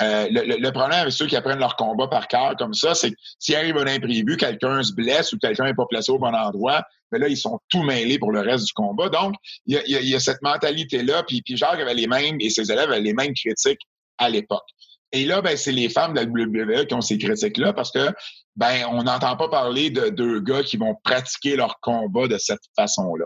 [0.01, 3.17] euh, le, problème avec ceux qui apprennent leur combat par cœur comme ça, c'est que
[3.41, 6.85] s'il arrive un imprévu, quelqu'un se blesse ou quelqu'un n'est pas placé au bon endroit,
[7.11, 9.09] mais ben là, ils sont tout mêlés pour le reste du combat.
[9.09, 9.35] Donc,
[9.67, 12.71] il y a, y a, cette mentalité-là, puis, puis Jacques avait les mêmes, et ses
[12.71, 13.81] élèves avaient les mêmes critiques
[14.19, 14.69] à l'époque.
[15.13, 18.13] Et là, ben, c'est les femmes de la WWE qui ont ces critiques-là parce que
[18.57, 22.61] ben, on n'entend pas parler de deux gars qui vont pratiquer leur combat de cette
[22.77, 23.25] façon-là.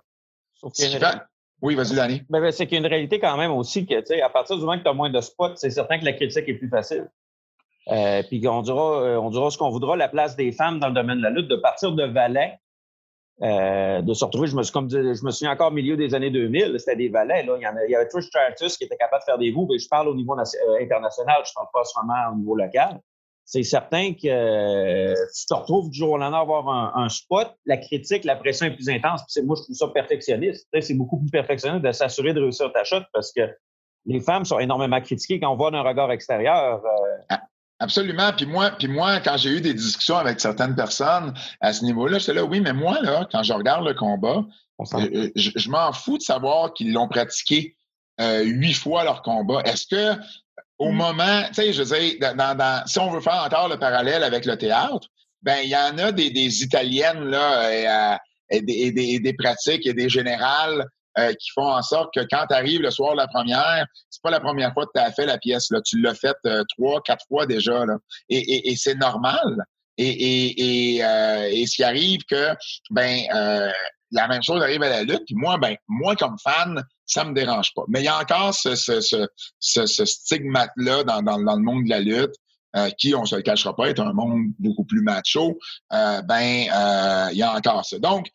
[1.62, 2.22] Oui, vas-y, Danny.
[2.50, 4.82] C'est qu'il y a une réalité quand même aussi que, à partir du moment que
[4.82, 7.08] tu as moins de spots, c'est certain que la critique est plus facile.
[7.88, 10.88] Euh, puis on dira, euh, on dira ce qu'on voudra, la place des femmes dans
[10.88, 12.58] le domaine de la lutte, de partir de Valais,
[13.42, 16.14] euh, de se retrouver, je me, suis, comme je me souviens encore au milieu des
[16.14, 17.44] années 2000, c'était des valets.
[17.44, 17.56] Là.
[17.56, 19.88] Il, y a, avait Trish Stratus qui était capable de faire des moves, et je
[19.88, 23.00] parle au niveau international, je ne parle pas seulement au niveau local.
[23.52, 27.76] C'est certain que tu te retrouves du jour au lendemain à avoir un, spot, la
[27.76, 29.20] critique, la pression est plus intense.
[29.28, 30.66] Puis moi, je trouve ça perfectionniste.
[30.80, 33.42] C'est beaucoup plus perfectionniste de s'assurer de réussir ta shot parce que
[34.06, 36.80] les femmes sont énormément critiquées quand on voit d'un regard extérieur.
[37.28, 37.42] Ah,
[37.78, 38.32] Absolument.
[38.32, 42.18] Puis moi, puis moi, quand j'ai eu des discussions avec certaines personnes à ce niveau-là,
[42.20, 44.46] j'étais là, oui, mais moi, là, quand je regarde le combat,
[44.94, 47.76] euh, euh, je, m'en fous de savoir qu'ils l'ont pratiqué
[48.20, 49.62] euh, huit fois leur combat.
[49.64, 50.20] Est-ce que
[50.82, 50.96] au mm.
[50.96, 54.44] moment, tu sais, je veux dire, dans, si on veut faire encore le parallèle avec
[54.44, 55.06] le théâtre,
[55.42, 58.18] ben il y en a des, des Italiennes là,
[58.50, 60.86] et, des, des, pratiques et des générales
[61.18, 64.22] euh, qui font en sorte que quand tu arrives le soir de la première, c'est
[64.22, 65.70] pas la première fois que tu as fait la pièce.
[65.70, 65.80] Là.
[65.84, 67.84] Tu l'as faite euh, trois, quatre fois déjà.
[67.86, 67.96] Là.
[68.28, 69.64] Et, et, et c'est normal.
[69.98, 72.48] Et, et, et, euh, et ce qui arrive que
[72.90, 73.20] ben
[74.12, 75.24] la même chose arrive à la lutte.
[75.26, 77.82] Puis moi, ben, moi, comme fan, ça me dérange pas.
[77.88, 81.84] Mais il y a encore ce, ce, ce, ce stigmate-là dans, dans, dans, le monde
[81.84, 82.34] de la lutte.
[82.98, 85.58] qui, on se le cachera pas, est un monde beaucoup plus macho,
[85.90, 86.66] ben
[87.32, 87.98] il y a encore ça.
[87.98, 88.30] Donc,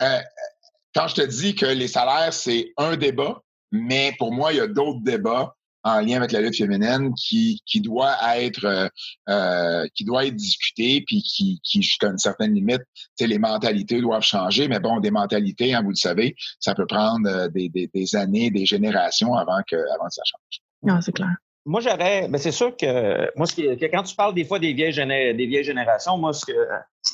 [0.00, 4.60] quand je te dis que les salaires, c'est un débat, mais pour moi, il y
[4.60, 5.55] a d'autres débats
[5.86, 8.88] en lien avec la lutte féminine qui, qui doit être euh,
[9.28, 12.82] euh qui doit être discuté puis qui, qui jusqu'à une certaine limite,
[13.20, 14.66] les mentalités doivent changer.
[14.66, 18.16] Mais bon, des mentalités, hein, vous le savez, ça peut prendre euh, des, des, des
[18.16, 20.60] années, des générations avant que, avant que ça change.
[20.82, 21.36] Non, c'est clair.
[21.64, 22.28] Moi, j'aurais.
[22.28, 25.46] Ben c'est sûr que moi, ce qui, quand tu parles des fois des vieilles, des
[25.46, 26.52] vieilles générations, moi, ce que,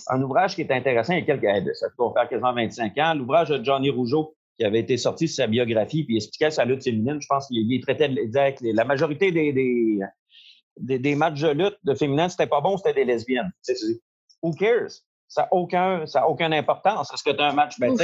[0.09, 1.75] un ouvrage qui est intéressant, il y a quelques.
[1.75, 5.37] Ça peut faire quasiment 25 ans, l'ouvrage de Johnny Rougeau, qui avait été sorti sur
[5.37, 7.19] sa biographie, puis il expliquait sa lutte féminine.
[7.21, 12.29] Je pense qu'il traitait de, la majorité des, des, des, matchs de lutte de féminine,
[12.29, 13.51] c'était pas bon, c'était des lesbiennes.
[14.43, 14.91] Who cares?
[15.29, 17.11] Ça n'a aucun, ça aucune importance.
[17.15, 17.79] Est-ce que tu as un match?
[17.81, 17.97] Ben,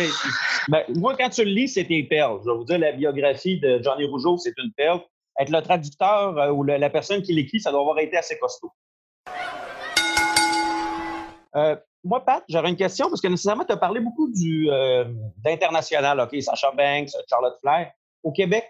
[0.69, 2.41] ben, moi, quand tu le lis, c'est tes perles.
[2.43, 5.03] Je vais vous dire, la biographie de Johnny Rougeau, c'est une perle
[5.39, 8.73] être le traducteur euh, ou la personne qui l'écrit, ça doit avoir été assez costaud.
[11.57, 15.05] Euh, moi, Pat, j'aurais une question parce que nécessairement, tu as parlé beaucoup euh,
[15.39, 17.93] d'international, OK, Sacha Banks, Charlotte Flair.
[18.23, 18.65] Au Québec,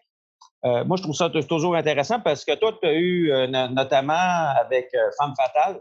[0.62, 5.32] moi, je trouve ça toujours intéressant parce que toi, tu as eu, notamment avec Femme
[5.36, 5.80] Fatale,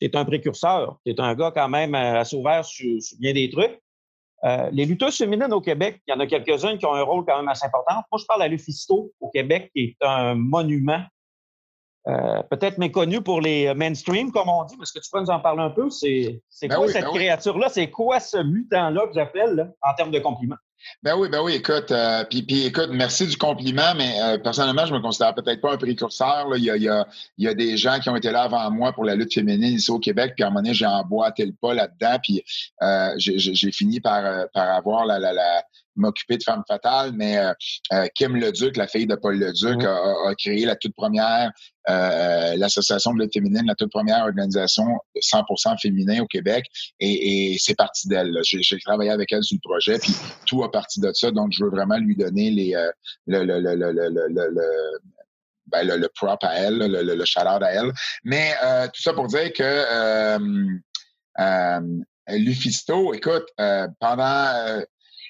[0.00, 3.48] tu es un précurseur, tu es un gars quand même assez ouvert sur bien des
[3.50, 3.80] trucs.
[4.44, 7.24] Euh, les lutteuses féminines au Québec, il y en a quelques-unes qui ont un rôle
[7.24, 7.94] quand même assez important.
[7.94, 11.02] Moi, je parle à Lufisto au Québec, qui est un monument,
[12.08, 14.74] euh, peut-être méconnu pour les mainstream, comme on dit.
[14.82, 15.90] Est-ce que tu peux nous en parler un peu?
[15.90, 17.68] C'est ben quoi cette ben créature-là?
[17.68, 20.56] C'est quoi ce mutant-là que j'appelle en termes de compliments?
[21.02, 24.94] Ben oui, ben oui, écoute, euh, puis, écoute, merci du compliment, mais euh, personnellement, je
[24.94, 26.46] me considère peut-être pas un précurseur.
[26.56, 27.06] Il, y a, il, y a,
[27.36, 29.74] il, y a, des gens qui ont été là avant moi pour la lutte féminine
[29.74, 32.42] ici au Québec, puis à un moment donné, j'ai emboîté le pas là-dedans, puis
[32.82, 35.62] euh, j'ai fini par, euh, par avoir la, la, la,
[35.98, 37.52] m'occuper de Femme Fatale, mais euh,
[37.92, 41.50] euh, Kim Leduc, la fille de Paul Leduc, a, a, créé la toute première,
[41.88, 46.64] euh, l'association de lutte féminine, la toute première organisation 100% féminin au Québec,
[47.00, 48.32] et, et c'est parti d'elle.
[48.44, 50.14] J'ai travaillé avec elle sur le projet, puis
[50.46, 52.72] tout a parti de ça, donc je veux vraiment lui donner les
[53.26, 54.98] le, le, le, le
[55.70, 57.92] ben, le, le, prop à elle, le, le, shout à elle.
[58.24, 60.38] Mais euh, tout ça pour dire que euh,
[61.38, 61.80] euh,
[62.28, 63.46] Lufisto, écoute,
[64.00, 64.82] pendant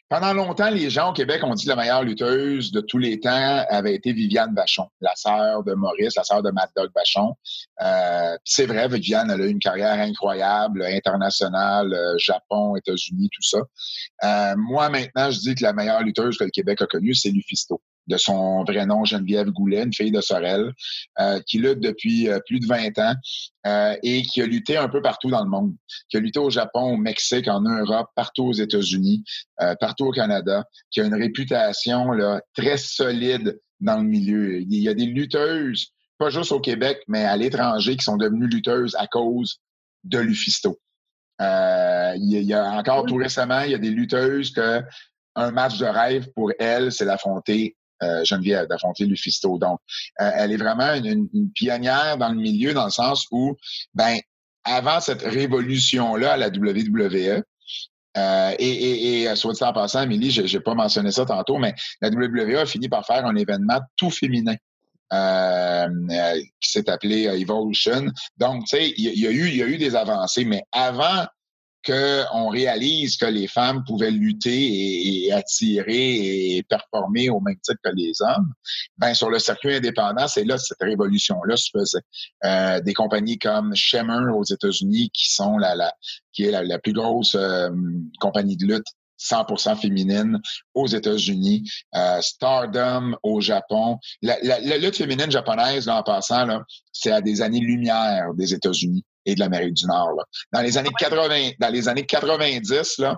[0.08, 3.20] pendant longtemps, les gens au Québec ont dit que la meilleure lutteuse de tous les
[3.20, 7.34] temps avait été Viviane Vachon, la sœur de Maurice, la sœur de Mad Dog Vachon.
[7.82, 13.42] Euh, c'est vrai, Viviane, elle a eu une carrière incroyable, internationale, euh, Japon, États-Unis, tout
[13.42, 13.58] ça.
[14.24, 17.30] Euh, moi, maintenant, je dis que la meilleure lutteuse que le Québec a connue, c'est
[17.30, 20.72] Lufisto de son vrai nom, Geneviève Goulet, une fille de Sorel,
[21.20, 23.14] euh, qui lutte depuis euh, plus de 20 ans
[23.66, 25.74] euh, et qui a lutté un peu partout dans le monde,
[26.08, 29.24] qui a lutté au Japon, au Mexique, en Europe, partout aux États-Unis,
[29.80, 34.60] partout au Canada, qui a une réputation là, très solide dans le milieu.
[34.60, 38.48] Il y a des lutteuses, pas juste au Québec, mais à l'étranger, qui sont devenues
[38.48, 39.58] lutteuses à cause
[40.04, 40.78] de Lufisto.
[41.40, 44.82] il y a encore tout récemment, il y a des lutteuses que
[45.34, 49.58] un match de rêve pour elles, c'est d'affronter euh, Geneviève, d'affronter Lufisto.
[49.58, 49.80] Donc,
[50.20, 53.56] euh, elle est vraiment une, pionnière dans le milieu, dans le sens où,
[53.94, 54.18] ben,
[54.64, 57.42] avant cette révolution-là la WWE,
[58.16, 61.58] euh, et, et, et, soit dit en passant, Amélie, je n'ai pas mentionné ça tantôt,
[61.58, 64.56] mais la WWE a fini par faire un événement tout féminin.
[66.60, 68.06] qui s'est appelé Evolution.
[68.36, 71.26] Donc, tu sais, il y, il y a eu des avancées, mais avant
[71.84, 77.90] qu'on réalise que les femmes pouvaient lutter et, attirer et performer au même titre que
[77.94, 78.52] les hommes,
[78.96, 82.00] ben sur le circuit indépendant, c'est là cette révolution-là se faisait.
[82.44, 85.92] Euh, des compagnies comme Shimmer aux États-Unis, qui sont la, la
[86.32, 87.70] qui est la, plus grosse euh,
[88.20, 88.86] compagnie de lutte
[89.18, 90.40] 100% féminine
[90.74, 93.98] aux États-Unis, euh, Stardom au Japon.
[94.22, 99.04] La, la, lutte féminine japonaise, là, en passant, là, c'est à des années-lumière des États-Unis
[99.28, 100.12] et de l'Amérique du Nord.
[100.16, 100.24] Là.
[100.52, 103.16] Dans les années 80, dans les années 90, là,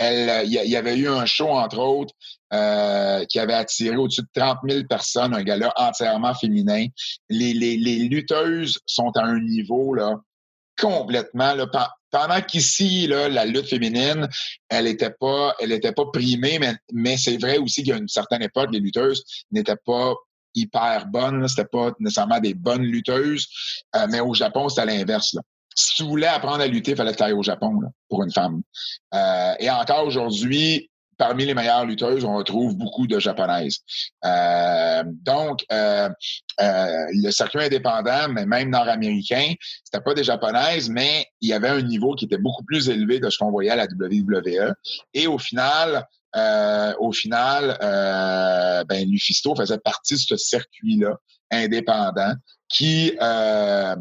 [0.00, 2.12] il y, avait eu un show, entre autres,
[2.52, 6.86] euh, qui avait attiré au-dessus de 30 000 personnes, un gala entièrement féminin.
[7.30, 10.16] Les, les, les lutteuses sont à un niveau là,
[10.76, 11.54] complètement.
[11.54, 11.66] Là,
[12.10, 14.28] pendant qu'ici, la lutte féminine,
[14.68, 18.42] elle n'était pas, elle était pas primée, mais, mais c'est vrai aussi qu'à une certaine
[18.42, 20.14] époque, les lutteuses n'étaient pas
[20.54, 21.46] hyper bonnes.
[21.48, 23.48] C'était pas nécessairement des bonnes lutteuses.
[23.96, 25.36] Euh, mais au Japon, c'était l'inverse.
[25.76, 28.62] Si tu voulais apprendre à lutter, il fallait que tu au Japon pour une femme.
[29.12, 33.80] Euh, et encore aujourd'hui, parmi les meilleures lutteuses, on retrouve beaucoup de japonaises.
[34.24, 39.54] Euh, donc, le circuit indépendant, mais même nord-américain,
[39.84, 43.18] c'était pas des japonaises, mais il y avait un niveau qui était beaucoup plus élevé
[43.18, 44.74] de ce qu'on voyait à la WWE.
[45.12, 46.06] Et au final,
[46.36, 51.16] euh, au final, euh, ben, Lufisto faisait partie de ce circuit-là
[51.50, 52.34] indépendant
[52.68, 53.94] qui, euh,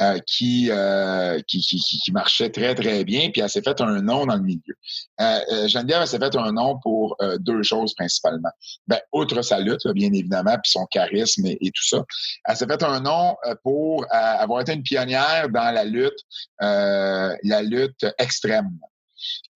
[0.00, 4.02] euh qui, euh, qui, qui, qui, marchait très, très bien, puis elle s'est fait un
[4.02, 4.74] nom dans le milieu.
[5.20, 8.50] Euh, Geneviève, elle s'est fait un nom pour deux choses principalement.
[8.86, 12.04] Ben, outre sa lutte, bien évidemment, puis son charisme et, et, tout ça.
[12.46, 16.20] Elle s'est fait un nom pour avoir été une pionnière dans la lutte,
[16.60, 18.70] la lutte extrême.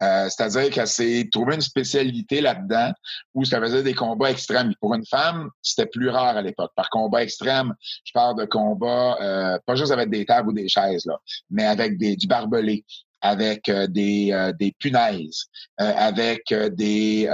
[0.03, 2.93] Euh, c'est-à-dire qu'elle s'est trouvée une spécialité là-dedans
[3.35, 4.73] où ça faisait des combats extrêmes.
[4.81, 6.73] Pour une femme, c'était plus rare à l'époque.
[6.77, 7.75] Par combat extrême,
[8.05, 11.19] je parle de combats euh, pas juste avec des tables ou des chaises, là,
[11.51, 12.85] mais avec des, du barbelé,
[13.21, 15.45] avec euh, des, des punaises,
[15.79, 17.29] avec des...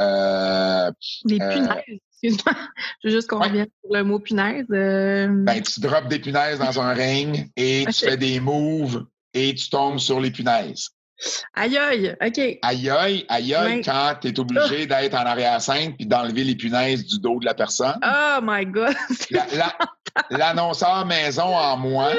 [1.24, 2.01] des punaises.
[2.23, 2.55] Excuse-moi,
[3.02, 4.66] je veux juste qu'on revienne sur le mot punaise.
[4.69, 9.70] Ben, tu drops des punaises dans un ring et tu fais des moves et tu
[9.70, 10.90] tombes sur les punaises.
[11.55, 12.38] Aïe aïe, OK.
[12.62, 17.05] Aïe aïe, aïe aïe, quand tu es obligé d'être en arrière-scène puis d'enlever les punaises
[17.06, 17.98] du dos de la personne.
[18.02, 18.94] Oh my God!
[20.30, 22.10] L'annonceur maison en moi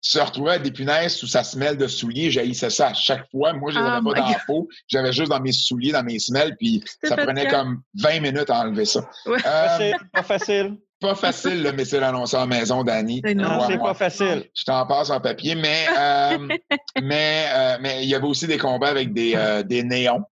[0.00, 2.30] se retrouvait avec des punaises sous sa semelle de souliers.
[2.30, 3.52] J'haïssais ça à chaque fois.
[3.52, 4.68] Moi, je les avais oh pas dans la peau.
[4.88, 8.60] J'avais juste dans mes souliers, dans mes semelles, puis ça prenait comme 20 minutes à
[8.60, 9.08] enlever ça.
[9.26, 9.38] Ouais.
[9.44, 13.22] Euh, pas facile pas facile, le métier d'annonceur maison, Danny.
[13.34, 14.48] Non, c'est pas facile.
[14.54, 16.48] Je t'en passe en papier, mais euh,
[17.02, 20.24] mais euh, mais il y avait aussi des combats avec des, euh, des néons.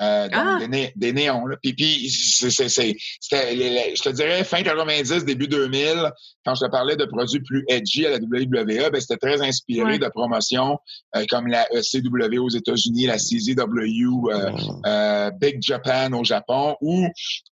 [0.00, 0.58] Euh, ah!
[0.94, 1.46] des, néons.
[1.46, 1.56] Là.
[1.62, 2.96] Puis, puis c'est, c'était,
[3.30, 6.12] je te dirais, fin 90, début 2000,
[6.44, 9.98] quand je te parlais de produits plus edgy à la WWE, ben, c'était très inspiré
[9.98, 10.78] de promotions
[11.16, 14.50] euh, comme la ECW aux États-Unis, la CZW, euh,
[14.86, 17.06] euh, Big Japan au Japon ou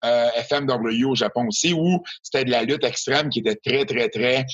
[0.03, 4.45] FMW au Japon aussi, où c'était de la lutte extrême qui était très, très, très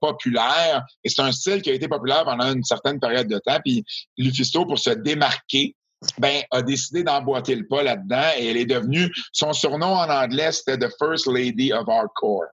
[0.00, 0.84] populaire.
[1.04, 3.58] Et c'est un style qui a été populaire pendant une certaine période de temps.
[3.64, 3.84] Puis
[4.18, 5.74] Lufisto, pour se démarquer,
[6.18, 10.52] ben, a décidé d'emboîter le pas là-dedans et elle est devenue, son surnom en anglais,
[10.52, 12.46] c'était The First Lady of Hardcore.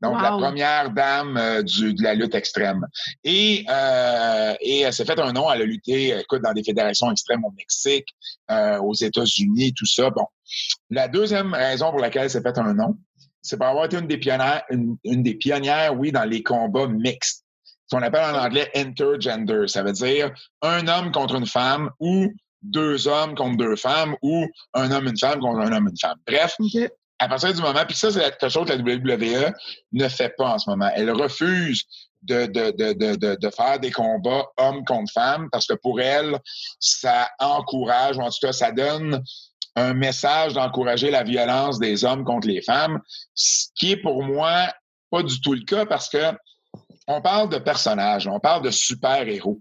[0.00, 2.86] Donc, la première dame euh, du, de la lutte extrême.
[3.24, 5.50] Et, euh, et elle s'est fait un nom.
[5.50, 8.06] Elle a lutté, écoute, dans des fédérations extrêmes au Mexique,
[8.50, 10.10] euh, aux États-Unis, tout ça.
[10.10, 10.26] Bon.
[10.90, 12.96] La deuxième raison pour laquelle elle s'est fait un nom,
[13.42, 16.86] c'est pour avoir été une des pionnières, une, une, des pionnières, oui, dans les combats
[16.86, 17.44] mixtes.
[17.86, 19.66] Ce qu'on appelle en anglais intergender.
[19.66, 24.46] Ça veut dire un homme contre une femme ou deux hommes contre deux femmes ou
[24.74, 26.18] un homme, une femme contre un homme, une femme.
[26.26, 26.56] Bref,
[27.18, 29.52] à partir du moment, puis ça, c'est quelque chose que la WWE
[29.92, 30.90] ne fait pas en ce moment.
[30.94, 31.82] Elle refuse
[32.22, 36.38] de, de, de, de, faire des combats hommes contre femmes parce que pour elle,
[36.80, 39.22] ça encourage, ou en tout cas, ça donne
[39.76, 43.00] un message d'encourager la violence des hommes contre les femmes,
[43.34, 44.72] ce qui est pour moi
[45.10, 46.32] pas du tout le cas parce que
[47.06, 49.60] on parle de personnages, on parle de super-héros.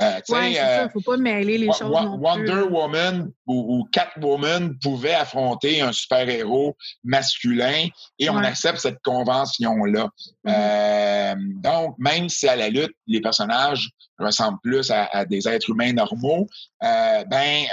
[0.00, 1.92] Euh, ouais, euh, faut pas mêler les choses.
[2.18, 7.86] Wonder Woman ou, Catwoman pouvaient affronter un super-héros masculin
[8.18, 10.08] et on accepte cette convention-là.
[10.44, 10.50] Mm-hmm.
[10.50, 15.92] euh, donc, même si à la lutte, les personnages ressemblent plus à, des êtres humains
[15.92, 16.46] normaux,
[16.82, 17.64] euh, ben,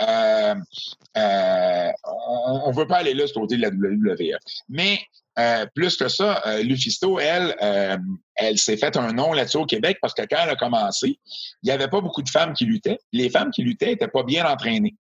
[1.15, 4.37] on ne veut pas aller là, ce côté de la WWE.
[4.67, 4.99] Mais
[5.37, 7.97] euh, plus que ça, euh, Lufisto, elle, euh,
[8.35, 11.19] elle s'est fait un nom là-dessus au Québec parce que quand elle a commencé,
[11.63, 12.97] il n'y avait pas beaucoup de femmes qui luttaient.
[13.13, 14.95] Les femmes qui luttaient n'étaient pas bien entraînées.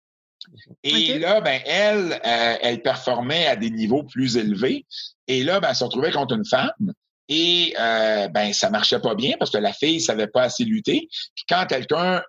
[0.85, 2.21] Et là, ben, elle,
[2.63, 4.87] elle performait à des niveaux plus élevés.
[5.27, 6.93] Et là, ben, elle se retrouvait contre une femme.
[7.29, 11.09] Et ben, ça marchait pas bien parce que la fille savait pas assez lutter.
[11.35, 12.23] Puis quand quelqu'un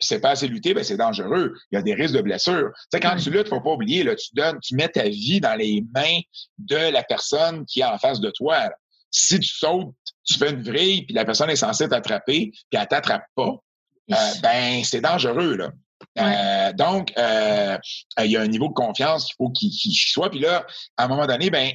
[0.00, 1.54] c'est pas assez lutter, ben c'est dangereux.
[1.70, 2.70] Il y a des risques de blessure.
[2.74, 5.40] Tu sais, quand tu luttes, faut pas oublier, là, tu donnes, tu mets ta vie
[5.40, 6.20] dans les mains
[6.58, 8.70] de la personne qui est en face de toi.
[9.10, 9.94] Si tu sautes,
[10.24, 13.54] tu fais une vrille, puis la personne est censée t'attraper, puis elle t'attrape pas,
[14.12, 15.70] euh, ben c'est dangereux, là.
[16.18, 17.78] Euh, donc, euh,
[18.22, 20.30] il y a un niveau de confiance qu'il faut qu'il soit.
[20.30, 20.66] Puis là,
[20.96, 21.72] à un moment donné, ben,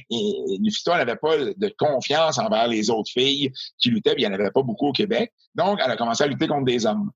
[0.60, 4.34] Lufisto, elle n'avait pas de confiance envers les autres filles qui luttaient, puis il n'y
[4.34, 5.32] en avait pas beaucoup au Québec.
[5.54, 7.10] Donc, elle a commencé à lutter contre des hommes.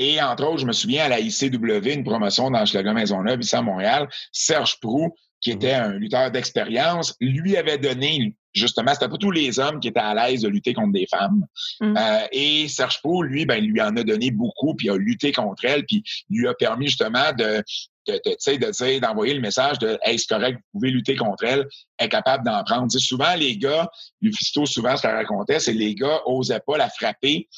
[0.00, 3.54] Et entre autres, je me souviens à la ICW, une promotion dans Schlager Maisonneuve, ici
[3.54, 9.18] à Montréal, Serge Prou, qui était un lutteur d'expérience, lui avait donné, justement, c'était pas
[9.18, 11.44] tous les hommes qui étaient à l'aise de lutter contre des femmes.
[11.80, 11.96] Mm.
[11.98, 15.66] Euh, et Serge Prou, lui, ben, lui en a donné beaucoup, puis a lutté contre
[15.66, 17.62] elle, puis lui a permis justement de,
[18.08, 21.44] de, de, de dire, d'envoyer le message de Hey, c'est correct, vous pouvez lutter contre
[21.44, 21.66] elle,
[21.98, 22.90] elle est capable d'en prendre.
[22.90, 23.90] souvent, les gars,
[24.22, 27.48] Lufisto, souvent, ce qu'elle racontait, c'est que les gars osaient pas la frapper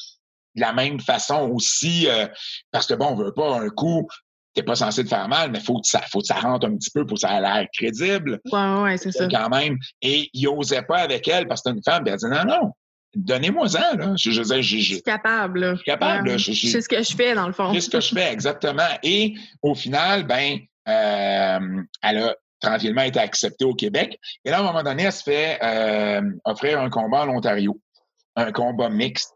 [0.54, 2.26] de la même façon aussi, euh,
[2.70, 4.06] parce que bon, on veut pas un coup,
[4.54, 6.76] t'es pas censé te faire mal, mais faut que ça, faut que ça rentre un
[6.76, 8.40] petit peu pour que ça ait l'air crédible.
[8.52, 9.26] Ouais, ouais, c'est ça.
[9.28, 9.78] Quand même.
[10.02, 12.44] Et il osait pas avec elle parce que c'était une femme, puis elle dit non,
[12.44, 12.72] non.
[13.14, 14.14] Donnez-moi-en, là.
[14.16, 15.70] Je, je, je, je, suis capable, là.
[15.72, 16.36] Je suis capable, là.
[16.38, 17.72] Je, sais ce que je fais, dans le fond.
[17.74, 18.88] Sais ce que je fais, exactement.
[19.02, 20.58] Et au final, ben,
[20.88, 24.18] euh, elle a tranquillement été acceptée au Québec.
[24.44, 27.78] Et là, à un moment donné, elle se fait euh, offrir un combat en Ontario,
[28.36, 29.34] un combat mixte.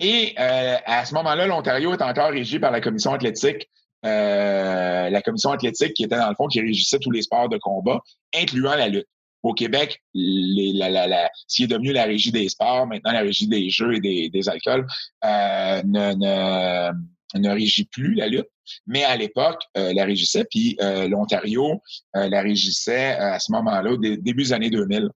[0.00, 3.68] Et euh, à ce moment-là, l'Ontario est encore régi par la commission athlétique,
[4.04, 7.58] euh, la commission athlétique qui était dans le fond qui régissait tous les sports de
[7.58, 8.00] combat,
[8.34, 9.06] incluant la lutte.
[9.42, 13.20] Au Québec, la, la, la, ce qui est devenu la régie des sports, maintenant la
[13.20, 14.86] régie des jeux et des, des alcools,
[15.24, 18.48] euh, ne, ne, ne, régit plus la lutte.
[18.86, 21.82] Mais à l'époque, euh, la régissait, puis euh, l'Ontario
[22.16, 25.10] euh, la régissait à ce moment-là, début des années 2000.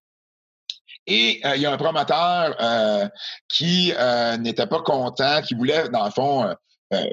[1.09, 3.09] Et euh, il y a un promoteur euh,
[3.49, 6.55] qui euh, n'était pas content, qui voulait, dans le fond,
[6.93, 7.05] euh,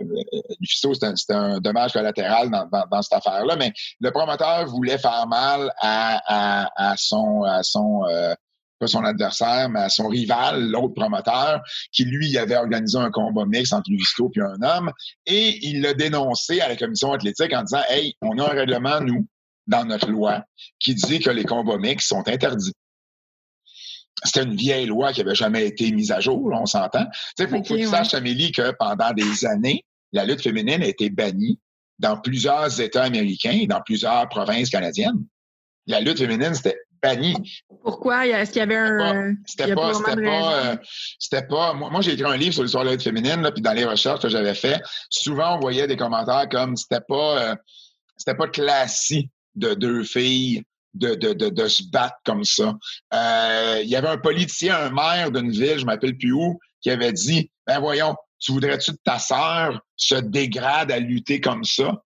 [0.65, 6.21] c'était un, dommage collatéral dans, dans, cette affaire-là, mais le promoteur voulait faire mal à,
[6.25, 8.03] à, à son, à son
[8.77, 11.61] pas son adversaire, mais à son rival, l'autre promoteur,
[11.93, 14.91] qui lui avait organisé un combat mix entre Lufisto et un homme,
[15.25, 18.99] et il l'a dénoncé à la commission athlétique en disant Hey, on a un règlement,
[18.99, 19.25] nous,
[19.67, 20.43] dans notre loi,
[20.79, 22.73] qui dit que les combats mix sont interdits
[24.23, 27.05] c'était une vieille loi qui avait jamais été mise à jour, on s'entend.
[27.05, 29.83] Tu sais, faut, que tu saches, Amélie, que pendant des années,
[30.13, 31.59] la lutte féminine a été bannie
[31.99, 35.25] dans plusieurs États américains et dans plusieurs provinces canadiennes.
[35.87, 37.35] La lutte féminine, c'était banni.
[37.83, 38.25] Pourquoi?
[38.25, 39.35] Est-ce qu'il y avait un...
[39.45, 40.75] C'était pas, c'était pas, euh,
[41.19, 43.61] c'était pas, moi, j'ai écrit un livre sur l'histoire de la lutte féminine, là, puis
[43.61, 47.55] dans les recherches que j'avais fait, souvent on voyait des commentaires comme c'était pas, euh,
[48.17, 50.63] c'était pas classique de deux filles
[50.95, 52.75] de, de, de, de, se battre comme ça.
[53.13, 56.89] Euh, il y avait un politicien, un maire d'une ville, je m'appelle plus où, qui
[56.89, 62.01] avait dit Ben voyons, tu voudrais-tu que ta sœur se dégrade à lutter comme ça?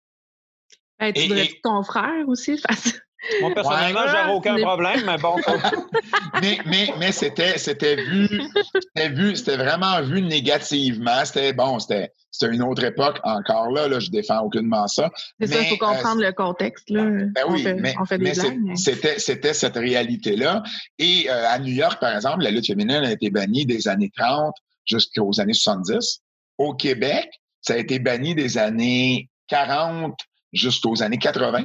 [0.98, 2.98] Ben, tu voudrais que ton frère aussi fasse.
[3.40, 5.36] Moi, personnellement, ouais, j'aurais aucun problème, mais bon.
[6.42, 8.28] mais mais, mais c'était, c'était vu,
[8.74, 11.24] c'était vu, c'était vraiment vu négativement.
[11.24, 15.10] C'était bon, c'était, c'était une autre époque encore là, là je défends aucunement ça.
[15.40, 16.90] C'est ça, il faut comprendre euh, le contexte.
[16.90, 17.02] Là.
[17.04, 20.62] Ben oui, on fait, mais, on fait des mais c'était, c'était cette réalité-là.
[20.98, 24.10] Et euh, à New York, par exemple, la lutte féminine a été bannie des années
[24.16, 26.20] 30 jusqu'aux années 70.
[26.58, 27.28] Au Québec,
[27.60, 30.14] ça a été banni des années 40
[30.52, 31.64] jusqu'aux années 80.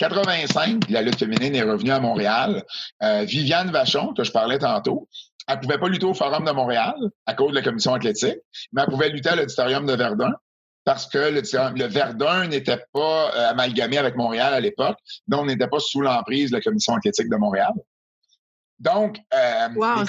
[0.00, 2.64] 85, la lutte féminine est revenue à Montréal.
[3.02, 5.08] Euh, Viviane Vachon, que je parlais tantôt,
[5.46, 6.94] elle pouvait pas lutter au Forum de Montréal
[7.26, 8.38] à cause de la commission athlétique,
[8.72, 10.32] mais elle pouvait lutter à l'auditorium de Verdun
[10.84, 11.42] parce que le,
[11.78, 14.96] le Verdun n'était pas euh, amalgamé avec Montréal à l'époque,
[15.28, 17.72] donc on n'était pas sous l'emprise de la commission athlétique de Montréal.
[18.78, 20.06] Donc, euh, wow,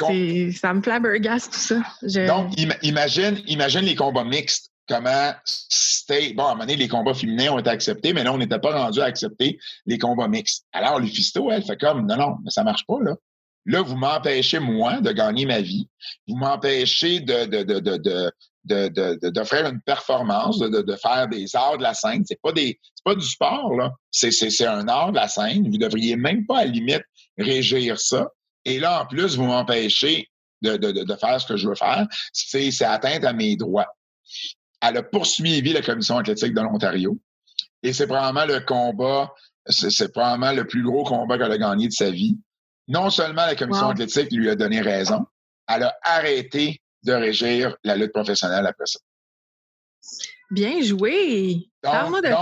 [0.53, 2.25] ça me flabbergasse tout ça.
[2.25, 6.33] Donc, imagine, imagine les combats mixtes comment c'était.
[6.33, 8.59] Bon, à un moment donné, les combats féminins ont été acceptés, mais là, on n'était
[8.59, 10.65] pas rendu à accepter les combats mixtes.
[10.71, 13.15] Alors, Lufisto, elle fait comme non, non, mais ça marche pas, là.
[13.65, 15.87] Là, vous m'empêchez, moi, de gagner ma vie.
[16.27, 18.31] Vous m'empêchez de, de, de, de,
[18.65, 22.23] de une performance, de, de, faire des arts de la scène.
[22.25, 22.53] C'est pas
[23.03, 23.91] pas du sport, là.
[24.09, 25.69] C'est, un art de la scène.
[25.69, 27.03] Vous devriez même pas, à la limite,
[27.37, 28.29] régir ça.
[28.65, 30.27] Et là, en plus, vous m'empêchez
[30.61, 32.07] de, de, de, faire ce que je veux faire.
[32.33, 33.87] C'est atteinte à mes droits
[34.81, 37.17] elle a poursuivi la commission athlétique de l'Ontario.
[37.83, 39.33] Et c'est probablement le combat,
[39.65, 42.37] c'est probablement le plus gros combat qu'elle a gagné de sa vie.
[42.87, 45.25] Non seulement la commission athlétique lui a donné raison,
[45.67, 48.99] elle a arrêté de régir la lutte professionnelle après ça.
[50.49, 51.70] Bien joué.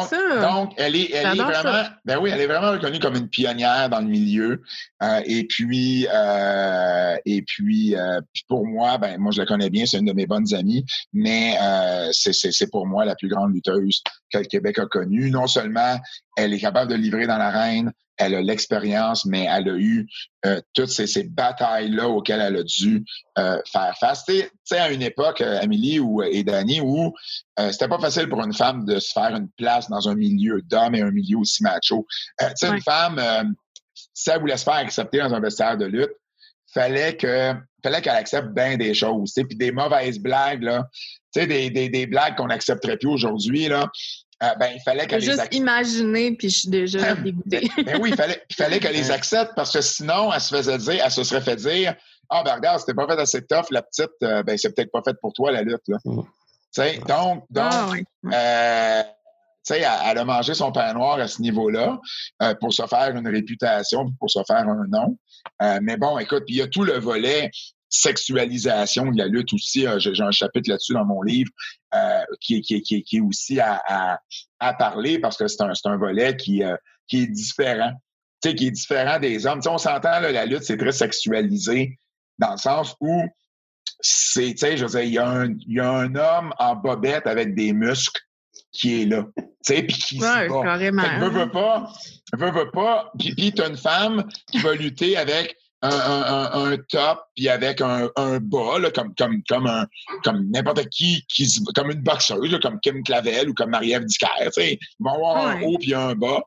[0.10, 0.42] Ça.
[0.42, 3.90] Donc, elle est, elle est vraiment, ben oui, elle est vraiment reconnue comme une pionnière
[3.90, 4.62] dans le milieu.
[5.02, 9.86] Euh, et puis, euh, et puis, euh, pour moi, ben moi je la connais bien,
[9.86, 11.58] c'est une de mes bonnes amies, mais
[12.12, 14.02] c'est pour moi la plus grande lutteuse
[14.32, 15.32] que le Québec a connue.
[15.32, 15.98] Non seulement
[16.36, 20.08] elle est capable de livrer dans l'arène, elle a l'expérience, mais elle a eu
[20.46, 23.06] euh, toutes ces, ces batailles-là auxquelles elle a dû
[23.38, 24.26] euh, faire face.
[24.26, 27.14] Tu sais, à une époque, euh, Amélie ou, et Dani, où
[27.72, 30.96] c'était pas facile pour une femme de se faire une place dans un milieu d'hommes
[30.96, 32.06] et un milieu aussi macho.
[32.40, 33.22] tu sais, une femme,
[34.14, 36.12] si elle voulait se faire accepter dans un vestiaire de lutte,
[36.74, 37.54] fallait que
[37.84, 39.34] fallait qu'elle accepte bien des choses.
[39.34, 40.88] Puis des mauvaises blagues, là.
[41.34, 43.90] Tu sais, des, des, des blagues qu'on n'accepterait plus aujourd'hui, là.
[44.42, 45.54] Euh, ben, il fallait qu'elle les accepte.
[45.54, 47.70] imaginer, puis je suis déjà dégoûtée.
[47.86, 50.78] ben, oui, il fallait, il fallait qu'elle les accepte parce que sinon, elle se faisait
[50.78, 51.94] dire, elle se serait fait dire
[52.30, 55.02] Ah, ben regarde, c'était pas fait assez tough, la petite, euh, ben c'est peut-être pas
[55.04, 55.82] fait pour toi, la lutte.
[55.88, 55.98] Là.
[56.06, 56.22] Mm.
[57.08, 58.04] Donc, donc ah, oui.
[58.34, 59.04] euh,
[59.70, 62.00] elle, elle a mangé son pain noir à ce niveau-là
[62.42, 65.18] euh, pour se faire une réputation, pour se faire un nom.
[65.62, 67.52] Euh, mais bon, écoute, il y a tout le volet
[67.90, 69.86] sexualisation de la lutte aussi.
[69.86, 71.52] Euh, j'ai un chapitre là-dessus dans mon livre
[71.96, 74.20] euh, qui, qui, qui, qui, est aussi à, à,
[74.60, 76.76] à, parler parce que c'est un, un volet qui, euh,
[77.08, 77.92] qui est différent.
[78.42, 79.62] Tu sais, qui est différent des hommes.
[79.66, 82.00] on s'entend, la lutte, c'est très sexualisé
[82.38, 83.24] dans le sens où
[84.00, 86.54] c'est, tu sais, je veux dire, il y, a un, il y a un homme
[86.58, 88.22] en bobette avec des muscles
[88.72, 89.26] qui est là.
[89.36, 90.64] Tu sais, puis qui ouais, se bat.
[90.64, 91.02] Carrément.
[91.02, 91.92] Fait que veut, veut pas,
[92.38, 93.12] veut, veut pas.
[93.18, 98.10] Puis, t'as une femme qui va lutter avec un, un, un, top puis avec un,
[98.18, 99.88] un bas là, comme comme comme un
[100.24, 104.50] comme n'importe qui qui comme une boxeuse là, comme Kim Clavel ou comme Marie-Ève Dicker,
[104.58, 106.42] ils vont avoir un haut puis un bas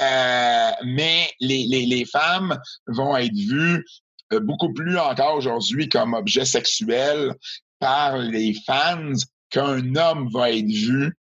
[0.00, 2.58] euh, mais les, les, les femmes
[2.88, 3.86] vont être vues
[4.34, 7.34] euh, beaucoup plus encore aujourd'hui comme objet sexuel
[7.78, 9.12] par les fans
[9.50, 11.14] qu'un homme va être vu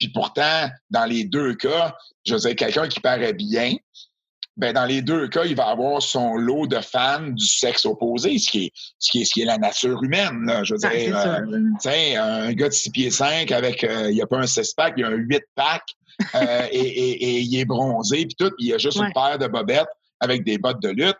[0.00, 1.94] puis pourtant dans les deux cas
[2.26, 3.76] je veux dire quelqu'un qui paraît bien
[4.60, 8.38] ben dans les deux cas, il va avoir son lot de fans du sexe opposé,
[8.38, 10.44] ce qui est, ce qui est, ce qui est la nature humaine.
[10.44, 10.62] Là.
[10.64, 14.22] Je veux ah, dire, euh, un gars de 6 pieds 5 avec, euh, il n'y
[14.22, 15.82] a pas un 6-pack, il y a un 8-pack
[16.34, 19.06] euh, et, et, et, il est bronzé, puis tout, puis il y a juste ouais.
[19.06, 19.88] une paire de bobettes
[20.20, 21.16] avec des bottes de lutte.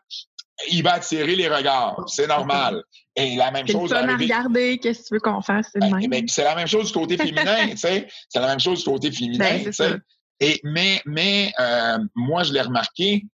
[0.70, 2.82] Il va attirer les regards, c'est normal.
[3.16, 3.93] Et la même chose.
[3.93, 5.69] à regarder, qu'est-ce que tu veux qu'on fasse?
[5.73, 8.09] C'est ben, ben, la même chose du côté féminin, tu sais.
[8.28, 9.97] C'est la même chose du côté féminin, ben, tu sais.
[10.41, 13.27] Et, mais mais euh, moi, je l'ai remarqué,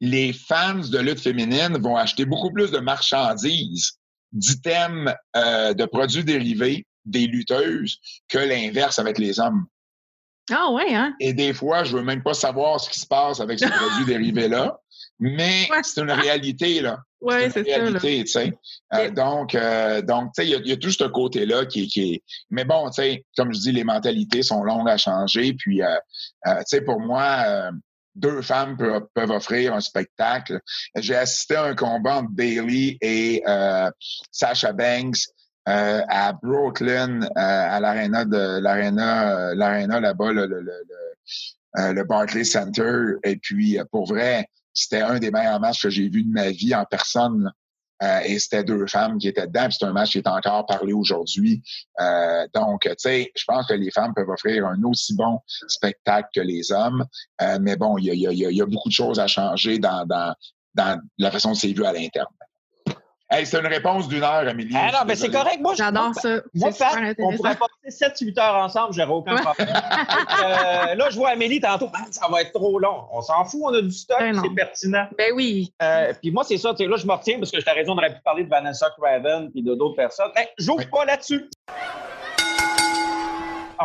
[0.00, 3.92] les fans de lutte féminine vont acheter beaucoup plus de marchandises,
[4.32, 9.66] d'items euh, de produits dérivés des lutteuses que l'inverse avec les hommes.
[10.50, 11.14] Ah ouais, hein?
[11.20, 14.04] Et des fois, je veux même pas savoir ce qui se passe avec ces produits
[14.04, 14.78] dérivés-là,
[15.24, 15.78] mais ouais.
[15.84, 16.98] c'est une réalité, là.
[17.20, 18.58] Oui, c'est une réalité, tu sais.
[18.92, 22.14] Euh, donc, euh, donc tu sais, il y, y, a tout ce côté-là qui, qui
[22.14, 22.22] est...
[22.50, 25.54] Mais bon, tu sais, comme je dis, les mentalités sont longues à changer.
[25.54, 25.94] Puis, euh,
[26.48, 27.70] euh tu sais, pour moi, euh,
[28.16, 30.58] deux femmes peuvent, peuvent, offrir un spectacle.
[30.96, 33.92] J'ai assisté à un combat entre Bailey et euh,
[34.32, 35.20] Sasha Banks
[35.64, 43.12] à Brooklyn, à l'aréna de l'aréna, l'aréna là-bas, le, le, le, le Barclays Center.
[43.22, 46.74] Et puis, pour vrai, c'était un des meilleurs matchs que j'ai vu de ma vie
[46.74, 47.52] en personne.
[48.02, 49.68] Euh, et c'était deux femmes qui étaient dedans.
[49.70, 51.62] C'est un match qui est encore parlé aujourd'hui.
[52.00, 55.38] Euh, donc, tu sais, je pense que les femmes peuvent offrir un aussi bon
[55.68, 57.04] spectacle que les hommes.
[57.40, 59.78] Euh, mais bon, il y a, y, a, y a, beaucoup de choses à changer
[59.78, 60.34] dans, dans,
[60.74, 62.26] dans la façon dont c'est vu à l'interne.
[63.32, 64.74] Hey, c'est une réponse d'une heure, Amélie.
[64.76, 65.58] Ah non, mais c'est correct.
[65.60, 66.40] Moi, j'adore ça.
[66.54, 69.68] Moi, Pat, on pourrait passer 7-8 heures ensemble, j'aurais aucun problème.
[69.68, 73.04] euh, là, je vois Amélie tantôt, ça va être trop long.
[73.10, 75.06] On s'en fout, on a du stock, ben c'est pertinent.
[75.16, 75.72] Ben oui.
[75.82, 77.98] Euh, puis moi, c'est ça, là, je me retiens parce que je t'ai raison, on
[77.98, 80.30] aurait pu parler de Vanessa Craven et de d'autres personnes.
[80.36, 80.86] Hey, J'ouvre oui.
[80.92, 81.48] pas là-dessus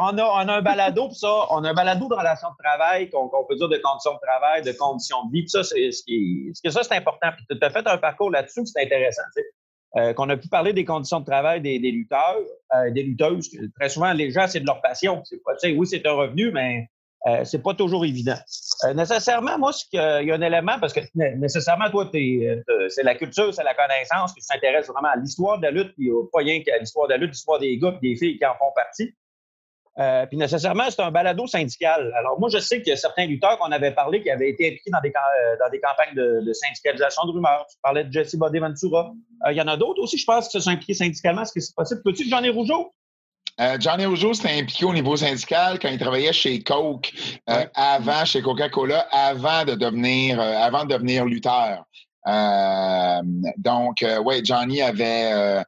[0.02, 3.36] on a, un balado, ça, on a un balado de relations de travail, qu'on qu
[3.48, 5.48] peut dire de conditions de travail, de conditions de vie.
[5.48, 7.30] Ça, c'est ce important.
[7.50, 9.24] Tu as fait un parcours là-dessus, c'est intéressant.
[9.96, 12.38] Euh, qu'on a pu parler des conditions de travail des, des lutteurs,
[12.76, 13.50] euh, des lutteuses.
[13.80, 15.24] Très souvent, les gens, c'est de leur passion.
[15.64, 16.90] Oui, c'est un revenu, mais
[17.26, 18.38] euh, c'est pas toujours évident.
[18.84, 23.54] Euh, nécessairement, moi, il y a un élément, parce que nécessairement, toi, c'est la culture,
[23.54, 26.78] c'est la connaissance qui s'intéresse vraiment à l'histoire de la lutte, puis pas rien qu'à
[26.78, 29.16] l'histoire de la lutte, l'histoire des gars et des filles qui en font partie.
[30.00, 32.14] Euh, puis nécessairement, c'est un balado syndical.
[32.18, 34.68] Alors moi, je sais qu'il y a certains lutteurs qu'on avait parlé qui avaient été
[34.68, 37.66] impliqués dans des, euh, dans des campagnes de, de, syndicalisation de rumeurs.
[37.70, 39.12] Tu parlais de Jesse Bodeventura.
[39.48, 41.42] Euh, il y en a d'autres aussi, je pense, qui se sont impliqués syndicalement.
[41.42, 42.02] Est-ce que c'est possible?
[42.04, 42.94] Peux-tu Johnny Rougeau?
[43.60, 47.12] Euh, Johnny Rougeau s'était impliqué au niveau syndical quand il travaillait chez Coke,
[47.50, 47.70] euh, ouais.
[47.74, 51.84] avant, chez Coca-Cola, avant de devenir, euh, avant de devenir lutteur.
[53.58, 55.64] donc, ouais, Johnny avait,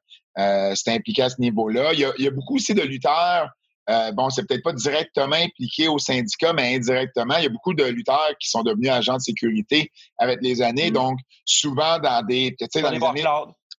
[0.76, 1.94] s'était impliqué à ce niveau-là.
[1.94, 3.50] Il y a beaucoup aussi de lutteurs
[3.90, 7.38] euh, bon, c'est peut-être pas directement impliqué au syndicat, mais indirectement.
[7.38, 10.92] Il y a beaucoup de lutteurs qui sont devenus agents de sécurité avec les années.
[10.92, 10.94] Mm.
[10.94, 13.24] Donc, souvent dans des, tu sais, dans les années,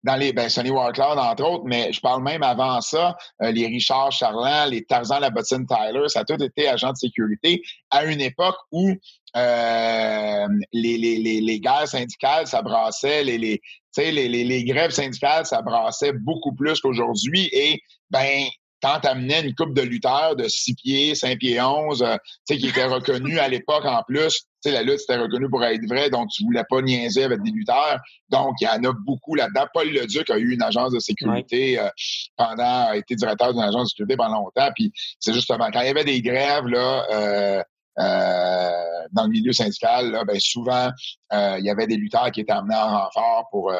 [0.03, 3.66] dans les ben, Sonny Warcloud, entre autres, mais je parle même avant ça, euh, les
[3.66, 8.20] Richard Charland, les Tarzan Labottine Tyler, ça a tout été agents de sécurité à une
[8.20, 8.91] époque où
[9.37, 13.61] euh, les, les, les, les, guerres syndicales, ça brassait, les, les,
[13.97, 17.49] les, les, les grèves syndicales, ça brassait beaucoup plus qu'aujourd'hui.
[17.53, 17.81] Et
[18.11, 18.47] ben,
[18.82, 22.16] quand tu amenais une coupe de lutteurs de 6 pieds, 5 pieds 11, euh,
[22.47, 26.28] qui étaient reconnus à l'époque en plus, la lutte c'était reconnu pour être vrai, donc
[26.28, 27.98] tu voulais pas niaiser avec des lutteurs.
[28.28, 29.66] Donc, il y en a beaucoup là-dedans.
[29.73, 31.89] Paul Leduc a eu une agence de sécurité euh,
[32.36, 34.70] pendant, a été directeur d'une agence de sécurité pendant longtemps.
[34.74, 37.62] Puis c'est justement, quand il y avait des grèves, là, euh,
[37.98, 40.90] euh, dans le milieu syndical, là, ben, souvent,
[41.32, 43.73] il y avait des lutteurs qui étaient amenés en renfort pour,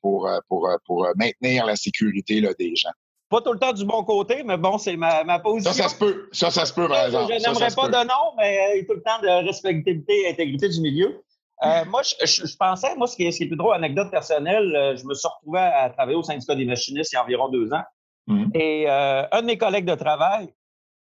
[0.00, 2.92] pour, pour, pour, maintenir la sécurité là, des gens
[3.32, 5.72] pas tout le temps du bon côté, mais bon, c'est ma, ma, position.
[5.72, 6.28] Ça, ça se peut.
[6.32, 7.32] Ça, ça se peut, par exemple.
[7.32, 10.80] Je n'aimerais pas de nom, mais euh, tout le temps de respectabilité et intégrité du
[10.80, 11.22] milieu.
[11.64, 14.76] Euh, moi, je, pensais, moi, ce qui, est, ce qui est plus drôle, anecdote personnelle,
[14.76, 17.48] euh, je me suis retrouvé à, travailler au syndicat des machinistes il y a environ
[17.48, 17.84] deux ans.
[18.28, 18.50] Mm-hmm.
[18.54, 20.52] Et un de mes collègues de travail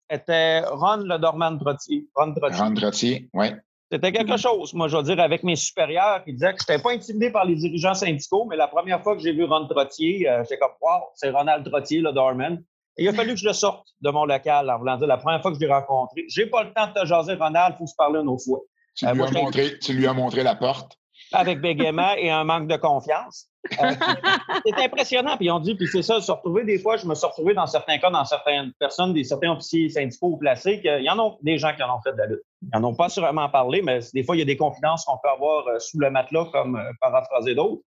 [0.10, 2.08] était Ron Le Dorman Trottier.
[2.16, 2.64] Ron Trottier.
[2.64, 3.48] Ron Trottier, oui.
[3.92, 6.82] C'était quelque chose, moi, je veux dire, avec mes supérieurs qui disaient que je n'étais
[6.82, 10.30] pas intimidé par les dirigeants syndicaux, mais la première fois que j'ai vu Ron Trottier,
[10.30, 12.64] euh, j'étais comme, wow, c'est Ronald Trottier, le Dorman.
[12.98, 15.18] Et il a fallu que je le sorte de mon local en voulant dire la
[15.18, 16.24] première fois que je l'ai rencontré.
[16.30, 18.60] J'ai pas le temps de te jaser, Ronald, il faut se parler une autre fois.
[18.96, 20.98] Tu, lui, euh, as montré, tu lui as montré la porte
[21.34, 23.51] avec bégaiement et un manque de confiance.
[23.80, 23.92] Euh,
[24.66, 25.38] c'est impressionnant.
[25.38, 27.68] Puis on dit, puis c'est ça, se retrouver des fois, je me suis retrouvé dans
[27.68, 31.58] certains cas, dans certaines personnes, des certains officiers syndicaux placés, qu'il y en a des
[31.58, 32.42] gens qui en ont fait de la lutte.
[32.62, 35.18] Ils n'en ont pas sûrement parlé, mais des fois, il y a des confidences qu'on
[35.18, 37.82] peut avoir euh, sous le matelas, comme euh, paraphraser d'autres.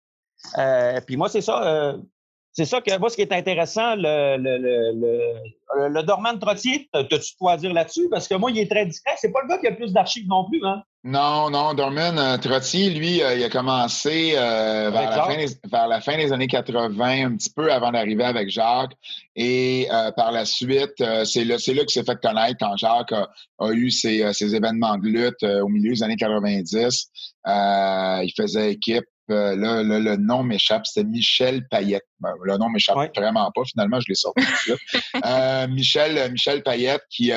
[1.07, 1.95] puis moi, c'est ça.
[2.53, 6.89] c'est ça que moi, ce qui est intéressant, le, le, le, le, dormant de Trottier,
[6.93, 8.09] t'as-tu quoi à dire là-dessus?
[8.11, 9.15] Parce que moi, il est très discret.
[9.17, 10.83] C'est pas le gars qui a le plus d'archives non plus, hein?
[11.03, 15.47] Non, non, Dorman euh, Trottier, lui, euh, il a commencé euh, vers, la fin des,
[15.73, 18.93] vers, la fin des, années 80, un petit peu avant d'arriver avec Jacques.
[19.35, 23.91] Et par la suite, c'est là, là qu'il s'est fait connaître quand Jacques a, eu
[23.91, 27.07] ses, ses, événements de lutte au milieu des années 90.
[27.47, 32.05] il faisait équipe là, le nom m'échappe, c'était Michel Payette.
[32.19, 34.43] Ben, le nom m'échappe vraiment pas, finalement, je l'ai sorti.
[35.25, 37.33] euh, Michel, Michel Payette, qui,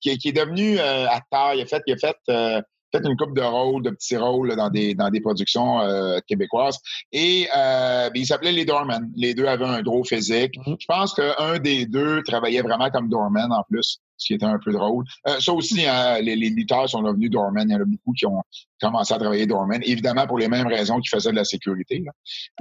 [0.00, 1.54] qui, qui, est devenu acteur.
[1.54, 4.70] Il a fait, il a fait peut-être une coupe de rôles, de petits rôles dans
[4.70, 6.78] des dans des productions euh, québécoises.
[7.12, 9.10] Et euh, ben, ils s'appelaient les Doormen.
[9.16, 10.54] Les deux avaient un gros physique.
[10.58, 10.76] Mm-hmm.
[10.78, 14.58] Je pense qu'un des deux travaillait vraiment comme Doorman en plus, ce qui était un
[14.58, 15.04] peu drôle.
[15.28, 17.68] Euh, ça aussi, hein, les, les lutteurs sont devenus Doormen.
[17.68, 18.42] Il y en a beaucoup qui ont
[18.80, 22.04] commencé à travailler Doorman, évidemment pour les mêmes raisons qu'ils faisaient de la sécurité.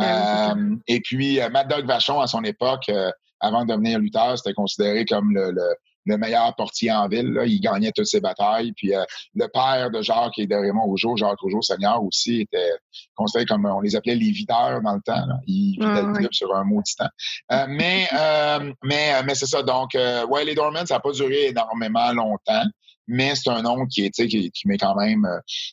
[0.01, 2.91] Euh, et puis, Mad Dog Vachon, à son époque,
[3.39, 5.63] avant de devenir lutteur, c'était considéré comme le, le
[6.09, 7.31] le meilleur portier en ville.
[7.31, 7.45] Là.
[7.45, 8.73] Il gagnait toutes ses batailles.
[8.73, 9.03] Puis euh,
[9.35, 12.71] le père de Jacques et de Raymond Rougeau, Jacques Rougeau Seigneur aussi, était
[13.15, 15.25] considéré comme, on les appelait les videurs dans le temps.
[15.27, 15.35] Là.
[15.47, 17.05] Il vidait le club sur un maudit temps.
[17.51, 19.61] Euh, mais euh, mais, mais c'est ça.
[19.61, 22.63] Donc, ouais, les Dormans, ça n'a pas duré énormément longtemps
[23.11, 25.27] mais c'est un nom qui est qui, qui m'est quand même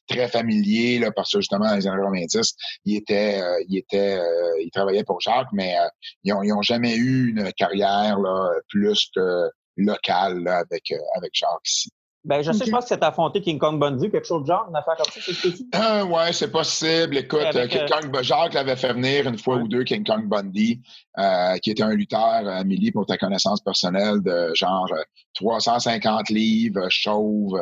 [0.08, 2.54] très familier là, parce que justement dans les années 90,
[2.86, 4.18] il était il était
[4.64, 5.76] il travaillait pour Jacques, mais
[6.24, 11.32] ils, ont, ils ont jamais eu une carrière là, plus que local avec, euh, avec
[11.34, 11.90] Jacques ici.
[12.26, 14.66] Ben, je sais, je pense que c'est affronté King Kong Bundy, quelque chose de genre,
[14.68, 17.18] une affaire comme ça, c'est ce que euh, Ouais, c'est possible.
[17.18, 20.82] Écoute, euh, King Kong, Jacques l'avait fait venir une fois ou deux, King Kong Bundy,
[21.18, 24.92] euh, qui était un lutteur, Amélie, pour ta connaissance personnelle, de genre
[25.34, 27.56] 350 livres, chauve,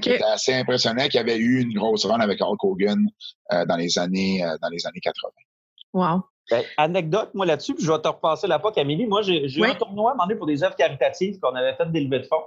[0.00, 3.06] qui était assez impressionnant, qui avait eu une grosse run avec Hulk Hogan
[3.50, 5.30] dans les années dans les années 80.
[5.92, 6.22] Wow.
[6.50, 9.06] Ben, anecdote, moi, là-dessus, puis je vais te repasser la POC, Amélie.
[9.06, 12.20] Moi, j'ai eu un tournoi demandé pour des œuvres caritatives qu'on avait fait des levées
[12.20, 12.44] de fonds.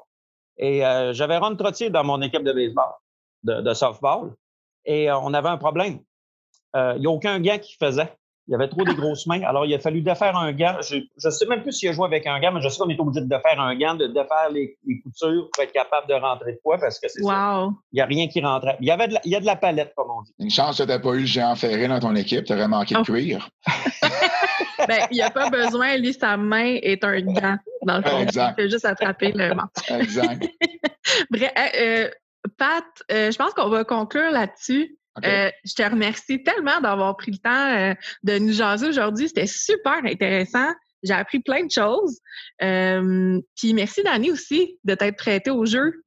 [0.57, 2.93] Et euh, j'avais Ron Trottier dans mon équipe de baseball,
[3.43, 4.33] de, softball.
[4.85, 5.99] Et euh, on avait un problème.
[6.75, 8.13] Euh, il n'y a aucun gars qui faisait.
[8.47, 9.41] Il y avait trop des grosses mains.
[9.41, 10.77] Alors, il a fallu défaire un gant.
[10.81, 12.89] Je ne sais même plus s'il a joué avec un gant, mais je sais qu'on
[12.89, 16.53] est obligé de défaire un gant, de défaire les, coutures pour être capable de rentrer
[16.53, 17.69] de quoi parce que c'est ça.
[17.91, 18.77] Il n'y a rien qui rentrait.
[18.79, 20.33] Il y, avait de la, il y a de la palette, comme on dit.
[20.39, 22.45] Une chance que tu n'as pas eu le géant ferré dans ton équipe.
[22.45, 23.03] Tu aurais manqué de oh.
[23.03, 23.49] cuir.
[24.87, 25.97] ben, il n'y a pas besoin.
[25.97, 28.19] Lui, sa main est un gant, dans le fond.
[28.19, 28.55] Exact.
[28.57, 29.89] Il fait juste attraper le manche.
[29.89, 30.47] Exact.
[31.31, 32.09] Bref, euh,
[32.57, 34.97] Pat, euh, je pense qu'on va conclure là-dessus.
[35.25, 39.27] Euh, je te remercie tellement d'avoir pris le temps euh, de nous jaser aujourd'hui.
[39.27, 40.69] C'était super intéressant.
[41.03, 42.19] J'ai appris plein de choses.
[42.61, 46.03] Euh, puis merci, Dani, aussi, de t'être prêté au jeu.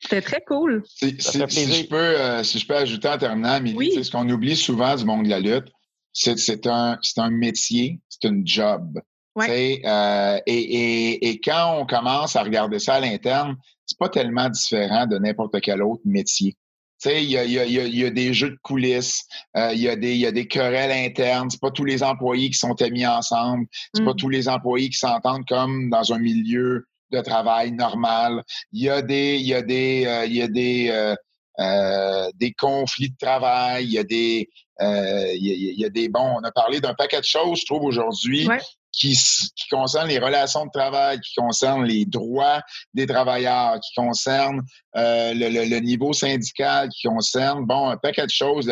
[0.00, 0.82] C'était très cool.
[0.86, 5.04] Si, je peux, si je peux ajouter en terminant, Amélie, ce qu'on oublie souvent du
[5.04, 5.70] monde de la lutte,
[6.12, 9.00] c'est un, un métier, c'est un job.
[9.38, 13.56] Euh, et, quand on commence à regarder ça à l'interne,
[13.86, 16.56] c'est pas tellement différent de n'importe quel autre métier.
[17.06, 19.24] Il y a, y, a, y a, des jeux de coulisses,
[19.56, 21.48] euh, il y, a des, y a des querelles internes.
[21.50, 23.66] C'est pas tous les employés qui sont mis ensemble.
[23.94, 24.16] C'est pas mm.
[24.16, 28.42] tous les employés qui s'entendent comme dans un milieu de travail normal.
[28.72, 31.14] Il y a des, il y a des, euh, il y a des,
[31.58, 33.86] euh, des conflits de travail.
[33.86, 34.48] Il y a des,
[34.80, 38.48] il y, a, des, bon, on a parlé d'un paquet de choses, je trouve aujourd'hui,
[38.92, 39.16] qui,
[39.56, 42.60] qui concernent les relations de travail, qui concernent les droits
[42.94, 44.62] des travailleurs, qui concernent
[44.96, 48.70] euh, le, le, niveau syndical, qui concerne bon un paquet de choses,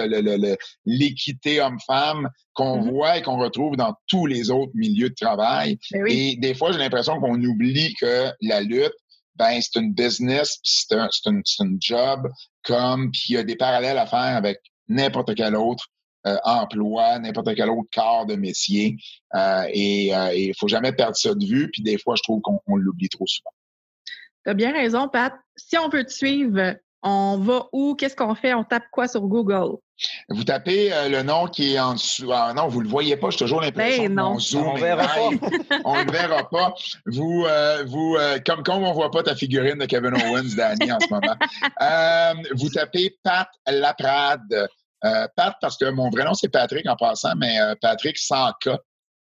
[0.85, 2.91] l'équité homme-femme qu'on mm-hmm.
[2.91, 5.79] voit et qu'on retrouve dans tous les autres milieux de travail.
[5.93, 8.95] Ben et des fois, j'ai l'impression qu'on oublie que la lutte,
[9.37, 12.29] ben c'est une business, c'est un, un, un job
[12.65, 14.59] comme, puis il y a des parallèles à faire avec
[14.89, 15.87] n'importe quel autre
[16.25, 18.97] emploi, n'importe quel autre corps de métier.
[19.35, 21.71] Euh, et euh, il ne faut jamais perdre ça de vue.
[21.71, 23.51] Puis des fois, je trouve qu'on l'oublie trop souvent.
[24.45, 25.35] Tu as bien raison, Pat.
[25.57, 27.95] Si on veut te suivre, on va où?
[27.95, 28.55] Qu'est-ce qu'on fait?
[28.55, 29.77] On tape quoi sur Google?
[30.29, 32.31] Vous tapez le nom qui est en dessous.
[32.33, 33.31] Ah, non, vous ne le voyez pas.
[33.31, 34.67] J'ai toujours l'impression ben qu'on zoom.
[34.69, 35.77] On ne verra pas.
[35.85, 36.75] on ne verra pas.
[37.07, 37.47] Vous,
[37.87, 38.17] vous
[38.47, 41.35] comme, comme on ne voit pas ta figurine de Kevin Owens, Danny, en ce moment,
[42.55, 44.69] vous tapez Pat Laprade.
[45.05, 48.53] Euh, Pat, parce que mon vrai nom, c'est Patrick en passant, mais euh, Patrick sans
[48.65, 48.71] K.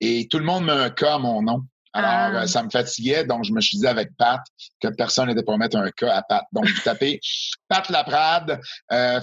[0.02, 1.62] Et tout le monde met un K à mon nom.
[1.94, 2.44] Alors, ah.
[2.44, 4.42] euh, ça me fatiguait, donc je me suis dit avec Pat
[4.82, 6.44] que personne n'était pour mettre un K à Pat.
[6.52, 7.20] Donc, vous tapez
[7.70, 8.60] Pat Laprade,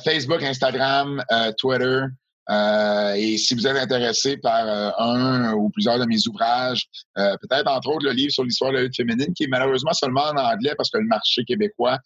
[0.03, 1.23] Facebook, Instagram,
[1.59, 2.07] Twitter,
[2.51, 6.87] euh, et si vous êtes intéressé par euh, un ou plusieurs de mes ouvrages,
[7.17, 9.93] euh, peut-être entre autres le livre sur l'histoire de la lutte féminine, qui est malheureusement
[9.93, 11.99] seulement en anglais parce que le marché québécois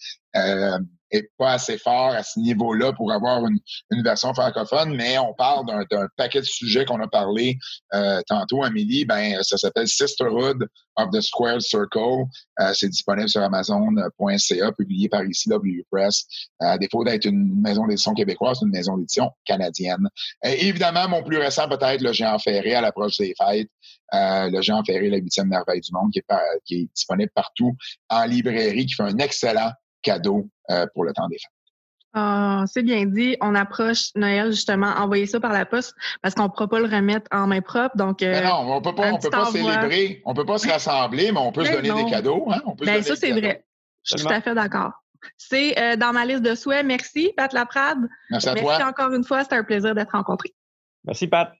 [1.13, 3.59] est pas assez fort à ce niveau-là pour avoir une,
[3.93, 7.59] une, version francophone, mais on parle d'un paquet de sujets qu'on a parlé
[8.27, 9.05] tantôt, Amélie.
[9.05, 12.25] Ben, ça s'appelle Sisterhood of the Square Circle.
[12.75, 16.27] C'est disponible sur Amazon.ca, publié par ici W Press.
[16.61, 20.09] à défaut d'être une maison d'édition québécoise, c'est une maison d'édition canadienne.
[20.45, 23.69] Euh, évidemment, mon plus récent peut-être le géant ferré à l'approche des fêtes.
[24.15, 26.21] Euh, le géant ferré, la huitième merveille du monde, qui
[26.75, 27.77] est, disponible partout
[28.09, 29.73] en librairie, qui fait un excellent
[30.07, 31.51] cadeau euh, pour le temps des fêtes.
[32.15, 33.37] Ah, c'est bien dit.
[33.43, 36.87] On approche Noël, justement, envoyer ça par la poste parce qu'on ne pourra pas le
[36.87, 37.95] remettre en main propre.
[37.97, 41.39] Donc, non, on peut pas, on peut pas célébrer, on peut pas se rassembler, mais
[41.39, 42.47] on peut se ben donner des cadeaux.
[42.51, 42.63] Hein?
[42.65, 43.65] On peut ben, ça, c'est vrai.
[44.03, 44.93] Je suis tout à fait d'accord.
[45.37, 46.87] C'est euh, dans ma liste de souhaits.
[46.87, 47.99] Merci, Pat Laprade.
[48.31, 48.79] Merci à toi.
[48.79, 49.43] Merci encore une fois.
[49.43, 50.55] C'était un plaisir d'être rencontré.
[51.05, 51.53] Merci, Pat.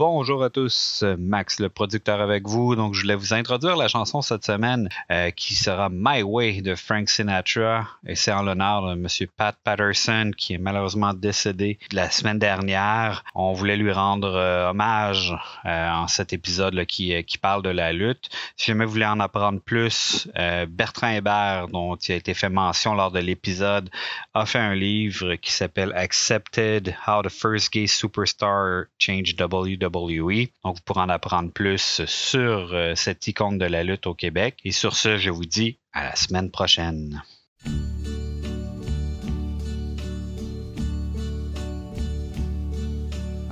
[0.00, 2.74] Bonjour à tous, Max le producteur avec vous.
[2.74, 6.74] Donc, je voulais vous introduire la chanson cette semaine euh, qui sera My Way de
[6.74, 7.86] Frank Sinatra.
[8.06, 9.06] Et c'est en l'honneur de M.
[9.36, 13.24] Pat Patterson qui est malheureusement décédé la semaine dernière.
[13.34, 15.36] On voulait lui rendre euh, hommage
[15.66, 18.30] euh, en cet épisode qui, qui parle de la lutte.
[18.56, 20.30] Si jamais vous voulez en apprendre plus,
[20.68, 23.90] Bertrand Hébert, dont il a été fait mention lors de l'épisode,
[24.32, 30.48] a fait un livre qui s'appelle Accepted How the First Gay Superstar Changed WWE WWE.
[30.64, 34.58] Donc, vous pourrez en apprendre plus sur euh, cette icône de la lutte au Québec.
[34.64, 37.22] Et sur ce, je vous dis à la semaine prochaine.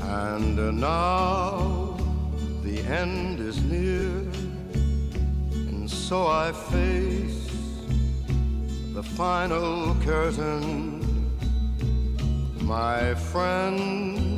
[0.00, 1.96] And now
[2.62, 4.24] the end is near,
[5.52, 7.50] and so I face
[8.94, 11.04] the final curtain.
[12.62, 14.37] My friend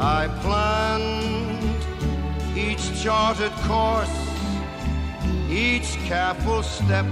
[0.00, 1.58] I planned
[2.56, 4.16] each charted course,
[5.50, 7.04] each careful step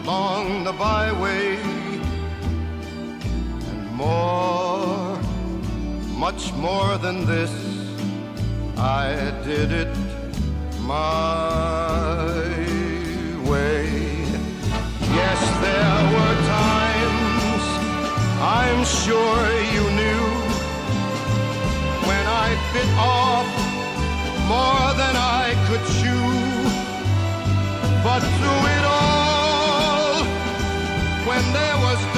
[0.00, 1.58] along the byway,
[3.68, 5.20] and more,
[6.16, 7.52] much more than this.
[8.78, 9.94] I did it
[10.80, 12.32] my
[13.46, 13.90] way.
[15.20, 17.64] Yes, there were times
[18.40, 20.27] I'm sure you knew
[22.72, 23.48] bit off
[24.46, 26.28] more than I could chew.
[28.04, 30.24] But through it all,
[31.28, 32.17] when there was